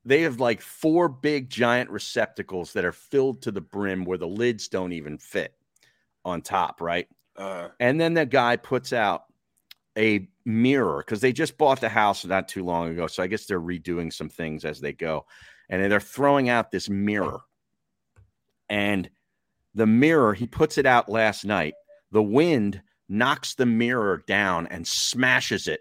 [0.04, 4.26] they have like four big giant receptacles that are filled to the brim where the
[4.26, 5.54] lids don't even fit
[6.24, 7.08] on top, right?
[7.36, 9.24] Uh, And then the guy puts out
[9.96, 13.06] a mirror because they just bought the house not too long ago.
[13.06, 15.26] So I guess they're redoing some things as they go.
[15.68, 17.40] And they're throwing out this mirror.
[18.68, 19.08] And
[19.74, 21.74] the mirror, he puts it out last night.
[22.10, 25.80] The wind knocks the mirror down and smashes it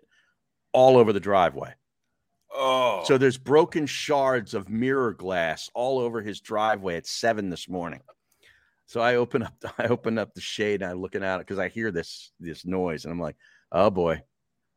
[0.73, 1.73] all over the driveway.
[2.53, 7.67] oh, So there's broken shards of mirror glass all over his driveway at seven this
[7.67, 8.01] morning.
[8.85, 11.69] So I open up, I open up the shade and I'm looking out because I
[11.69, 13.37] hear this this noise and I'm like,
[13.71, 14.21] oh boy,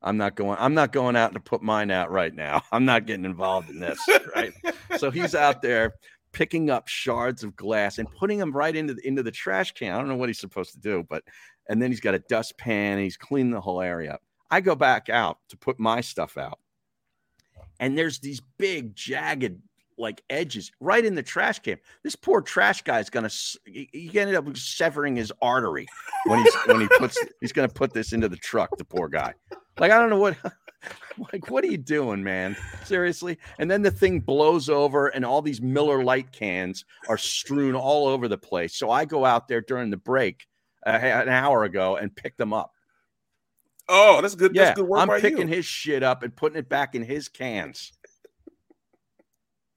[0.03, 2.63] I'm not going, I'm not going out to put mine out right now.
[2.73, 3.99] I'm not getting involved in this,
[4.35, 4.53] right?
[4.97, 5.95] so he's out there
[6.33, 9.95] picking up shards of glass and putting them right into the, into the trash can.
[9.95, 11.23] I don't know what he's supposed to do, but
[11.69, 14.23] and then he's got a dustpan and he's cleaning the whole area up.
[14.51, 16.59] I go back out to put my stuff out
[17.81, 19.61] and there's these big jagged
[19.99, 21.79] like edges right in the trash can.
[22.03, 23.31] This poor trash guy is gonna
[23.67, 25.87] he ended up severing his artery
[26.25, 28.77] when he's when he puts he's gonna put this into the truck.
[28.77, 29.35] The poor guy,
[29.79, 30.37] like I don't know what.
[31.33, 32.57] Like, what are you doing, man?
[32.85, 33.39] Seriously?
[33.59, 38.07] And then the thing blows over, and all these Miller Lite cans are strewn all
[38.07, 38.77] over the place.
[38.77, 40.47] So I go out there during the break
[40.87, 42.73] uh, an hour ago and pick them up.
[43.89, 44.55] oh, that's good.
[44.55, 45.55] Yeah, that's good work I'm picking you.
[45.55, 47.93] his shit up and putting it back in his cans.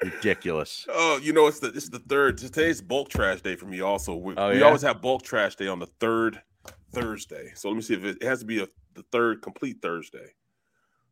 [0.04, 0.86] Ridiculous.
[0.90, 2.38] Oh, you know, it's the it's the third.
[2.38, 3.82] Today's bulk trash day for me.
[3.82, 4.66] Also, we, Oh, we yeah?
[4.66, 6.42] always have bulk trash day on the third
[6.92, 7.52] Thursday.
[7.56, 10.34] So let me see if it, it has to be a the third complete Thursday.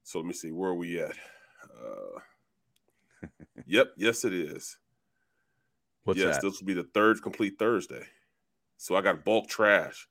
[0.03, 1.15] So let me see where are we at.
[1.63, 3.27] Uh,
[3.65, 4.77] yep, yes, it is.
[6.03, 6.43] What's yes, that?
[6.43, 8.03] this will be the third complete Thursday.
[8.77, 10.07] So I got bulk trash.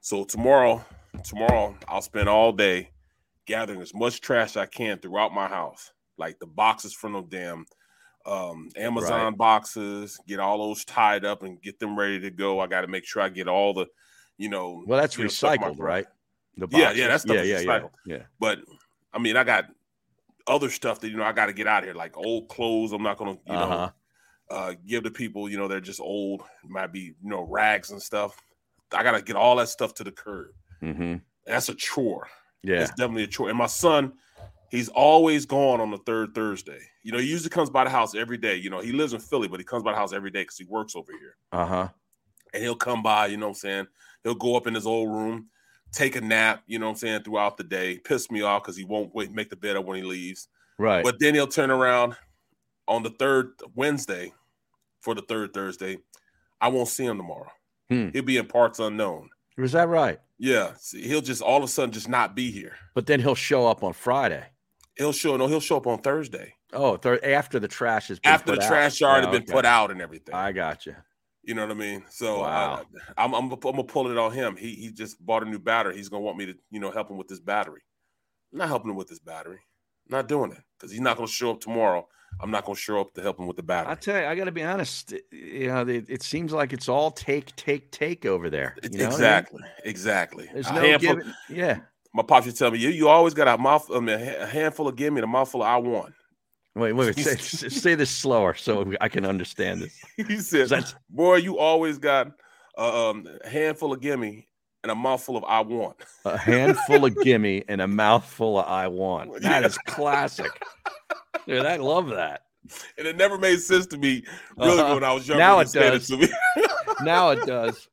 [0.00, 0.82] So tomorrow,
[1.24, 2.90] tomorrow I'll spend all day
[3.46, 7.66] gathering as much trash I can throughout my house, like the boxes from the damn
[8.26, 9.36] um, Amazon Right.
[9.36, 10.18] boxes.
[10.26, 12.60] Get all those tied up and get them ready to go.
[12.60, 13.86] I got to make sure I get all the,
[14.38, 14.82] you know.
[14.86, 16.06] Well, that's you know, stuff in my recycled, right?
[16.56, 17.22] The Yeah, yeah, boxes.
[17.24, 17.90] that yeah, is yeah, yeah, recycled.
[18.06, 18.22] yeah.
[18.38, 18.58] But
[19.12, 19.66] I mean, I got
[20.46, 22.92] other stuff that you know I got to get out of here, like old clothes.
[22.92, 23.90] I'm not gonna, you know, Uh-huh.
[24.50, 25.48] uh, give to people.
[25.48, 26.42] You know, they're just old.
[26.64, 28.36] Might be, you know, rags and stuff.
[28.92, 30.48] I got to get all that stuff to the curb.
[30.82, 31.16] Mm-hmm.
[31.46, 32.28] That's a chore.
[32.62, 32.82] Yeah.
[32.82, 33.48] It's definitely a chore.
[33.48, 34.12] And my son,
[34.70, 36.80] he's always gone on the third Thursday.
[37.02, 38.56] You know, he usually comes by the house every day.
[38.56, 40.58] You know, he lives in Philly, but he comes by the house every day because
[40.58, 41.36] he works over here.
[41.52, 41.88] Uh huh.
[42.52, 43.86] And he'll come by, you know what I'm saying?
[44.22, 45.48] He'll go up in his old room,
[45.92, 48.76] take a nap, you know what I'm saying, throughout the day, piss me off because
[48.76, 50.48] he won't wait, make the bed up when he leaves.
[50.78, 51.04] Right.
[51.04, 52.16] But then he'll turn around
[52.88, 54.32] on the third Wednesday
[55.00, 55.98] for the third Thursday.
[56.60, 57.50] I won't see him tomorrow.
[57.90, 58.08] Hmm.
[58.12, 59.28] He'll be in parts unknown.
[59.56, 60.18] Was that right?
[60.38, 60.72] Yeah.
[60.78, 62.76] see, he'll just all of a sudden just not be here.
[62.94, 64.44] But then he'll show up on Friday.
[64.96, 66.54] He'll show no, he'll show up on Thursday.
[66.72, 68.68] Oh, thir- after the trash has been After the out.
[68.68, 69.52] trash yard Oh, had been okay.
[69.52, 70.34] put out and everything.
[70.34, 70.94] I got you.
[71.42, 72.04] You know what I mean?
[72.08, 72.74] So Wow.
[72.74, 72.84] uh,
[73.18, 74.56] I'm, I'm I'm gonna pull it on him.
[74.56, 75.96] He he just bought a new battery.
[75.96, 77.82] He's gonna want me to you know help him with this battery.
[78.52, 79.58] I'm not helping him with this battery.
[80.10, 82.06] I'm not doing it because he's not going to show up tomorrow.
[82.40, 83.92] I'm not going to show up to help him with the battery.
[83.92, 85.14] I tell you, I got to be honest.
[85.32, 88.76] You know, it, it, seems like it's all take, take, take over there.
[88.82, 89.72] You know exactly, I mean?
[89.84, 90.50] exactly.
[90.52, 91.32] There's no handful, giving.
[91.48, 91.78] Yeah.
[92.14, 94.46] My pops used to tell me, you you always got a mouth, I mean, a
[94.46, 96.14] handful of gimme and a mouthful of I want.
[96.76, 100.00] Wait, wait, wait say, say, this slower so I can understand this.
[100.28, 102.32] he said, "Boy, you always got
[102.78, 104.48] uh, um, a handful of gimme
[104.84, 105.96] and a mouthful of I want.
[106.24, 109.32] A handful of gimme and a mouthful of I want.
[109.42, 109.66] That yeah.
[109.66, 110.50] is classic.
[111.46, 112.42] Dude, I love that.
[112.96, 114.24] And it never made sense to me
[114.56, 115.40] really uh, when I was younger.
[115.40, 116.10] Now it does.
[116.10, 116.30] It
[117.02, 117.88] now it does.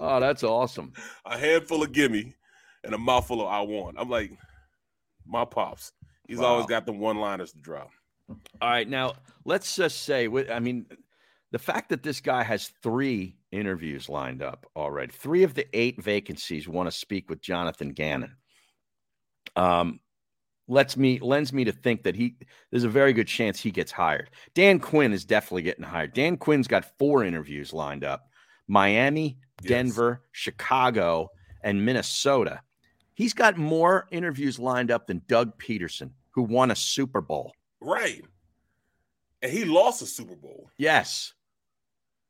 [0.00, 0.92] Oh, that's awesome.
[1.26, 2.34] A handful of gimme
[2.84, 3.96] and a mouthful of I want.
[3.98, 4.32] I'm like,
[5.26, 5.92] my pops.
[6.26, 6.46] He's wow.
[6.46, 7.90] always got the one liners to drop.
[8.28, 9.14] All right, now
[9.44, 10.86] let's just say, I mean,
[11.50, 16.02] the fact that this guy has three interviews lined up already, three of the eight
[16.02, 18.36] vacancies want to speak with Jonathan Gannon.
[19.56, 20.00] Um,
[20.70, 22.36] lets me lends me to think that he
[22.70, 24.28] there's a very good chance he gets hired.
[24.54, 26.12] Dan Quinn is definitely getting hired.
[26.12, 28.28] Dan Quinn's got four interviews lined up:
[28.68, 30.22] Miami, Denver.
[30.32, 31.30] Chicago,
[31.64, 32.60] and Minnesota.
[33.18, 37.52] He's got more interviews lined up than Doug Pederson, who won a Super Bowl.
[37.80, 38.24] Right.
[39.42, 40.70] And he lost a Super Bowl.
[40.78, 41.32] Yes.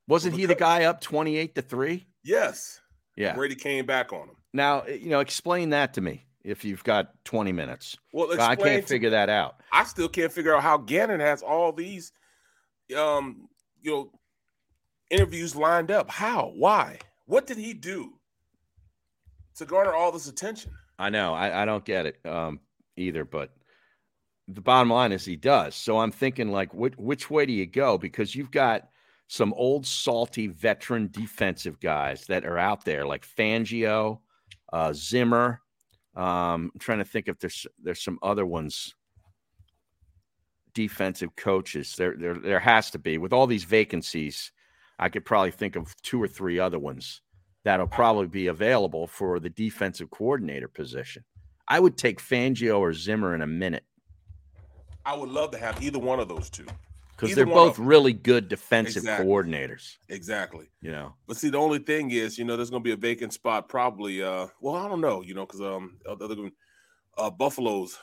[0.06, 2.06] Wasn't he the guy up 28 to 3?
[2.24, 2.80] Yes.
[3.16, 3.34] Yeah.
[3.34, 4.36] Brady came back on him.
[4.54, 7.98] Now, eh, you know, explain that to me if you've got 20 minutes.
[8.14, 9.60] Well, I can't figure that out.
[9.70, 12.12] I still can't figure out how Gannon has all these
[12.96, 13.50] um,
[13.82, 14.10] you know,
[15.10, 16.10] interviews lined up.
[16.10, 16.50] How?
[16.56, 16.98] Why?
[17.26, 18.17] What did he do
[19.58, 20.72] to garner all this attention?
[20.98, 21.34] I know.
[21.34, 22.60] I, I don't get it um,
[22.96, 23.50] either, but
[24.48, 25.74] the bottom line is he does.
[25.74, 27.98] So I'm thinking like, which, which way do you go?
[27.98, 28.88] Because you've got
[29.28, 34.20] some old salty veteran defensive guys that are out there like Fangio,
[34.72, 35.60] uh, Zimmer.
[36.16, 38.94] Um, I'm trying to think if there's there's some other ones.
[40.74, 41.94] Defensive coaches.
[41.96, 44.52] There, there, there has to be with all these vacancies.
[44.98, 47.20] I could probably think of two or three other ones
[47.68, 51.22] that'll probably be available for the defensive coordinator position.
[51.68, 53.84] I would take Fangio or Zimmer in a minute.
[55.04, 56.64] I would love to have either one of those two
[57.14, 59.26] because they're both really good defensive exactly.
[59.26, 59.98] coordinators.
[60.08, 60.70] Exactly.
[60.80, 62.96] You know, but see, the only thing is, you know, there's going to be a
[62.96, 64.22] vacant spot probably.
[64.22, 67.98] Uh, well, I don't know, you know, because um, uh, Buffalo's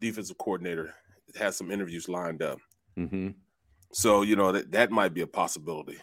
[0.00, 0.94] defensive coordinator
[1.36, 2.58] has some interviews lined up.
[2.96, 3.30] Mm-hmm.
[3.92, 5.98] So you know that that might be a possibility.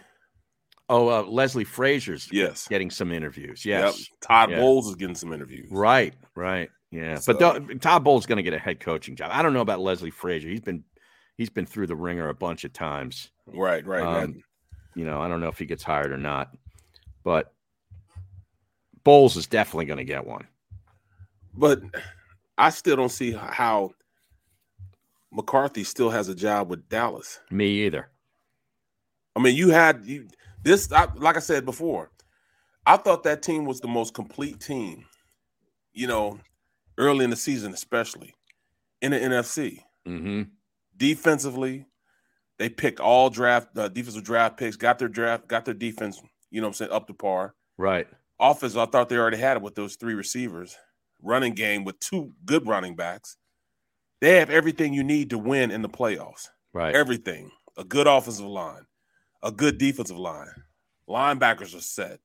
[0.89, 3.65] Oh, uh, Leslie Frazier's yes getting some interviews.
[3.65, 4.07] Yes, yep.
[4.21, 4.59] Todd yeah.
[4.59, 5.69] Bowles is getting some interviews.
[5.69, 6.69] Right, right.
[6.91, 9.31] Yeah, so, but Todd Bowles is going to get a head coaching job.
[9.33, 10.49] I don't know about Leslie Frazier.
[10.49, 10.83] He's been
[11.37, 13.31] he's been through the ringer a bunch of times.
[13.45, 14.35] Right, right, um, right.
[14.95, 16.55] You know, I don't know if he gets hired or not,
[17.23, 17.53] but
[19.03, 20.47] Bowles is definitely going to get one.
[21.53, 21.81] But
[22.57, 23.91] I still don't see how
[25.31, 27.39] McCarthy still has a job with Dallas.
[27.51, 28.09] Me either.
[29.35, 30.27] I mean, you had you,
[30.67, 30.91] this.
[30.91, 32.11] I, like I said before,
[32.85, 35.05] I thought that team was the most complete team.
[35.93, 36.39] You know,
[36.97, 38.33] early in the season, especially
[39.01, 39.79] in the NFC.
[40.07, 40.43] Mm-hmm
[40.97, 41.85] defensively,
[42.57, 46.59] they picked all draft uh, defensive draft picks, got their draft, got their defense, you
[46.59, 47.53] know I'm saying, up to par.
[47.77, 48.07] Right.
[48.39, 50.75] Offense, I thought they already had it with those three receivers.
[51.21, 53.37] Running game with two good running backs.
[54.21, 56.49] They have everything you need to win in the playoffs.
[56.73, 56.95] Right.
[56.95, 57.51] Everything.
[57.77, 58.85] A good offensive line,
[59.47, 60.51] a good defensive line.
[61.09, 62.19] Linebackers are set.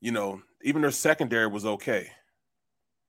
[0.00, 2.08] You know, even their secondary was okay.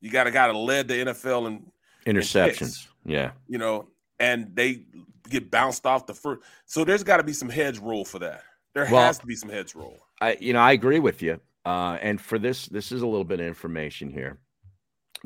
[0.02, 1.72] You got a guy that led the NFL in
[2.06, 2.88] interceptions.
[3.06, 3.32] In yeah.
[3.48, 3.88] You know,
[4.20, 4.84] and they
[5.30, 6.42] get bounced off the first.
[6.66, 8.44] So there's got to be some heads roll for that.
[8.74, 9.98] There well, has to be some heads roll.
[10.20, 11.40] I, you know, I agree with you.
[11.66, 14.40] Uh, and for this, this is a little bit of information here.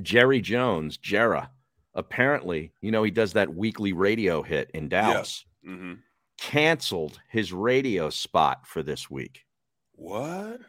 [0.01, 1.49] Jerry Jones, Jera,
[1.93, 5.45] apparently, you know, he does that weekly radio hit in Dallas.
[5.63, 5.71] Yeah.
[5.71, 5.93] Mm-hmm.
[6.37, 9.45] Canceled his radio spot for this week.
[9.93, 10.61] What?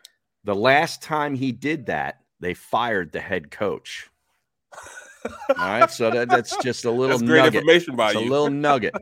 [0.45, 4.09] The last time he did that, they fired the head coach.
[5.49, 7.55] All right, so that, that's just a little that's great nugget.
[7.57, 8.29] information by it's you.
[8.29, 8.95] A little nugget.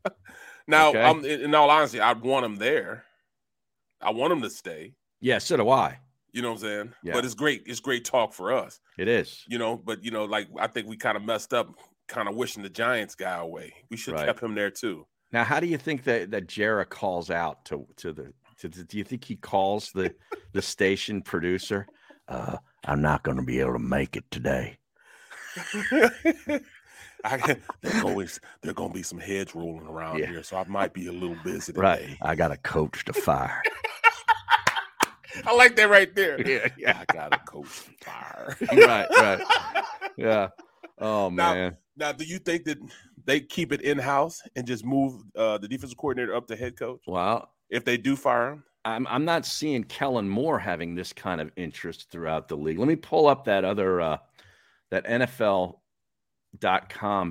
[0.66, 1.02] now, okay?
[1.02, 3.04] um, in all honesty, I'd want him there.
[4.00, 4.94] I want him to stay.
[5.20, 5.98] Yeah, so do I.
[6.32, 6.92] You know what I'm saying?
[7.02, 7.12] Yeah.
[7.14, 7.64] But it's great.
[7.66, 8.80] It's great talk for us.
[8.96, 9.44] It is.
[9.48, 11.74] You know, but you know, like I think we kind of messed up,
[12.06, 13.74] kind of wishing the Giants guy away.
[13.90, 14.26] We should have right.
[14.26, 15.06] kept him there too.
[15.32, 18.84] Now, how do you think that that Jera calls out to to the to, to
[18.84, 20.14] do you think he calls the
[20.52, 21.86] the station producer?
[22.28, 24.78] Uh, I'm not going to be able to make it today.
[27.24, 30.26] I, there's always there's gonna be some heads rolling around yeah.
[30.26, 31.80] here, so I might be a little busy today.
[31.80, 33.62] Right, I got a coach to fire.
[35.44, 36.40] I like that right there.
[36.40, 36.98] Yeah, yeah.
[37.00, 38.56] I got a coach to fire.
[38.72, 39.84] right, right.
[40.16, 40.48] Yeah.
[40.98, 41.76] Oh Now, man.
[41.96, 42.78] now, do you think that
[43.28, 46.78] they keep it in house and just move uh, the defensive coordinator up to head
[46.78, 48.64] coach Well, if they do fire him?
[48.84, 52.78] I'm I'm not seeing Kellen Moore having this kind of interest throughout the league.
[52.78, 54.16] Let me pull up that other uh
[54.90, 55.74] that NFL.com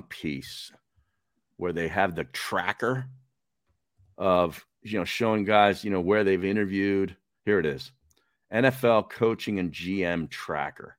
[0.08, 0.70] piece
[1.56, 3.06] where they have the tracker
[4.16, 7.16] of you know showing guys, you know, where they've interviewed.
[7.44, 7.90] Here it is.
[8.52, 10.96] NFL coaching and GM tracker.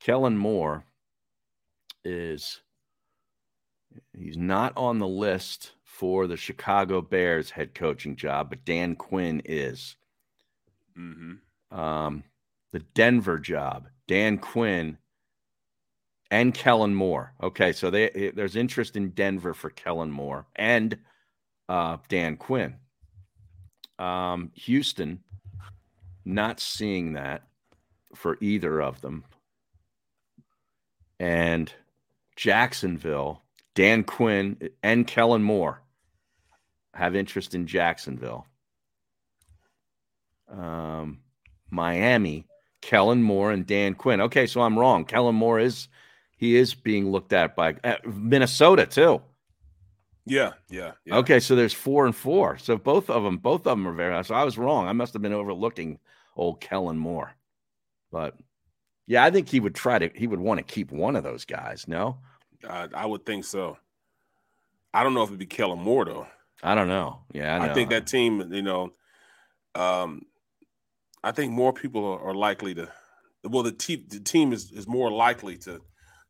[0.00, 0.84] Kellen Moore
[2.04, 2.60] is
[4.16, 9.42] he's not on the list for the Chicago Bears head coaching job, but Dan Quinn
[9.44, 9.96] is.
[10.98, 11.78] Mm-hmm.
[11.78, 12.24] Um,
[12.72, 14.98] the Denver job, Dan Quinn
[16.30, 17.34] and Kellen Moore.
[17.42, 20.98] Okay, so they, there's interest in Denver for Kellen Moore and
[21.68, 22.76] uh, Dan Quinn.
[23.98, 25.20] Um, Houston,
[26.24, 27.44] not seeing that
[28.14, 29.24] for either of them.
[31.18, 31.72] And
[32.36, 33.42] Jacksonville,
[33.78, 35.80] Dan Quinn and Kellen Moore
[36.94, 38.44] have interest in Jacksonville.
[40.50, 41.20] Um,
[41.70, 42.48] Miami,
[42.82, 44.20] Kellen Moore and Dan Quinn.
[44.22, 45.04] Okay, so I'm wrong.
[45.04, 45.86] Kellen Moore is
[46.36, 49.22] he is being looked at by uh, Minnesota too.
[50.26, 51.18] Yeah, yeah, yeah.
[51.18, 52.58] Okay, so there's four and four.
[52.58, 54.24] So both of them, both of them are very.
[54.24, 54.88] So I was wrong.
[54.88, 56.00] I must have been overlooking
[56.34, 57.30] old Kellen Moore,
[58.10, 58.36] but
[59.06, 60.10] yeah, I think he would try to.
[60.16, 61.86] He would want to keep one of those guys.
[61.86, 62.18] No,
[62.66, 63.78] Uh, I would think so.
[64.92, 66.26] I don't know if it'd be Kellen Moore though.
[66.62, 67.20] I don't know.
[67.32, 68.90] Yeah, I, I, think that team, you know,
[69.74, 70.22] um,
[71.22, 72.88] I think more people are, are likely to.
[73.44, 75.80] Well, the team the team is is more likely to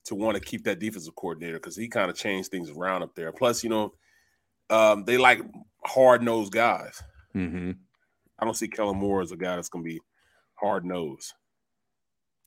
[0.05, 3.15] to want to keep that defensive coordinator because he kind of changed things around up
[3.15, 3.33] there.
[3.33, 3.95] Plus, you know,
[4.71, 5.41] um, they like
[5.85, 7.03] hard nosed guys.
[7.35, 7.73] Mm-hmm.
[8.39, 10.01] I don't see Kellen Moore as a guy that's going to be
[10.55, 11.33] hard nosed.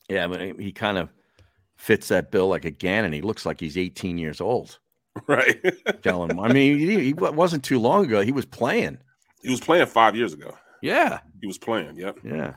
[0.10, 1.10] Yeah, but he kind of
[1.82, 3.12] fits that bill like a Gannon.
[3.12, 4.78] He looks like he's 18 years old.
[5.28, 5.60] Right.
[6.04, 6.36] Kellen.
[6.36, 6.46] Moore.
[6.46, 8.22] I mean, he, he wasn't too long ago.
[8.22, 9.00] He was playing.
[9.42, 10.56] He was playing five years ago.
[10.84, 11.20] Yeah.
[11.42, 11.98] He was playing.
[11.98, 12.20] Yep.
[12.24, 12.54] Yeah.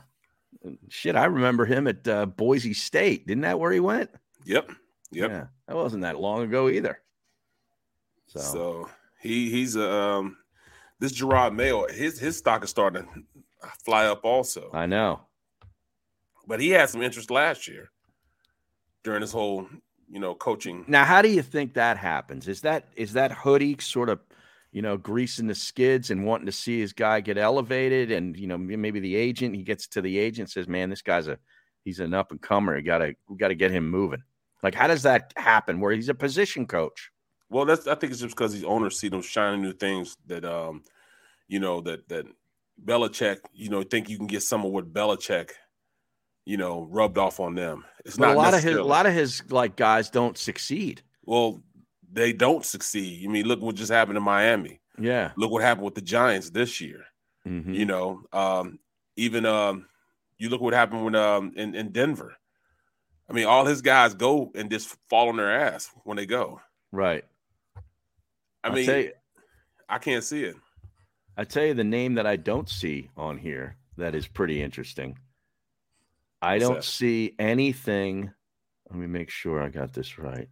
[0.89, 3.25] Shit, I remember him at uh, Boise State.
[3.25, 4.11] Didn't that where he went?
[4.45, 4.71] Yep.
[5.11, 5.29] Yep.
[5.31, 6.99] Yeah, that wasn't that long ago either.
[8.27, 8.89] So, So
[9.21, 10.37] he he's um
[10.99, 14.71] this Jerod Mayo his his stock is starting to fly up also.
[14.73, 15.21] I know.
[16.47, 17.91] But he had some interest last year
[19.05, 19.67] during this whole
[20.09, 20.83] you know coaching.
[20.87, 22.49] Now, how do you think that happens?
[22.49, 24.19] Is that is that hoodie sort of,
[24.73, 28.47] you know, greasing the skids and wanting to see his guy get elevated, and you
[28.47, 31.37] know, maybe the agent he gets to the agent says, "Man, this guy's a
[31.85, 32.77] he's an up and comer.
[32.77, 34.23] You gotta we got to get him moving."
[34.61, 35.79] Like, how does that happen?
[35.79, 37.11] Where he's a position coach?
[37.49, 40.43] Well, that's I think it's just because these owners see them shining new things that
[40.43, 40.81] um
[41.47, 42.25] you know that that
[42.83, 45.51] Belichick you know think you can get some of what Belichick
[46.45, 47.83] you know rubbed off on them.
[48.05, 51.01] It's But not a lot of his a lot of his like guys don't succeed.
[51.23, 51.61] Well,
[52.11, 53.25] they don't succeed.
[53.27, 54.79] I mean, look what just happened in Miami.
[54.99, 55.31] Yeah.
[55.35, 57.05] Look what happened with the Giants this year.
[57.47, 57.73] Mhm.
[57.75, 58.79] You know, um,
[59.17, 59.87] even um,
[60.37, 62.35] you look what happened when um in, in Denver.
[63.29, 66.61] I mean, all his guys go and just fall on their ass when they go.
[66.91, 67.25] Right.
[68.63, 69.11] I I'll mean, you-
[69.89, 70.55] I can't see it.
[71.37, 75.17] I tell you the name that I don't see on here that is pretty interesting.
[76.41, 76.83] I don't that?
[76.83, 78.31] see anything.
[78.89, 80.47] Let me make sure I got this right.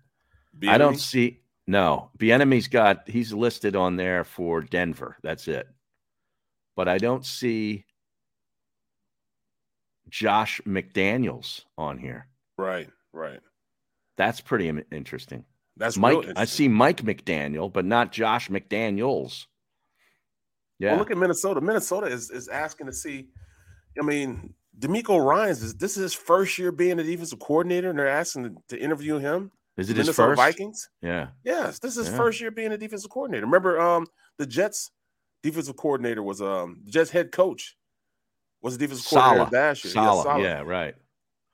[0.67, 2.09] I don't see no.
[2.17, 5.17] Bieniemy's got he's listed on there for Denver.
[5.23, 5.67] That's it.
[6.75, 7.85] But I don't see
[10.09, 12.27] Josh McDaniels on here.
[12.57, 13.39] Right, right.
[14.17, 15.45] That's pretty interesting.
[15.77, 16.23] That's Mike.
[16.23, 19.45] real I see Mike McDaniel, but not Josh McDaniels.
[20.79, 20.91] Yeah.
[20.91, 21.61] Well, look at Minnesota.
[21.61, 23.27] Minnesota is is asking to see.
[23.99, 27.97] I mean, DeMeco Ryans is this is his first year being a defensive coordinator, and
[27.99, 29.51] they're asking to, to interview him.
[29.77, 30.37] Is it The his Minnesota first?
[30.37, 30.89] Vikings?
[31.01, 31.27] Yeah.
[31.43, 32.17] Yes, this is his Yeah.
[32.17, 33.45] first year being a defensive coordinator.
[33.45, 34.91] Remember, um, the Jets
[35.43, 37.75] defensive coordinator was um the Jets head coach
[38.61, 39.51] was the defensive coordinator Saleh.
[39.53, 39.93] last year.
[39.93, 40.23] Saleh.
[40.23, 40.43] Saleh.
[40.43, 40.95] Yeah, right.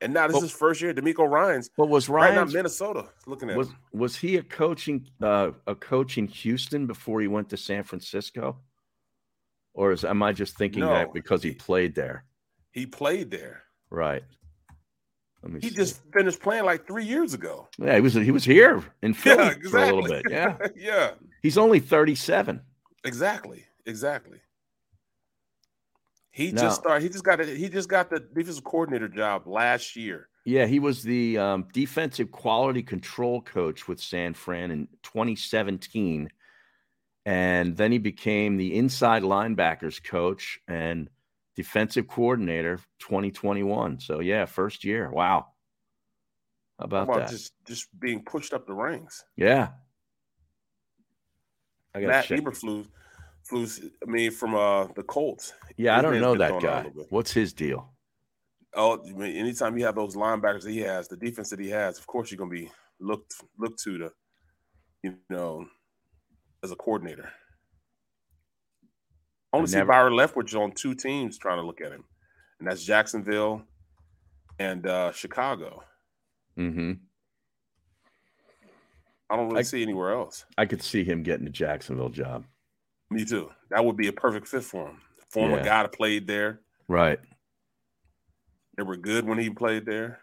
[0.01, 0.93] And now this But- is his first year.
[0.93, 1.69] DeMeco Ryans.
[1.75, 3.75] But was right now Minnesota looking at was him.
[3.91, 8.57] was he a coaching uh, a coach in Houston before he went to San Francisco,
[9.73, 10.89] or is am I just thinking No.
[10.93, 12.23] that because he played there?
[12.71, 13.63] He played there.
[13.89, 14.23] Right.
[15.41, 15.75] Let me He see.
[15.75, 17.67] just finished playing like three years ago.
[17.79, 20.23] yeah, he was he was here in Philly Yeah, for a little bit.
[20.29, 22.61] Yeah, yeah, he's only thirty seven.
[23.05, 24.39] exactly, exactly.
[26.31, 27.03] He Now- just started.
[27.03, 27.39] He just got.
[27.41, 30.27] A, he just got the defensive coordinator job last year.
[30.45, 36.29] Yeah, he was the um, defensive quality control coach with San Fran in 2017.
[37.25, 41.09] And then he became the inside linebackers coach and
[41.60, 43.99] defensive coordinator 2021.
[43.99, 45.11] So, yeah, first year.
[45.11, 45.48] Wow.
[46.80, 47.30] How about, How that?
[47.30, 49.26] just just being pushed up the ranks.
[49.36, 49.72] yeah.
[51.94, 52.40] I got Matt check.
[52.40, 52.88] Eberflus,
[53.52, 55.52] Flus, I mean, from uh the Colts.
[55.76, 57.03] Yeah, I don't know that thrown out a guy.
[57.10, 57.91] What's his deal?
[58.73, 61.69] Oh, I mean, anytime you have those linebackers that he has, the defense that he
[61.72, 62.72] has, of course you're gonna be
[63.02, 64.11] looked looked to to,
[65.03, 65.65] you know,
[66.64, 67.30] as a coordinator.
[69.53, 72.03] I only see never- Byron Leftwich on two teams trying to look at him,
[72.59, 73.63] and that's Jacksonville
[74.59, 75.84] and uh Chicago.
[76.57, 76.93] Mm-hmm.
[79.30, 80.45] I don't really I- see anywhere else.
[80.57, 82.45] I could see him getting a Jacksonville job.
[83.11, 83.49] Me too.
[83.71, 85.01] That would be a perfect fit for him.
[85.30, 85.65] Former Yeah.
[85.65, 86.61] guy that played there.
[86.88, 87.19] Right.
[88.77, 90.19] They were good when he played there.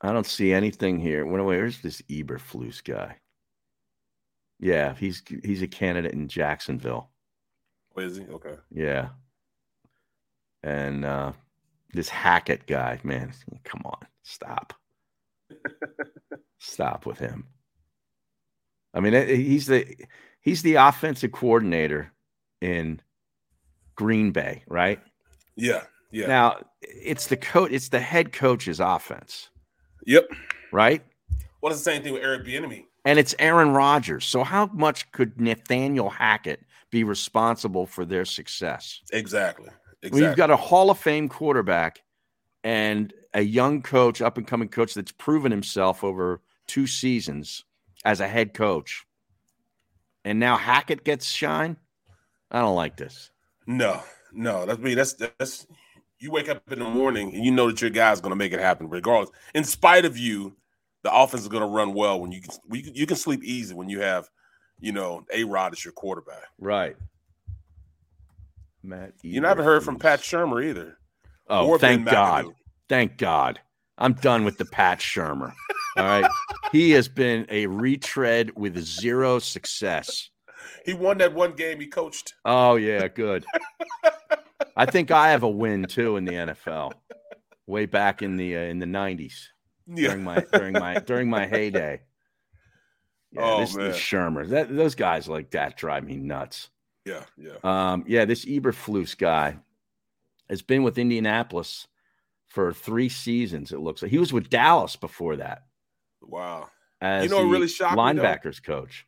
[0.00, 1.24] I don't see anything here.
[1.26, 3.18] Wait, where's this Eberflus guy?
[4.60, 7.10] Yeah, he's he's a candidate in Jacksonville.
[7.94, 8.24] Where is he?
[8.24, 8.54] Okay.
[8.70, 9.08] Yeah.
[10.62, 11.32] And uh
[11.92, 13.32] this Hackett guy, man,
[13.64, 14.74] come on, stop.
[16.58, 17.46] stop with him.
[18.92, 19.86] I mean, he's the
[20.40, 22.12] he's the offensive coordinator
[22.60, 23.00] in
[23.96, 25.00] Green Bay, right?
[25.56, 25.82] Yeah.
[26.10, 26.26] Yeah.
[26.26, 29.50] Now, it's the coach, it's the head coach's offense,
[30.06, 30.28] Yep.
[30.72, 31.02] right?
[31.60, 32.84] Well, it's the same thing with Eric Bieniemy.
[33.04, 34.24] And it's Aaron Rodgers.
[34.24, 36.60] So how much could Nathaniel Hackett
[36.94, 39.00] be responsible for their success?
[39.12, 39.68] Exactly.
[40.00, 40.22] Exactly.
[40.22, 42.00] You've got a Hall of Fame quarterback
[42.62, 47.64] and a young coach, up and coming coach that's proven himself over two seasons
[48.04, 49.04] as a head coach.
[50.24, 51.76] And now Hackett gets shine.
[52.52, 53.32] I don't like this.
[53.66, 54.00] No,
[54.32, 54.64] no.
[54.64, 54.94] That's me.
[54.94, 55.66] that's that's
[56.20, 58.52] you wake up in the morning and you know that your guy's going to make
[58.52, 59.34] it happen regardless.
[59.52, 60.54] In spite of you,
[61.02, 63.42] the offense is going to run well when you can you can, you can sleep
[63.42, 64.30] easy when you have
[64.84, 66.44] you know a Rod is your quarterback.
[66.58, 66.94] Right.
[68.82, 70.98] Matt, You never heard from Pat Shurmur either.
[71.48, 72.46] Oh, or thank God.
[72.88, 73.60] Thank God.
[73.96, 75.54] I'm done with the Pat Shurmur.
[75.96, 76.30] All right.
[76.72, 80.28] he has been a retread with zero success.
[80.84, 82.34] He won that one game he coached.
[82.44, 83.46] Oh, yeah, good.
[84.76, 86.92] I think I have a win too in the NFL.
[87.66, 89.44] Way back in the uh, in the 90s.
[89.86, 90.08] Yeah.
[90.08, 92.02] During my during my during my heyday.
[93.34, 93.86] Yeah, Oh, this, man.
[93.88, 94.48] this Shurmur.
[94.48, 96.70] That, those guys like that drive me nuts.
[97.04, 97.56] Yeah, yeah.
[97.64, 99.58] Um, yeah, this Eberflus guy
[100.48, 101.86] has been with Indianapolis
[102.46, 103.72] for three seasons.
[103.72, 105.64] It looks like he was with Dallas before that
[106.22, 106.70] Wow.
[107.00, 109.06] as You know the really shocked me, linebackers coach.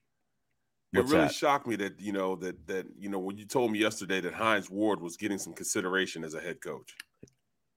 [0.92, 1.34] It really that?
[1.34, 4.32] shocked me that you know that that you know when you told me yesterday that
[4.34, 6.94] Hines Ward was getting some consideration as a head coach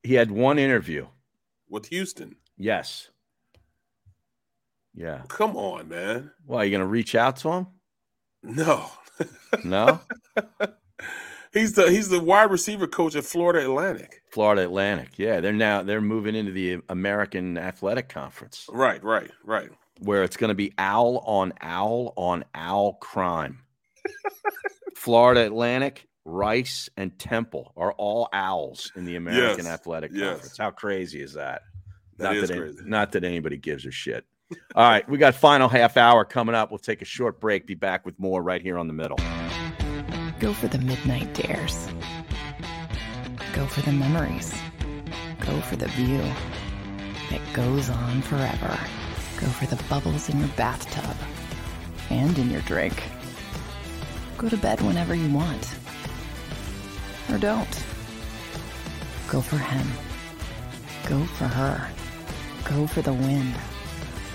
[0.03, 1.07] He had one interview.
[1.69, 2.35] with Houston.
[2.57, 3.09] Yes.
[4.93, 5.21] Yeah.
[5.27, 6.31] Come on, man.
[6.45, 7.67] Well, are you going to reach out to him?
[8.43, 8.89] No,
[9.63, 9.99] No.
[11.53, 14.21] he's the he's the wide receiver coach at Florida Atlantic.
[14.31, 15.17] Florida Atlantic.
[15.17, 19.69] Yeah, they're now they're moving into the American Athletic Conference Right, right, right.
[19.99, 23.59] where it's going to be owl on owl on owl crime.
[24.95, 30.29] Florida Atlantic, Rice, and Temple are all owls in the American Yes, Athletic yes.
[30.29, 30.57] Conference.
[30.57, 31.61] How crazy is that?
[32.17, 32.77] That not is that crazy.
[32.85, 34.25] not that anybody gives a shit.
[34.75, 36.71] All right, we got final half hour coming up.
[36.71, 37.67] We'll take a short break.
[37.67, 39.19] Be back with more right here on the middle.
[40.39, 41.87] Go for the midnight dares.
[43.53, 44.53] Go for the memories.
[45.39, 46.23] Go for the view
[47.29, 48.79] that goes on forever.
[49.39, 51.15] Go for the bubbles in your bathtub
[52.09, 53.03] and in your drink.
[54.37, 55.75] Go to bed whenever you want.
[57.29, 57.85] Or don't.
[59.27, 59.87] Go for him.
[61.07, 61.87] Go for her.
[62.63, 63.53] Go for the win.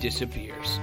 [0.00, 0.80] disappears.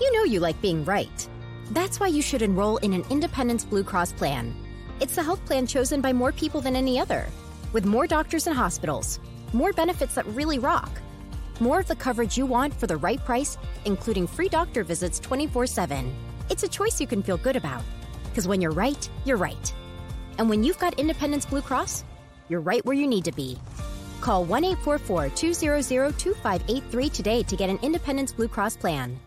[0.00, 1.28] You know you like being right.
[1.70, 4.54] That's why you should enroll in an Independence Blue Cross plan.
[5.00, 7.26] It's the health plan chosen by more people than any other,
[7.72, 9.20] with more doctors and hospitals,
[9.52, 10.90] more benefits that really rock,
[11.60, 15.66] more of the coverage you want for the right price, including free doctor visits 24
[15.66, 16.14] 7.
[16.50, 17.82] It's a choice you can feel good about.
[18.24, 19.74] Because when you're right, you're right.
[20.38, 22.04] And when you've got Independence Blue Cross,
[22.48, 23.58] you're right where you need to be.
[24.22, 29.18] Call 1 844 200 2583 today to get an Independence Blue Cross plan.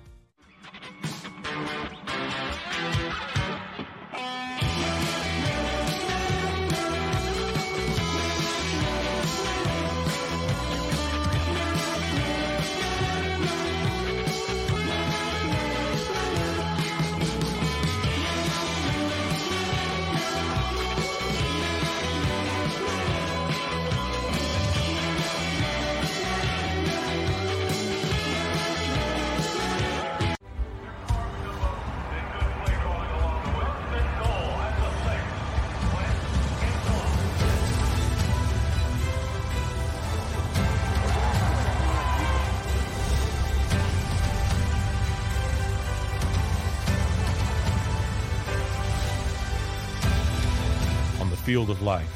[51.56, 52.11] Field of life,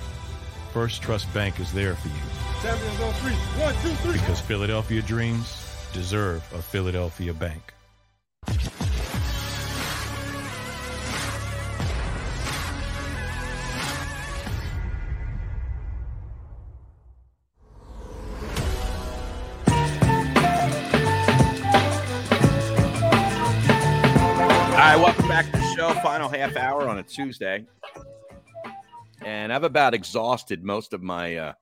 [0.74, 2.14] First Trust Bank is there for you.
[2.62, 3.32] Champions on three.
[3.64, 4.12] One, two, three.
[4.12, 7.74] Because Philadelphia dreams deserve a Philadelphia bank.
[8.50, 8.56] All
[24.76, 25.94] right, welcome back to the show.
[26.02, 27.66] Final half hour on a Tuesday,
[29.30, 31.54] and I've about exhausted most of my uh,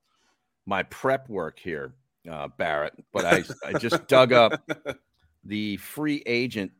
[0.64, 1.92] my prep work here,
[2.28, 2.94] uh, Barrett.
[3.12, 4.62] But I I just dug up
[5.44, 6.72] the free agent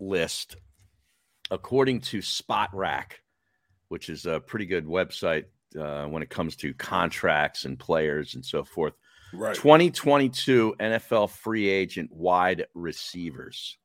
[0.00, 0.56] list
[1.52, 3.12] according to Spotrac,
[3.88, 5.44] which is a pretty good website
[5.78, 8.94] uh, when it comes to contracts and players and so forth.
[9.32, 9.54] Right.
[9.54, 13.78] 2022 NFL free agent wide receivers.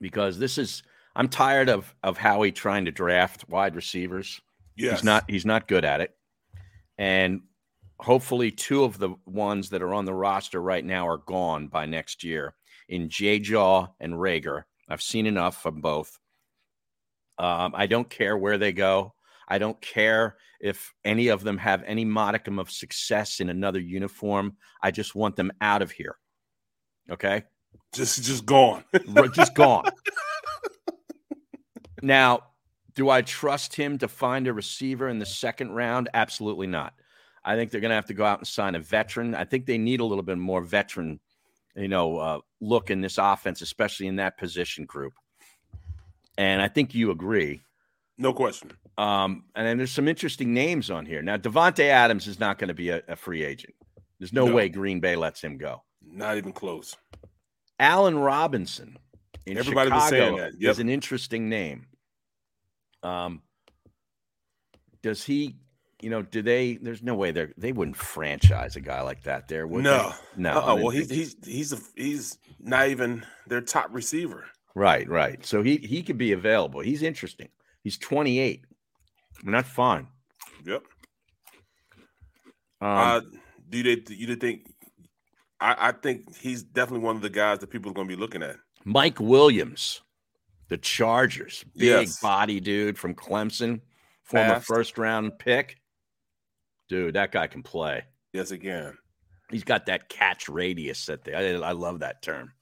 [0.00, 0.84] Because this is
[1.16, 4.40] I'm tired of of Howie trying to draft wide receivers.
[4.76, 4.98] Yes.
[4.98, 6.16] He's not he's not good at it.
[6.98, 7.42] And
[7.98, 11.86] hopefully two of the ones that are on the roster right now are gone by
[11.86, 12.54] next year
[12.88, 14.64] in J Jaw and Reagor.
[14.88, 16.18] I've seen enough of both.
[17.38, 19.14] Um, I don't care where they go.
[19.48, 24.56] I don't care if any of them have any modicum of success in another uniform.
[24.82, 26.16] I just want them out of here.
[27.10, 27.44] Okay.
[27.92, 28.84] Just just gone.
[29.32, 29.84] Just gone.
[32.02, 32.44] now,
[32.94, 36.08] do I trust him to find a receiver in the second round?
[36.14, 36.94] Absolutely not.
[37.44, 39.34] I think they're going to have to go out and sign a veteran.
[39.34, 41.20] I think they need a little bit more veteran,
[41.76, 45.12] you know, uh, look in this offense, especially in that position group.
[46.38, 47.60] And I think you agree.
[48.16, 48.72] No question.
[48.96, 51.20] Um, and then there's some interesting names on here.
[51.20, 53.74] Now, Davante Adams is not going to be a, a free agent.
[54.18, 54.54] There's no, No.
[54.54, 55.82] way Green Bay lets him go.
[56.00, 56.96] Not even close.
[57.80, 58.96] Allen Robinson
[59.46, 60.52] in Everybody was Chicago saying that.
[60.60, 60.70] Yep.
[60.70, 61.86] is an interesting name.
[63.04, 63.42] Um,
[65.02, 65.56] does he?
[66.02, 66.74] You know, do they?
[66.80, 69.48] There's no way they they wouldn't franchise a guy like that.
[69.48, 70.12] There, would No.
[70.36, 70.42] they?
[70.42, 70.60] no.
[70.60, 74.44] I mean, Well, he's he's he's a, he's not even their top receiver.
[74.74, 75.44] right, right.
[75.46, 76.80] So he he could be available.
[76.80, 77.48] He's interesting.
[77.82, 78.64] He's 28.
[78.66, 80.08] I mean, that's fine.
[80.64, 80.82] Yep.
[82.80, 83.20] Um, uh,
[83.70, 84.66] do they Do you think?
[85.60, 88.20] I, I think he's definitely one of the guys that people are going to be
[88.20, 88.56] looking at.
[88.84, 90.02] Mike Williams,
[90.68, 92.20] the Chargers, big Yes.
[92.20, 93.80] body dude from Clemson,
[94.22, 94.66] former Fast.
[94.66, 95.76] first round pick.
[96.88, 98.04] Dude, that guy can play.
[98.32, 98.96] Yes, again.
[99.50, 101.34] He's got that catch radius that they.
[101.34, 102.52] I, I love that term.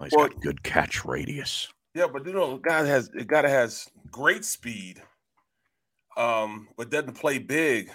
[0.00, 1.68] Oh, he's Well- got good catch radius.
[1.94, 5.02] Yeah, but you know, guy has guy that has great speed,
[6.16, 7.90] um, but doesn't play big.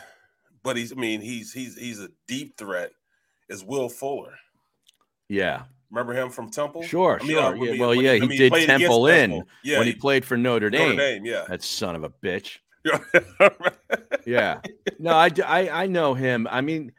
[0.63, 2.91] But he's, I mean, he's he's he's a deep threat.
[3.49, 4.33] Is Will Fuller?
[5.29, 5.63] Yeah,
[5.93, 6.81] Remember him from Temple?
[6.81, 7.43] sure, I mean, sure.
[7.43, 9.47] uh, when yeah, well, yeah, I he mean, did Temple in Temple.
[9.63, 10.95] Yeah, when he, played for Notre Dame.
[10.95, 11.45] Notre Dame, yeah.
[11.47, 12.57] that son of a bitch.
[14.25, 14.61] Yeah.
[14.99, 16.47] No, I know him.
[16.49, 16.93] I mean,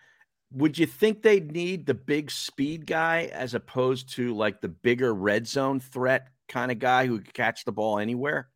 [0.53, 5.13] would you think they'd need the big speed guy as opposed to like the bigger
[5.15, 8.49] red zone threat kind of guy who could catch the ball anywhere?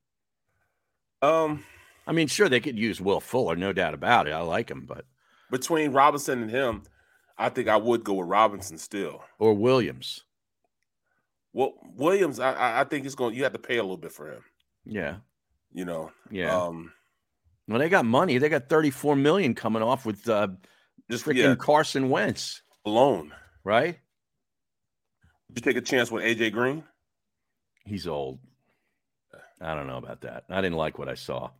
[1.22, 1.64] um,
[2.06, 4.32] I mean, sure, they could use Will Fuller, no doubt about it.
[4.32, 5.04] I like him, but
[5.50, 6.82] between Robinson and him,
[7.36, 9.22] I think I would go with Robinson still.
[9.38, 10.24] or Williams.
[11.52, 13.34] Well, Williams, I- I, think it's going.
[13.34, 14.42] You have to pay a little bit for him.
[14.84, 15.16] Yeah,
[15.72, 16.12] You know.
[16.30, 16.54] yeah.
[16.56, 16.92] Um,
[17.66, 18.38] Well, they got money.
[18.38, 20.48] They got 34 million coming off with uh,
[21.10, 23.32] just freaking yeah, Carson Wentz, alone.
[23.64, 23.98] right?
[25.52, 26.84] Did you take a chance with AJ Green?
[27.84, 28.38] He's old.
[29.60, 30.44] I don't know about that.
[30.48, 31.50] I didn't like what I saw.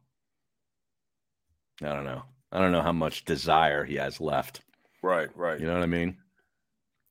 [1.82, 2.22] I don't know.
[2.52, 4.60] I don't know how much desire he has left.
[5.02, 5.58] Right, right.
[5.60, 6.16] You know what I mean?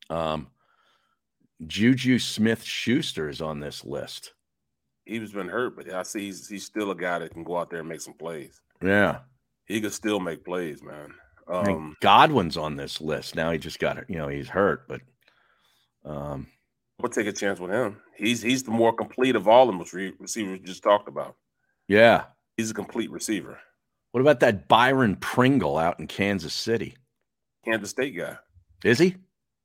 [0.10, 0.48] Um,
[1.66, 4.34] Juju Smith Schuster is on this list.
[5.06, 7.58] He was been hurt, but I see he's he's still a guy that can go
[7.58, 8.62] out there and make some plays.
[8.82, 9.20] Yeah.
[9.66, 11.14] He can still make plays, man.
[11.48, 13.36] Um, Godwin's on this list.
[13.36, 14.06] Now he just got it.
[14.10, 15.02] You know, he's hurt, but
[16.06, 16.48] um,
[17.00, 17.98] we'll take a chance with him.
[18.16, 21.36] He's he's the more complete of all the receivers we just talked about.
[21.88, 22.26] yeah.
[22.58, 23.60] He's a complete receiver.
[24.14, 26.96] What about that Byron Pringle out in Kansas City?
[27.64, 28.38] Kansas State guy.
[28.84, 29.16] Is he?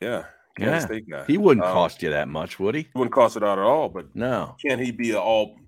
[0.01, 0.25] Yeah,
[0.59, 0.79] Yeah.
[0.81, 1.25] State guy.
[1.27, 2.83] He wouldn't Um, cost you that much, would he?
[2.83, 3.89] He wouldn't cost it out at all.
[3.89, 4.57] But No.
[4.61, 5.59] can he be an all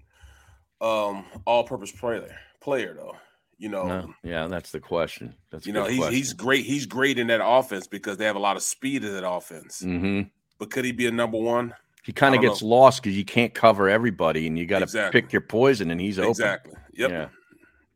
[0.80, 3.16] um all purpose player player though?
[3.56, 4.14] You know, No.
[4.22, 5.34] Yeah, that's the question.
[5.50, 6.14] That's you know, he's question.
[6.16, 6.64] he's great.
[6.66, 9.80] He's great in that offense because they have a lot of speed in that offense.
[9.80, 10.30] Mhm.
[10.58, 11.72] But could he be a number one?
[12.02, 12.68] He kind of gets know.
[12.68, 15.22] lost because you can't cover everybody, and you got to Exactly.
[15.22, 16.30] pick your poison, and he's open.
[16.30, 16.74] Exactly.
[16.92, 17.10] Yep.
[17.10, 17.28] Yeah.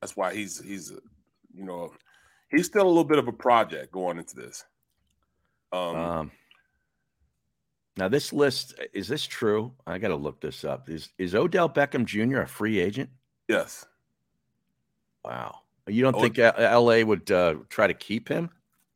[0.00, 0.90] That's why he's he's
[1.52, 1.92] you know
[2.50, 4.64] he's still a little bit of a project going into this.
[5.72, 6.30] Um, Um,
[7.98, 9.72] now this list is this true?
[9.86, 10.88] I got to look this up.
[10.88, 12.40] Is is Odell Beckham Jr.
[12.40, 13.10] a free agent?
[13.48, 13.84] yes.
[15.24, 15.60] Wow.
[15.86, 17.02] You don't Oh, think L.A.
[17.04, 18.50] would uh, try to keep him?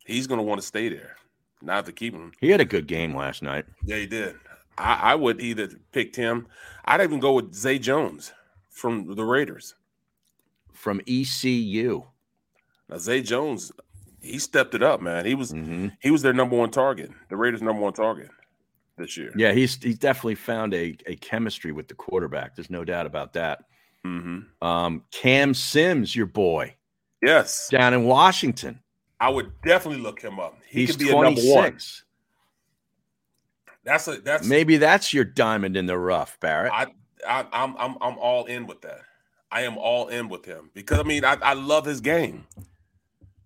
[0.05, 1.15] He's going to want to stay there,
[1.61, 2.31] not to keep him.
[2.39, 3.65] He had a good game last night.
[3.85, 4.35] Yeah, he did.
[4.77, 6.47] I, I would either pick him.
[6.85, 8.31] I'd even go with Zay Jones
[8.69, 9.75] from the Raiders.
[10.71, 12.03] From ECU.
[12.89, 13.71] Now Zay Jones,
[14.21, 15.25] he stepped it up, man.
[15.25, 15.87] He was Mm-hmm.
[15.99, 18.29] he was their number one target, the Raiders' number one target
[18.97, 19.31] this year.
[19.35, 22.55] Yeah, he's he's definitely found a, a chemistry with the quarterback.
[22.55, 23.65] There's no doubt about that.
[24.05, 24.65] Mm-hmm.
[24.65, 26.75] Um, Cam Sims, your boy,
[27.21, 28.79] Yes, down in Washington.
[29.19, 30.57] I would definitely look him up.
[30.67, 31.77] He he's could be a number one.
[33.85, 36.71] That's a that's Maybe that's your diamond in the rough, Barrett.
[36.73, 36.87] I,
[37.27, 39.01] I I'm I'm I'm all in with that.
[39.51, 42.45] I am all in with him because I mean I, I love his game.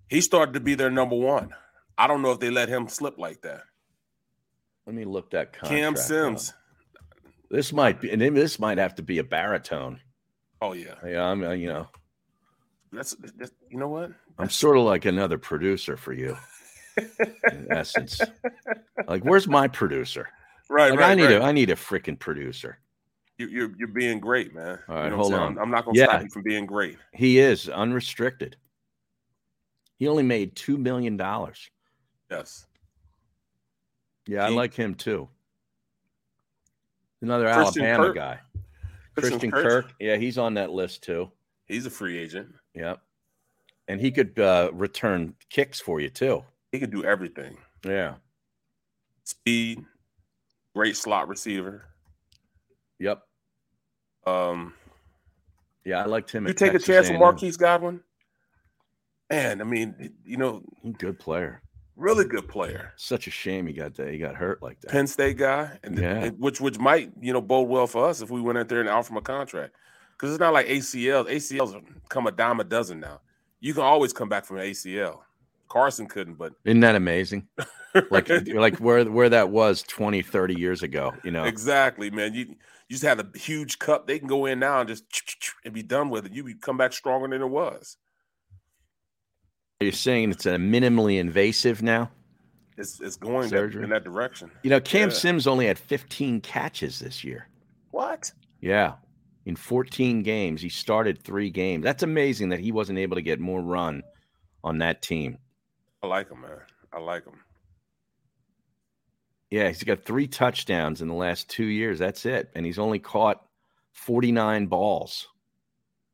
[0.10, 1.54] He started to be their number one.
[1.98, 3.64] I don't know if they let him slip like that.
[4.88, 6.50] Let me look that Cam contract Sims.
[6.50, 6.56] up.
[7.52, 10.00] This might be, and this might have to be a baritone.
[10.62, 11.88] Oh yeah, Yeah, I'm, uh, you know,
[12.92, 14.12] that's, that's you know what?
[14.40, 16.36] I'm sort of like another producer for you,
[16.98, 18.20] in essence.
[19.08, 20.30] Like, where's my producer?
[20.70, 21.12] Right, Like, right.
[21.12, 21.42] I need right.
[21.42, 22.80] a, I need a freaking producer.
[23.38, 24.80] You, you're you're being great, man.
[24.90, 25.60] All right, you know hold on.
[25.60, 26.06] I'm not gonna Yeah.
[26.06, 26.98] stop you from being great.
[27.14, 28.56] He is unrestricted.
[29.98, 31.70] He only made two million dollars.
[32.32, 32.67] Yes.
[34.28, 35.28] Yeah, I like him too.
[37.22, 38.16] Another Christian Alabama Kirk.
[38.16, 38.40] guy.
[39.16, 39.64] Christian Christian Kirk.
[39.86, 39.94] Kirk.
[40.00, 41.32] Yeah, he's on that list too.
[41.66, 42.50] He's a free agent.
[42.76, 43.02] Yep.
[43.88, 46.44] And he could uh, return kicks for you too.
[46.72, 47.58] He can do everything.
[47.86, 48.16] Yeah.
[49.24, 49.84] Speed,
[50.76, 51.86] great slot receiver.
[53.00, 53.22] Yep.
[54.26, 54.74] Um,
[55.86, 56.46] Yeah, I liked him.
[56.48, 57.20] you take a chance with.
[57.20, 58.02] Marquise Godwin.
[59.30, 60.62] Man, I mean, you know,
[60.98, 61.62] Good player.
[61.98, 62.94] Really good player.
[62.96, 64.12] Such a shame he got that.
[64.12, 64.92] He got hurt like that.
[64.92, 66.24] Penn State guy, and Yeah.
[66.26, 68.80] and which which might you know bode well for us if we went out there
[68.80, 69.76] and offered him a contract
[70.14, 71.28] because it's not like ACLs.
[71.30, 73.20] ACLs come a dime a dozen now.
[73.60, 75.22] You can always come back from an ACL.
[75.68, 77.48] Carson couldn't, but Isn't that amazing?
[78.12, 81.44] Like like where where that was 20, 30 years ago, you know.
[81.46, 82.34] exactly, man.
[82.34, 82.46] You
[82.90, 84.08] you just had a huge cup.
[84.08, 85.04] They can go in now and just
[85.66, 86.32] and be done with it.
[86.32, 87.98] You come back stronger than it was.
[89.80, 92.10] You're saying it's a minimally invasive now?
[92.78, 94.52] It's it's going that, in that direction.
[94.64, 95.16] You know, Cam Yeah.
[95.16, 97.48] Sims only had 15 catches this year.
[97.92, 98.32] What?
[98.60, 98.94] Yeah.
[99.46, 101.84] In 14 games, he started three games.
[101.84, 104.04] That's amazing that he wasn't able to get more run
[104.64, 105.38] on that team.
[106.04, 106.58] I like him, man.
[106.92, 107.40] I like him.
[109.50, 112.00] Yeah, he's got three touchdowns in the last two years.
[112.00, 112.50] That's it.
[112.56, 113.46] And he's only caught
[113.94, 115.28] 49 balls.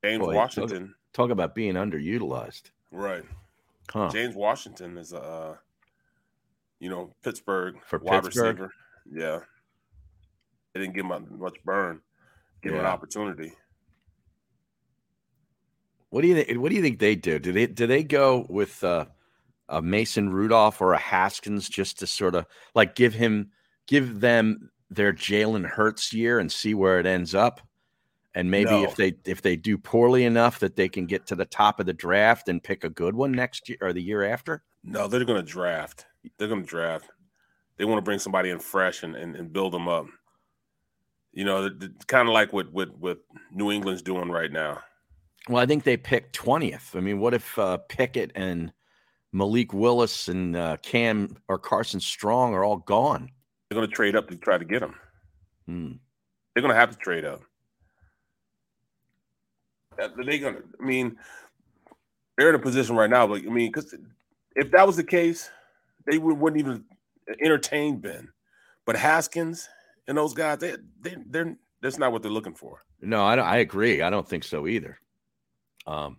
[0.04, 2.72] James Boy, talk- Washington, Talk, about being underutilized.
[2.92, 3.24] right?
[3.92, 4.10] Huh.
[4.12, 5.56] James Washington is a, uh,
[6.80, 8.60] you know, Pittsburgh For wide Pittsburgh?
[8.60, 8.74] receiver.
[9.12, 9.40] Yeah,
[10.74, 12.02] they didn't give him much burn.
[12.62, 13.54] Give him an opportunity.
[16.10, 16.60] What do you think?
[16.60, 17.40] What do you think they do?
[17.40, 19.06] Do they do they go with uh,
[19.68, 22.46] a Mason Rudolph or a Haskins just to sort of
[22.76, 23.50] like give him
[23.88, 27.62] give them their Jalen Hurts year and see where it ends up?
[28.36, 28.84] And maybe No.
[28.84, 31.86] if they if they do poorly enough that they can get to the top of
[31.86, 34.64] the draft and pick a good one next year or the year after.
[34.84, 36.06] No, they're going to draft.
[36.38, 37.10] They're going to draft.
[37.78, 40.08] They want to bring somebody in fresh and, and, and build them up.
[41.32, 41.70] You know,
[42.08, 43.20] kind of like what, what what
[43.52, 44.82] New England's doing right now.
[45.50, 46.96] Well, I think they picked twentieth.
[46.96, 48.72] I mean, what if uh, Pickett and
[49.32, 53.30] Malik Willis and uh, Cam or Carson Strong are all gone?
[53.70, 54.96] They're going to trade up to try to get them.
[55.66, 55.92] Hmm.
[56.54, 57.42] They're going to have to trade up.
[59.98, 60.64] They're going to.
[60.80, 61.18] I mean,
[62.38, 63.26] they're in a position right now.
[63.28, 63.96] Like, I mean, because
[64.56, 65.50] if that was the case,
[66.10, 66.84] they would, wouldn't even
[67.44, 68.30] entertain Ben.
[68.86, 69.70] But Haskins
[70.08, 72.84] and those guys, they they they're that's not what they're looking for.
[73.02, 74.02] No, I, don't- I agree.
[74.02, 74.98] I don't think so either.
[75.86, 76.18] Um,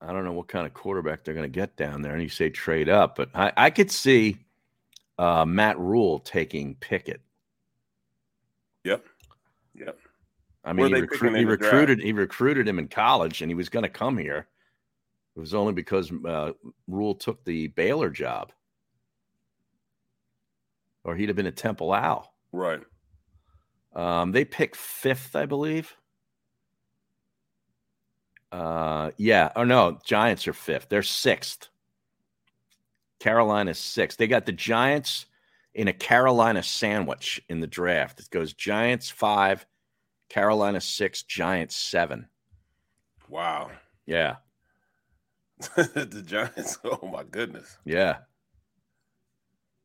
[0.00, 2.12] I don't know what kind of quarterback they're going to get down there.
[2.12, 4.36] And you say trade up, but I, I could see
[5.18, 7.20] uh, Matt Rhule taking Pickett.
[8.84, 9.04] Yep.
[9.74, 9.98] Yep.
[10.64, 11.72] I mean, he, they picking recruit, in he the draft?
[11.72, 14.46] recruited he recruited him in college, and he was going to come here.
[15.36, 16.52] It was only because uh,
[16.86, 18.52] Rhule took the Baylor job,
[21.04, 22.34] or he'd have been a Temple Owl.
[22.52, 22.82] Right.
[23.94, 25.96] Um, they picked fifth, I believe.
[28.50, 29.50] Uh, yeah.
[29.56, 30.88] Oh no, Giants are fifth.
[30.90, 31.68] They're sixth.
[33.18, 34.18] Carolina's sixth.
[34.18, 35.26] They got the Giants
[35.74, 38.20] in a Carolina sandwich in the draft.
[38.20, 39.64] It goes Giants five,
[40.32, 42.26] Carolina six, Giants seven.
[43.28, 43.70] Wow.
[44.06, 44.36] Yeah,
[45.76, 46.78] the Giants.
[46.84, 47.76] Oh my goodness.
[47.84, 48.18] yeah.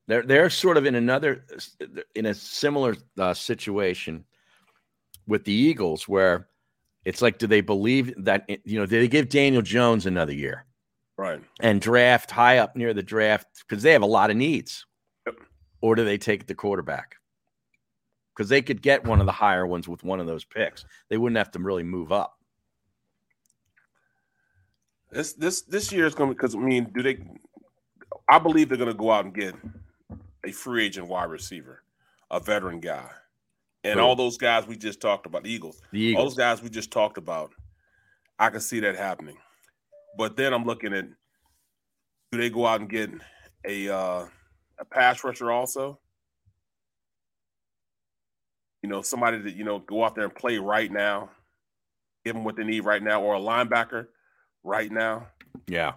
[0.08, 1.46] They're they're sort of in another
[2.16, 4.24] in a similar uh, situation
[5.28, 6.48] with the Eagles where
[7.04, 8.86] It's like, do they believe that you know?
[8.86, 10.66] Do they give Daniel Jones another year
[11.18, 11.42] Right.
[11.60, 14.86] and draft high up near the draft because they have a lot of needs,
[15.82, 17.16] or do they take the quarterback?
[18.38, 20.86] Because they could get one of the higher ones with one of those picks.
[21.10, 22.38] They wouldn't have to really move up.
[25.12, 27.18] This this this year is going to because I mean, do they?
[28.30, 29.56] I believe they're going to go out and get
[30.46, 31.82] a free agent wide receiver,
[32.30, 33.10] a veteran guy,
[33.84, 34.06] and Who?
[34.06, 36.36] all those guys we just talked about, the Eagles, The all Eagles.
[36.36, 37.52] those guys we just talked about.
[38.38, 39.38] I can see that happening,
[40.16, 41.06] but then I'm looking at
[42.32, 43.10] do they go out and get
[43.66, 44.26] a uh,
[44.80, 46.00] a pass rusher also?
[48.88, 51.30] You know, somebody that you know go out there and play right now,
[52.24, 54.08] give them what they need right now, or a linebacker
[54.64, 55.28] right now.
[55.68, 55.96] Yeah.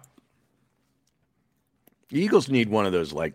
[2.09, 3.33] The Eagles need one of those like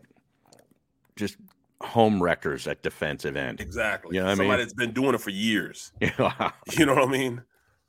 [1.17, 1.39] just
[1.81, 3.63] home wreckers at defensive end.
[3.63, 4.15] Exactly.
[4.17, 4.59] You know what I Somebody mean?
[4.59, 5.91] that's been doing it for years.
[6.03, 6.51] Yeah.
[6.77, 7.43] You know what I mean?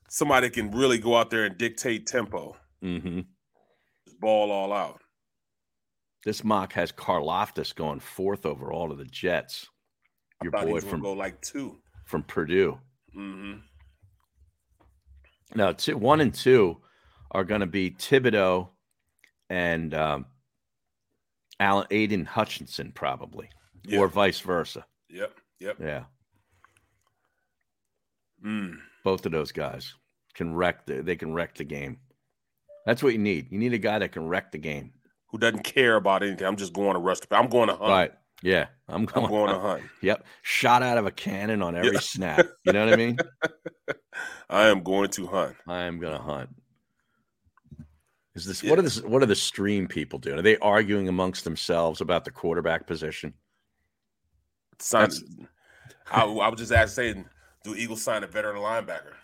[0.08, 3.22] Somebody can really go out there and dictate tempo, Mm-hmm.
[4.06, 5.02] just ball all out.
[6.24, 9.68] This mock has Karlaftis going fourth overall to the Jets.
[10.44, 11.78] Your boy from go like two.
[12.06, 12.78] from Purdue.
[13.14, 13.54] hmm
[15.56, 16.78] No, two, one and two
[17.32, 18.70] are going to be Thibodeaux
[19.50, 20.26] and um,
[21.60, 23.50] Alan Aiden Hutchinson, probably,
[23.84, 24.00] Yeah.
[24.00, 24.86] or vice versa.
[25.10, 25.34] Yep.
[25.60, 25.78] Yep.
[25.80, 26.04] Yeah,
[28.46, 28.78] Mm.
[29.04, 29.96] both of those guys
[30.36, 30.86] can wreck.
[30.86, 31.98] The, they can wreck the game.
[32.86, 33.52] That's what you need.
[33.52, 34.94] You need a guy that can wreck the game.
[35.32, 36.46] Who doesn't care about anything?
[36.46, 37.20] I'm just going to rush.
[37.22, 37.90] The, I'm going to hunt.
[37.90, 38.14] Right.
[38.44, 38.68] Yeah.
[38.88, 39.84] I'm going, I'm going to hunt.
[40.02, 40.26] Yep.
[40.42, 42.00] Shot out of a cannon on every Yeah.
[42.00, 42.46] snap.
[42.64, 43.18] You know what I mean?
[44.50, 45.56] I am going to hunt.
[45.68, 46.50] I am going to hunt.
[48.36, 50.38] Is this what are this what are the stream people doing?
[50.38, 53.34] Are they arguing amongst themselves about the quarterback position?
[54.78, 55.10] Sign,
[56.12, 57.26] I, I was just asking, saying,
[57.64, 59.16] do Eagles sign a veteran linebacker?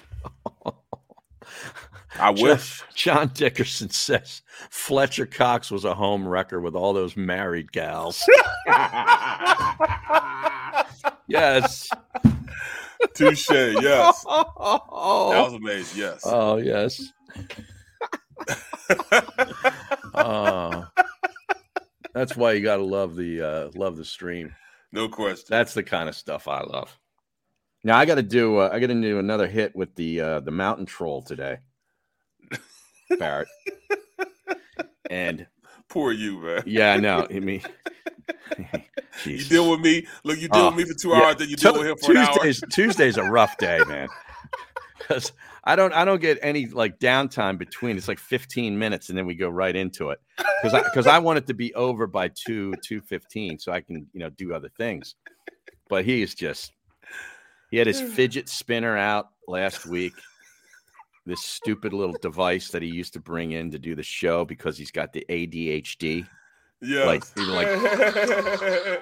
[2.19, 2.83] I wish.
[2.95, 8.23] John Dickerson says Fletcher Cox was a home wrecker with all those married gals.
[11.27, 11.89] yes.
[13.15, 13.49] Touche.
[13.49, 14.23] Yes.
[14.23, 16.01] That was amazing.
[16.01, 16.21] Yes.
[16.25, 17.11] Oh yes.
[20.13, 20.85] oh,
[22.13, 24.55] that's why you got to love the uh, love the stream.
[24.91, 25.47] No question.
[25.49, 26.97] That's the kind of stuff I love.
[27.83, 30.39] Now I got to do uh, I got to do another hit with the uh,
[30.41, 31.59] the mountain troll today,
[33.19, 33.49] Barrett.
[35.09, 35.47] and
[35.89, 36.63] Poor you, man.
[36.65, 37.27] yeah, I know.
[37.29, 37.61] I mean,
[39.25, 40.07] You deal with me.
[40.23, 41.25] Look, you deal Oh, with me for two yeah.
[41.25, 42.37] hours, then you deal Tu- with him for an hour.
[42.37, 44.09] Tuesday's Tuesday's a rough day, man.
[44.99, 45.33] Because
[45.63, 47.97] I don't I don't get any like downtime between.
[47.97, 50.19] It's like 15 minutes, and then we go right into it.
[50.61, 53.81] Because I because I want it to be over by two two fifteen, so I
[53.81, 55.15] can you know do other things.
[55.89, 56.71] But he is just
[57.73, 60.13] he had his fidget spinner out last week.
[61.25, 64.77] This stupid little device that he used to bring in to do the show because
[64.77, 66.27] he's got the ADHD.
[66.81, 67.05] Yeah.
[67.05, 67.67] Like, like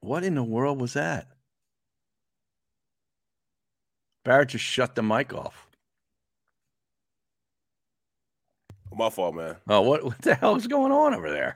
[0.00, 1.28] What in the world was that?
[4.24, 5.68] Barrett just shut the mic off.
[8.92, 9.56] My fault, man.
[9.68, 11.54] Oh, what, what the hell is going on over there?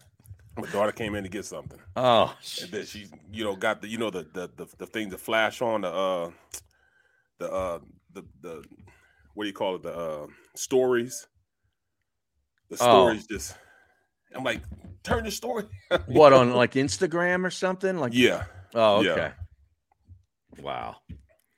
[0.61, 1.79] My daughter came in to get something.
[1.97, 5.11] Oh, and then she, you know, got the, you know, the the the, the thing
[5.11, 6.31] to flash on the uh
[7.39, 7.79] the uh
[8.13, 8.65] the the
[9.35, 9.83] what do you call it?
[9.83, 11.27] The uh stories.
[12.69, 12.85] The Oh.
[12.85, 13.57] stories just
[14.35, 14.63] I'm like,
[15.03, 15.65] turn the story.
[16.07, 17.99] what on like Instagram or something?
[17.99, 18.45] Like Yeah.
[18.75, 19.11] Oh, Yeah.
[19.13, 19.33] okay.
[20.61, 20.97] Wow.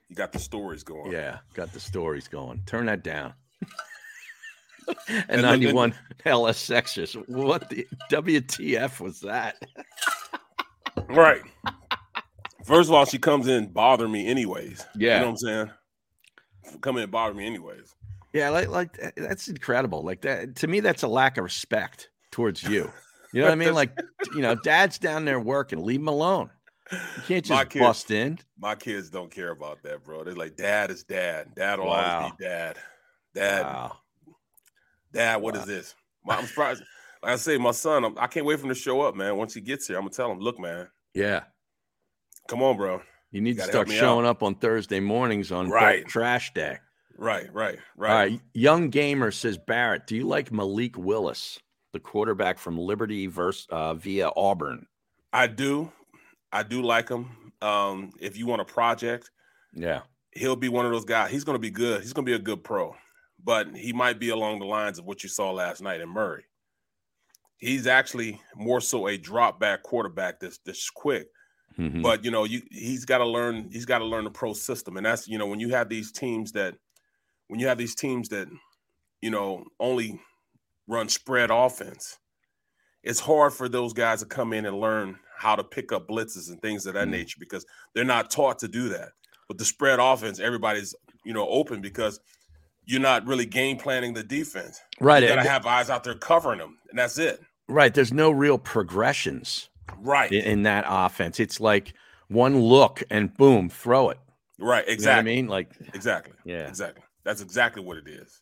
[0.08, 1.12] You got the stories going.
[1.12, 2.62] Yeah, got the stories going.
[2.66, 3.34] Turn that down.
[5.08, 5.94] And And look, 91
[6.26, 7.28] LSXers.
[7.28, 9.56] What the WTF was that?
[11.08, 11.42] Right.
[12.64, 14.84] First of all, she comes in bother me anyways.
[14.96, 15.14] Yeah.
[15.16, 15.70] You know what I'm saying?
[16.80, 17.94] Come in and bother me anyways.
[18.32, 20.02] Yeah, like like that's incredible.
[20.02, 22.90] Like that to me, that's a lack of respect towards you.
[23.32, 23.74] You know what I mean?
[23.74, 23.98] Like,
[24.34, 25.82] you know, dad's down there working.
[25.84, 26.50] Leave him alone.
[26.90, 28.38] You can't My just kids- bust in.
[28.58, 30.22] My kids don't care about that, bro.
[30.24, 31.54] They're like, Dad is dad.
[31.56, 32.18] Dad will Wow.
[32.20, 32.76] always be dad.
[33.34, 33.96] Dad, Wow.
[35.12, 35.94] Dad, what is this?
[36.24, 36.82] My, I'm surprised.
[37.22, 39.36] Like I say, my son, I'm, I can't wait for him to show up, man.
[39.36, 41.42] Once he gets here, I'm gonna tell him, look, man, Yeah.
[42.48, 43.00] come on, bro.
[43.30, 44.30] You need to Gotta start showing out.
[44.30, 46.06] up on Thursday mornings on Right.
[46.06, 46.78] Trash Day.
[47.16, 48.10] Right, right, right.
[48.10, 48.40] All right.
[48.54, 51.58] Young Gamer says, Barrett, do you like Malik Willis,
[51.92, 54.86] the quarterback from Liberty versus, uh, via Auburn?
[55.32, 55.92] I do.
[56.52, 57.30] I do like him.
[57.62, 59.30] Um, if you want a project,
[59.72, 60.00] Yeah.
[60.32, 61.30] he'll be one of those guys.
[61.30, 62.02] He's going to be good.
[62.02, 62.94] He's going to be a good pro,
[63.44, 66.44] but he might be along the lines of what you saw last night in Murray.
[67.58, 71.28] He's actually more so a drop back quarterback that's that's quick.
[71.78, 72.02] Mhm.
[72.02, 73.70] But you know, you he's got to learn.
[73.72, 76.10] He's got to learn the pro system, and that's you know when you have these
[76.12, 76.74] teams that
[77.48, 78.48] when you have these teams that
[79.20, 80.20] you know only
[80.88, 82.18] run spread offense,
[83.02, 86.50] it's hard for those guys to come in and learn how to pick up blitzes
[86.50, 87.12] and things of that Mm.
[87.12, 87.64] nature because
[87.94, 89.10] they're not taught to do that.
[89.48, 90.94] But the spread offense, everybody's
[91.24, 92.18] you know open because
[92.84, 94.80] you're not really game planning the defense.
[95.00, 97.40] Right, You got to have eyes out there covering them, and that's it.
[97.68, 97.92] Right.
[97.94, 99.68] There's no real progressions.
[99.98, 100.30] Right.
[100.32, 101.40] In, in that offense.
[101.40, 101.94] It's like
[102.28, 104.18] one look and boom, throw it.
[104.58, 104.58] Right.
[104.58, 105.34] You know what I Exactly.
[105.36, 105.48] mean?
[105.48, 106.34] Like Exactly.
[106.44, 106.68] Yeah.
[106.68, 107.02] Exactly.
[107.24, 108.40] That's exactly what it is.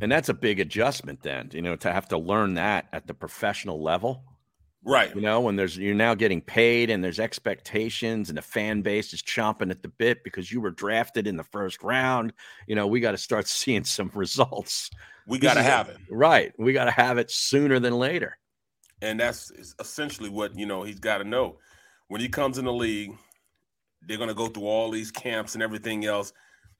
[0.00, 3.14] and that's a big adjustment then, you know, to have to learn that at the
[3.14, 4.24] professional level.
[4.84, 5.14] Right.
[5.14, 9.12] You know, when there's you're now getting paid and there's expectations and the fan base
[9.12, 12.32] is chomping at the bit because you were drafted in the first round.
[12.66, 14.90] You know, we got to start seeing some results.
[15.26, 15.98] We got to have it.
[16.10, 16.52] Right.
[16.58, 18.38] We got to have it sooner than later.
[19.02, 21.58] And that's essentially what, you know, he's got to know.
[22.08, 23.12] When he comes in the league,
[24.02, 26.32] they're going to go through all these camps and everything else,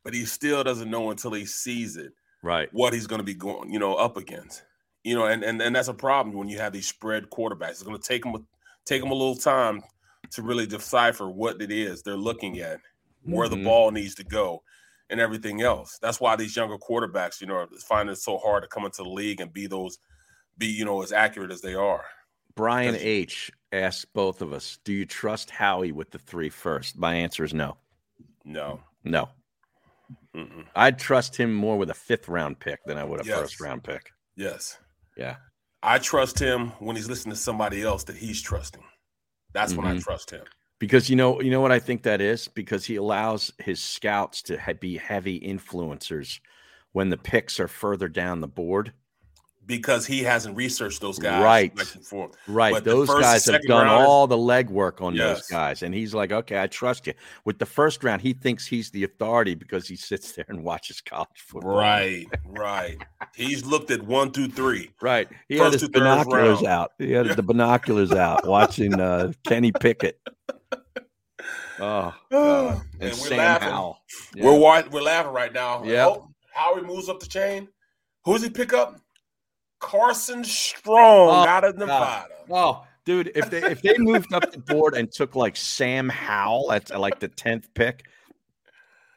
[0.05, 2.13] but he still doesn't know until he sees it
[2.43, 2.69] Right.
[2.73, 4.63] what he's going to be going, you know, up against.
[5.05, 7.71] You know, and and, and that's a problem when you have these spread quarterbacks.
[7.71, 8.47] It's going to take them
[8.85, 9.83] take them a little time
[10.31, 12.81] to really decipher what it is they're looking at,
[13.23, 13.65] where the Mhm.
[13.65, 14.63] ball needs to go,
[15.09, 15.99] and everything else.
[16.01, 19.09] That's why these younger quarterbacks, you know, find it so hard to come into the
[19.09, 19.99] league and be those,
[20.59, 22.05] be you know, as accurate as they are.
[22.55, 26.99] Brian H asked both of us, "Do you trust Howie with the three first?
[26.99, 27.79] My answer is no.
[28.45, 28.83] No.
[29.05, 29.31] No.
[30.35, 30.67] Mm-mm.
[30.77, 33.39] I'd trust him more with a fifth round pick than I would a Yes.
[33.39, 34.13] first round pick.
[34.37, 34.79] Yes.
[35.21, 35.37] Yeah.
[35.83, 38.83] I trust him when he's listening to somebody else that he's trusting.
[39.53, 40.03] That's when I Mhm.
[40.03, 40.45] trust him.
[40.79, 44.41] Because you know, you know what I think that is because he allows his scouts
[44.43, 46.41] to ha- be heavy influencers
[46.93, 48.93] when the picks are further down the board.
[49.71, 51.77] Because he hasn't researched those guys Right.
[51.77, 51.87] like.
[52.49, 52.75] Right.
[52.75, 55.83] But Those first, guys have done rounders- all the legwork on those guys.
[55.83, 57.15] And he's like, okay, I trust you.
[57.45, 61.01] With the first round, he thinks he's the authority because he sits there and watches
[61.01, 61.77] college football.
[61.79, 62.99] Right, right.
[63.35, 64.91] He's looked at one through three.
[65.01, 65.29] Right.
[65.49, 66.93] He First had his binoculars out.
[66.99, 70.19] He had the binoculars out watching uh, Kenny Pickett.
[71.83, 72.83] Oh, God.
[73.01, 73.95] and, And we're laughing.
[74.37, 74.45] Yeah.
[74.45, 75.83] We're we're laughing right now.
[75.83, 76.09] Yep.
[76.09, 77.69] Oh, Howie moves up the chain.
[78.27, 79.01] Who does he pick up?
[79.81, 81.81] Carson Strong Oh, out of God.
[81.87, 82.29] Nevada.
[82.51, 86.71] Oh, dude, if they if they moved up the board and took like Sam Howell
[86.73, 88.05] at like the tenth pick,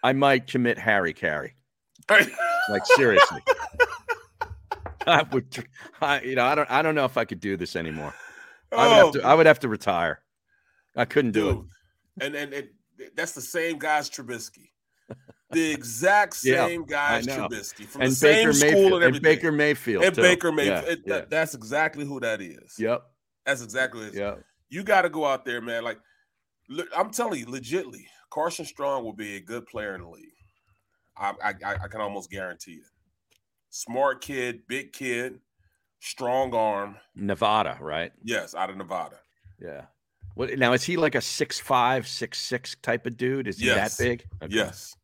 [0.03, 1.53] I might commit hara-kiri.
[2.69, 3.41] Like seriously,
[5.05, 5.65] I would.
[6.01, 6.71] I, you know, I don't.
[6.71, 8.13] I don't know if I could do this anymore.
[8.71, 9.21] I would have Oh, to.
[9.23, 10.21] I would have to retire.
[10.95, 11.57] I couldn't do it.
[12.25, 12.73] And and it,
[13.17, 14.69] that's the same guy as Trubisky.
[15.53, 17.27] The exact Yeah, same guy as.
[17.27, 19.21] Trubisky from And the same Baker school Mayfield- and and everything.
[19.23, 20.21] Baker Mayfield, And too.
[20.21, 20.83] Baker Mayfield.
[20.85, 21.13] Yeah, It- yeah.
[21.15, 22.75] that- that's exactly who that is.
[22.79, 23.03] Yep.
[23.45, 24.13] That's exactly it.
[24.13, 24.35] Yeah.
[24.69, 25.83] You got to go out there, man.
[25.83, 25.99] Like,
[26.69, 30.29] look, I'm telling you, legitly, Carson Strong will be a good player in the league.
[31.15, 32.85] I, I, I I can almost guarantee it.
[33.69, 35.39] Smart kid, big kid,
[35.99, 36.97] strong arm.
[37.15, 38.11] Nevada, right?
[38.23, 39.19] Yes, out of Nevada.
[39.59, 39.85] Yeah.
[40.35, 40.73] What now?
[40.73, 43.47] Is he like a six five, six six type of dude?
[43.47, 43.97] Is he Yes.
[43.97, 44.25] that big?
[44.41, 44.55] Okay.
[44.55, 44.95] Yes.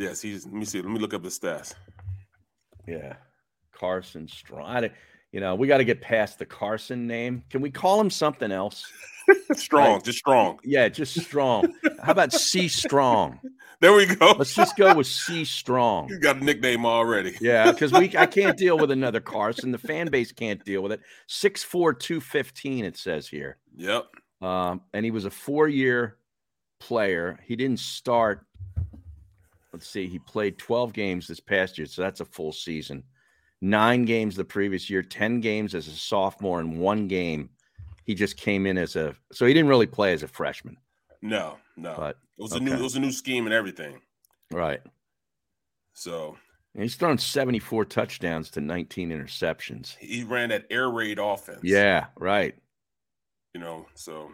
[0.00, 0.46] Yes, he's.
[0.46, 0.80] Let me see.
[0.80, 1.74] Let me look up the stats.
[2.88, 3.16] Yeah.
[3.72, 4.64] Carson Strong.
[4.64, 4.90] I,
[5.30, 7.44] you know, we got to get past the Carson name.
[7.50, 8.90] Can we call him something else?
[9.54, 10.58] Strong, just strong.
[10.64, 11.72] Yeah, just strong.
[12.02, 13.38] How about C Strong?
[13.80, 14.34] There we go.
[14.36, 16.08] Let's just go with C Strong.
[16.08, 17.36] You got a nickname already.
[17.40, 19.70] Yeah, because we I can't deal with another Carson.
[19.70, 21.00] The fan base can't deal with it.
[21.28, 23.58] 6'4", 215, it says here.
[23.76, 24.06] Yep.
[24.40, 26.16] Um, and he was a four-year
[26.80, 27.38] player.
[27.44, 28.46] He didn't start.
[29.72, 33.04] Let's see, he played 12 games this past year, so that's a full season.
[33.60, 37.50] Nine games the previous year, 10 games as a sophomore, and one game.
[38.04, 40.76] He just came in as a so he didn't really play as a freshman.
[41.22, 41.94] No, no.
[41.96, 42.72] But it was a new.
[42.72, 44.00] It was a new scheme and everything.
[44.50, 44.80] Right.
[45.92, 46.36] So
[46.74, 49.96] And he's thrown 74 touchdowns to 19 interceptions.
[49.98, 51.60] he ran that air raid offense.
[51.62, 52.56] Yeah, right.
[53.54, 54.32] You know, so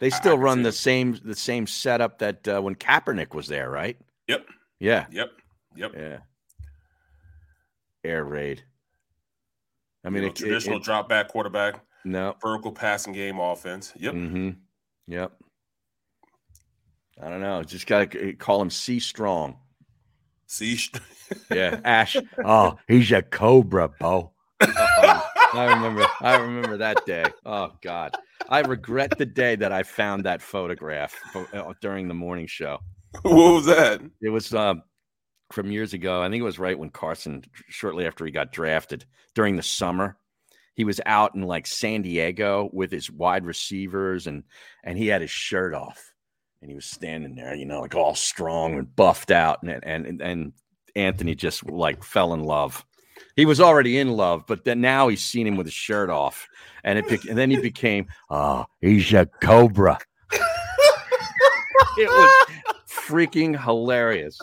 [0.00, 3.46] They still I can run the same the same setup that uh, when Kaepernick was
[3.46, 3.96] there, right?
[4.30, 4.46] Yep.
[4.78, 5.06] Yeah.
[5.10, 5.28] Yep.
[5.74, 5.92] Yep.
[5.96, 6.18] Yeah.
[8.04, 8.62] Air raid.
[10.04, 12.36] I mean, mean, it, traditional it, drop back quarterback, no.
[12.40, 13.92] vertical passing game offense.
[13.96, 14.14] Yep.
[14.14, 14.50] Mm-hmm.
[15.08, 15.32] Yep.
[17.20, 17.64] I don't know.
[17.64, 19.58] Just got to call him C Strong.
[20.46, 20.78] See,
[21.50, 22.16] Yeah, Ash.
[22.44, 24.32] Oh, he's a cobra, Bo.
[24.60, 25.28] Uh-oh.
[25.52, 26.06] I remember.
[26.20, 27.24] I remember that day.
[27.44, 28.16] Oh God,
[28.48, 32.78] I regret the day that I found that photograph uh, during the morning show.
[33.22, 34.00] what was that?
[34.20, 34.82] It was um,
[35.52, 36.22] from years ago.
[36.22, 39.04] I think it was right when Carson, shortly after he got drafted,
[39.34, 40.16] during the summer,
[40.74, 44.44] he he was out in like San Diego with his wide receivers and
[44.84, 46.14] and he had his shirt off
[46.62, 50.22] and he was standing there, you know, like all strong and buffed out and and
[50.22, 50.52] and
[50.96, 52.84] Anthony just like fell in love.
[53.36, 56.48] He was already in love, but then now he's seen him with his shirt off,
[56.84, 59.98] and it bec- and then he became, oh, he's a cobra.
[60.32, 62.49] it was
[63.10, 64.38] freaking hilarious.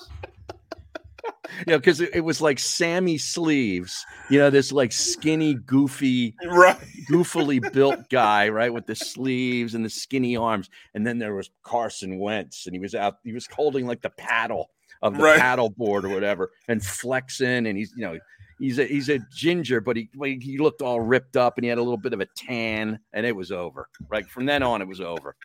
[1.65, 6.35] You know, because it, it was like Sammy Sleeves, you know, this like skinny, goofy,
[6.45, 6.77] right,
[7.09, 10.69] goofily built guy, right, with the sleeves and the skinny arms.
[10.93, 14.11] And then there was Carson Wentz, and he was out, he was holding like the
[14.11, 14.69] paddle
[15.01, 15.39] of the Right.
[15.39, 18.19] paddle board or whatever, and flexing, and he's, you know,
[18.59, 21.69] he's a he's a ginger, but he but he looked all ripped up, and he
[21.69, 23.87] had a little bit of a tan, and it was over.
[24.09, 25.35] Right from then on, it was over.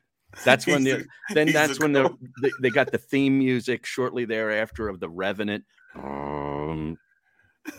[0.44, 4.24] That's when the a- then that's when the they, they got the theme music shortly
[4.24, 5.64] thereafter of the Revenant.
[5.94, 6.96] Um,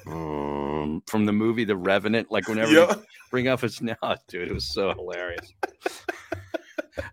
[0.05, 2.95] um, from the movie The Revenant, like whenever you Yeah.
[3.31, 3.95] bring up his now,
[4.27, 5.51] dude, it was so hilarious.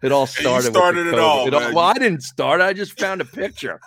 [0.03, 0.55] It all started.
[0.57, 2.61] with the started it all, well, I didn't start.
[2.61, 3.81] I just found a picture.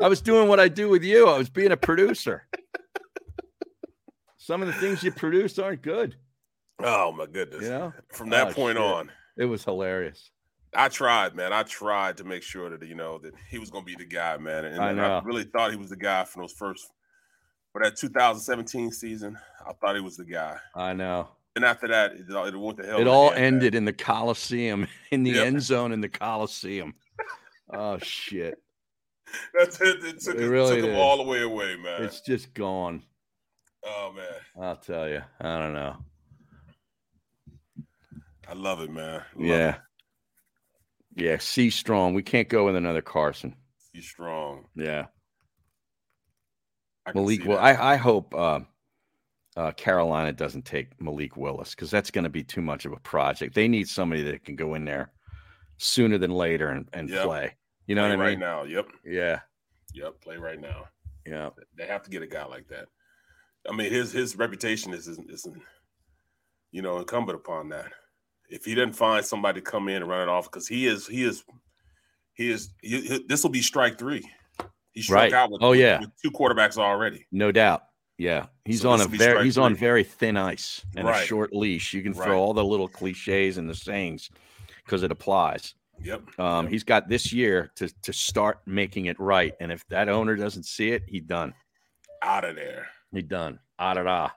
[0.00, 1.26] I was doing what I do with you.
[1.28, 2.46] I was being a producer.
[4.38, 6.16] Some of the things you produce aren't good.
[6.82, 7.62] Oh my goodness!
[7.64, 8.84] You know, From that Oh, point shit.
[8.86, 9.10] on,
[9.40, 10.30] it was hilarious.
[10.74, 11.52] I tried, man.
[11.52, 14.08] I tried to make sure that you know that he was going to be the
[14.08, 14.66] guy, man.
[14.66, 15.20] And, I know.
[15.24, 16.90] really thought he was the guy from those first
[17.72, 19.36] for that 2017 season.
[19.66, 20.58] I thought he was the guy.
[20.76, 21.28] I know.
[21.56, 23.00] And after that, it, it went to hell.
[23.00, 25.46] It all ended in the Coliseum, in the Yep.
[25.46, 26.94] end zone in the Coliseum.
[27.72, 28.62] Oh shit!
[29.58, 30.04] That's it.
[30.04, 32.02] It took, It it took him all the way away, man.
[32.02, 33.02] It's just gone.
[33.84, 35.22] oh man, I'll tell you.
[35.40, 35.96] I don't know.
[38.50, 39.22] I love it, man.
[39.36, 39.68] Love yeah.
[41.16, 41.22] it.
[41.24, 41.38] Yeah.
[41.38, 42.14] C strong.
[42.14, 43.54] We can't go with another Carson.
[43.92, 44.66] he's strong.
[44.74, 45.06] Yeah.
[47.14, 47.42] Malik.
[47.42, 47.58] see Well.
[47.58, 48.60] I I hope uh,
[49.56, 53.00] uh, Carolina doesn't take Malik Willis because that's going to be too much of a
[53.00, 53.54] project.
[53.54, 55.12] They need somebody that can go in there
[55.78, 57.24] sooner than later and, and Yep.
[57.24, 57.56] play.
[57.86, 58.40] You know Play what I mean?
[58.40, 58.62] right now.
[58.64, 59.40] Yep, Yeah.
[59.94, 60.20] yep.
[60.20, 60.84] Play right now.
[61.26, 61.50] Yeah.
[61.76, 62.86] They have to get a guy like that.
[63.68, 65.62] I mean, his his reputation is isn't, isn't
[66.70, 67.92] you know incumbent upon that.
[68.50, 71.06] If he doesn't find somebody to come in and run it off, because he is
[71.06, 71.44] he is
[72.34, 72.70] he is
[73.28, 74.28] this will be strike three.
[74.92, 75.32] He struck Right.
[75.32, 76.00] out with, Oh, yeah.
[76.00, 77.26] with two quarterbacks already.
[77.30, 77.84] No doubt.
[78.18, 78.46] Yeah.
[78.64, 81.94] He's So on a very he's on very thin ice and a short leash.
[81.94, 82.26] You can Right.
[82.26, 84.30] throw all the little cliches and the sayings
[84.84, 85.74] because it applies.
[86.02, 86.38] Yep.
[86.40, 89.54] Um, he's got this year to to start making it right.
[89.60, 91.54] And if that owner doesn't see it, he done.
[92.22, 92.88] Out of there.
[93.12, 93.60] He done.
[93.78, 94.28] Ah da da.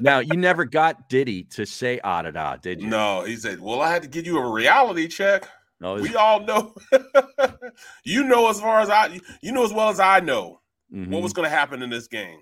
[0.00, 2.88] Now you never got Diddy to say ah da da, did you?
[2.88, 5.48] No, he said, "Well, I had to give you a reality check."
[5.80, 6.74] No, we all know.
[8.04, 10.60] you know as far as I, you know as well as I know
[10.90, 11.12] Mm-hmm.
[11.12, 12.40] what was going to happen in this game.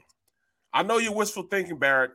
[0.72, 2.12] I know you're wishful thinking, Barrett.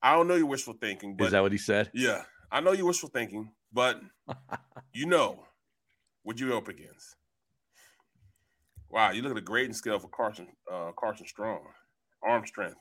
[0.00, 1.90] I don't know you're wishful thinking, but Is that what he said?
[1.92, 2.22] yeah,
[2.52, 4.00] I know you're wishful thinking, but
[4.94, 5.42] you know
[6.22, 7.16] what you're up against.
[8.88, 11.58] Wow, you look at the grading scale for Carson uh, Carson Strong,
[12.22, 12.76] arm strength,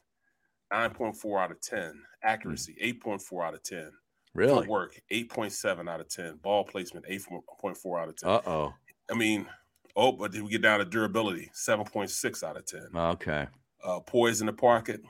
[0.72, 3.92] nine point four out of ten, accuracy eight point four out of ten.
[4.38, 4.54] Really?
[4.54, 6.38] Footwork, 8.7 out of 10.
[6.44, 8.30] Ball placement, 8.4 out of 10.
[8.30, 8.74] Uh oh.
[9.10, 9.48] I mean,
[9.96, 12.90] oh, but then we get down to durability, 7.6 out of 10.
[12.96, 13.48] Okay.
[13.84, 15.02] Uh, poise in the pocket,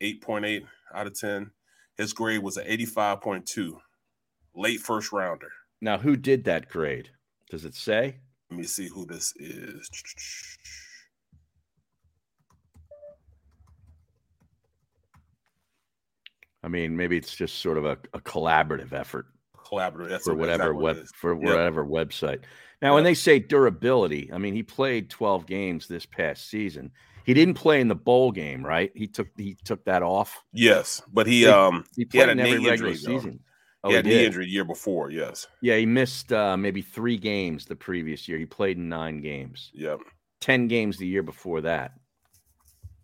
[0.00, 0.62] 8.8
[0.94, 1.50] out of 10.
[1.96, 3.76] His grade was an 85.2,
[4.54, 5.50] late first rounder.
[5.80, 7.10] Now who did that grade?
[7.50, 8.18] Does it say?
[8.50, 9.90] Let me see who this is.
[16.66, 19.26] I mean, maybe it's just sort of a, a collaborative effort
[19.56, 20.08] Collaborative.
[20.10, 21.42] That's for whatever exactly web for Yep.
[21.44, 22.40] whatever website.
[22.82, 26.90] Now, when they say durability, I mean he played 12 games this past season.
[27.24, 28.90] He didn't play in the bowl game, right?
[28.94, 30.42] He took he took that off.
[30.52, 32.94] Yes, but he He- um he he, had played a in every regular injury.
[32.96, 33.40] season.
[33.84, 35.10] Oh, he he had knee injury year before.
[35.10, 35.46] Yes.
[35.60, 38.38] Yeah, he missed uh, maybe three games the previous year.
[38.38, 39.70] He played in nine games.
[39.74, 40.00] Yep.
[40.40, 41.92] 10 games the year before that.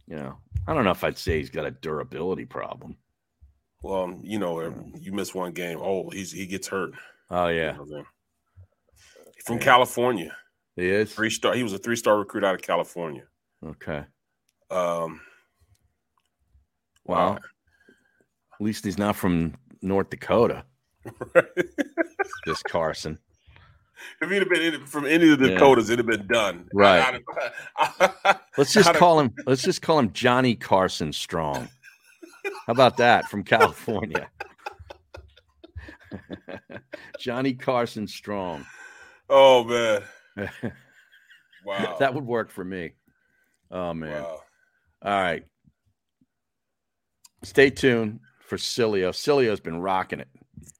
[0.06, 0.36] You know,
[0.66, 2.96] I don't know if I'd say he's got a durability problem.
[3.82, 4.60] Well, you know,
[5.00, 5.78] you miss one game.
[5.80, 6.92] Oh, he's he gets hurt.
[7.30, 7.76] Oh, yeah.
[7.76, 8.04] You know?
[9.44, 10.36] From California.
[10.76, 11.12] He is?
[11.12, 11.54] Three star.
[11.54, 13.24] He was a three star recruit out of California.
[13.66, 14.04] Okay.
[14.70, 15.20] Um,
[17.04, 20.64] Well, at least he's not from North Dakota.
[22.46, 23.18] this Carson.
[24.20, 25.54] if he'd have been in, from any of the Yeah.
[25.54, 26.68] Dakotas, it'd have been done.
[26.72, 27.20] Right.
[27.76, 31.68] I- Let's just call him let's just call him Johnny Carson Strong.
[32.66, 34.28] How about that from California?
[37.18, 38.66] Johnny Carson Strong.
[39.28, 40.02] Oh man.
[41.64, 41.96] Wow.
[42.00, 42.90] that would work for me.
[43.70, 44.20] Oh man.
[44.20, 44.40] Wow.
[45.02, 45.44] All right.
[47.44, 49.10] Stay tuned for Cilio.
[49.10, 50.26] Cilio's been rocking it.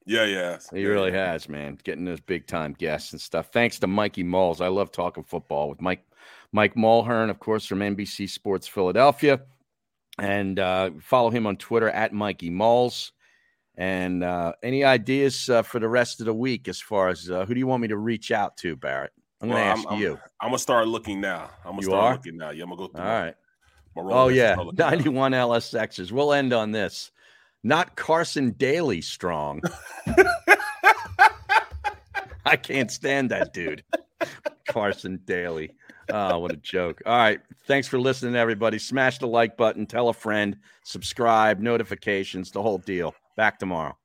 [0.07, 0.59] Yeah, yeah.
[0.73, 1.79] He really has, man.
[1.85, 3.51] Getting those big time guests and stuff.
[3.53, 4.61] Thanks to Mikey Malls.
[4.61, 6.05] I love talking football with Mike
[6.53, 9.41] Mike Mulhern, of course, from NBC Sports Philadelphia.
[10.19, 13.13] And uh, follow him on Twitter at Mikey Malls.
[13.77, 17.47] And uh, any ideas uh, for the rest of the week as far as uh,
[17.47, 19.13] who do you want me to reach out to, Barrett?
[19.41, 20.13] I'm going to Well, ask I'm, you.
[20.13, 21.51] I'm, I'm gonna start looking now.
[21.65, 22.13] I'm gonna You start are?
[22.13, 22.51] looking now.
[22.51, 23.01] Yeah, I'm gonna go through.
[23.01, 23.35] All right.
[23.97, 24.91] Oh yeah, and start looking now.
[24.91, 26.13] 91 LSXers.
[26.13, 27.11] We'll end on this.
[27.65, 29.63] Not Carson Daly strong.
[32.45, 33.83] I can't stand that dude.
[34.69, 35.73] Carson Daly.
[36.11, 37.03] Oh, what a joke.
[37.07, 37.41] All right.
[37.67, 38.79] Thanks for listening, everybody.
[38.79, 43.15] Smash the like button, tell a friend, subscribe, notifications, the whole deal.
[43.37, 43.97] Back tomorrow.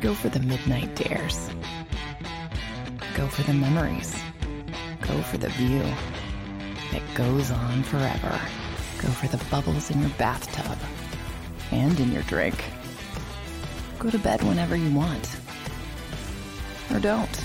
[0.00, 1.50] Go for the midnight dares.
[3.14, 4.16] Go for the memories.
[5.00, 5.82] Go for the view
[6.90, 8.40] that goes on forever.
[8.98, 10.78] Go for the bubbles in your bathtub
[11.70, 12.64] and in your drink.
[13.98, 15.36] Go to bed whenever you want.
[16.92, 17.44] Or don't.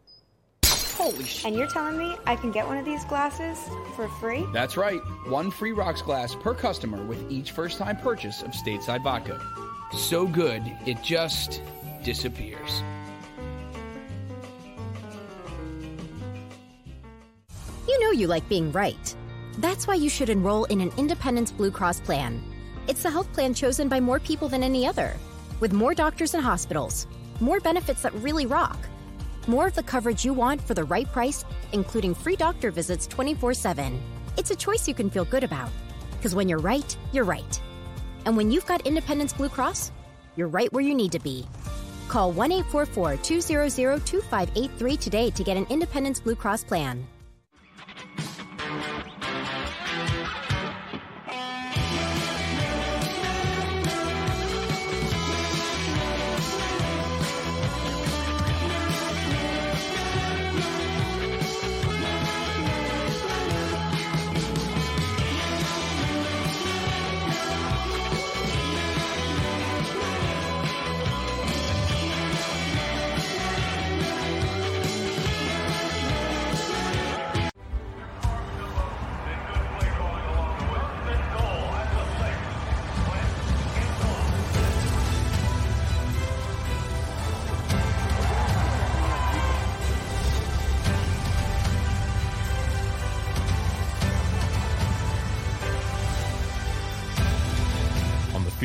[0.93, 1.45] Holy sh!
[1.45, 3.57] And you're telling me I can get one of these glasses
[3.95, 4.45] for free?
[4.53, 4.99] That's right.
[5.27, 9.41] One free rocks glass per customer with each first time purchase of Stateside Vodka.
[9.97, 11.61] So good, it just
[12.03, 12.83] disappears.
[17.87, 19.15] You know you like being right.
[19.57, 22.41] That's why you should enroll in an Independence Blue Cross plan.
[22.87, 25.15] It's the health plan chosen by more people than any other,
[25.59, 27.05] with more doctors and hospitals,
[27.39, 28.77] more benefits that really rock,
[29.47, 33.53] more of the coverage you want for the right price, including free doctor visits 24
[33.53, 34.01] 7.
[34.37, 35.69] It's a choice you can feel good about.
[36.11, 37.61] Because when you're right, you're right.
[38.25, 39.91] And when you've got Independence Blue Cross,
[40.35, 41.45] you're right where you need to be.
[42.07, 47.07] Call 1 844 200 2583 today to get an Independence Blue Cross plan.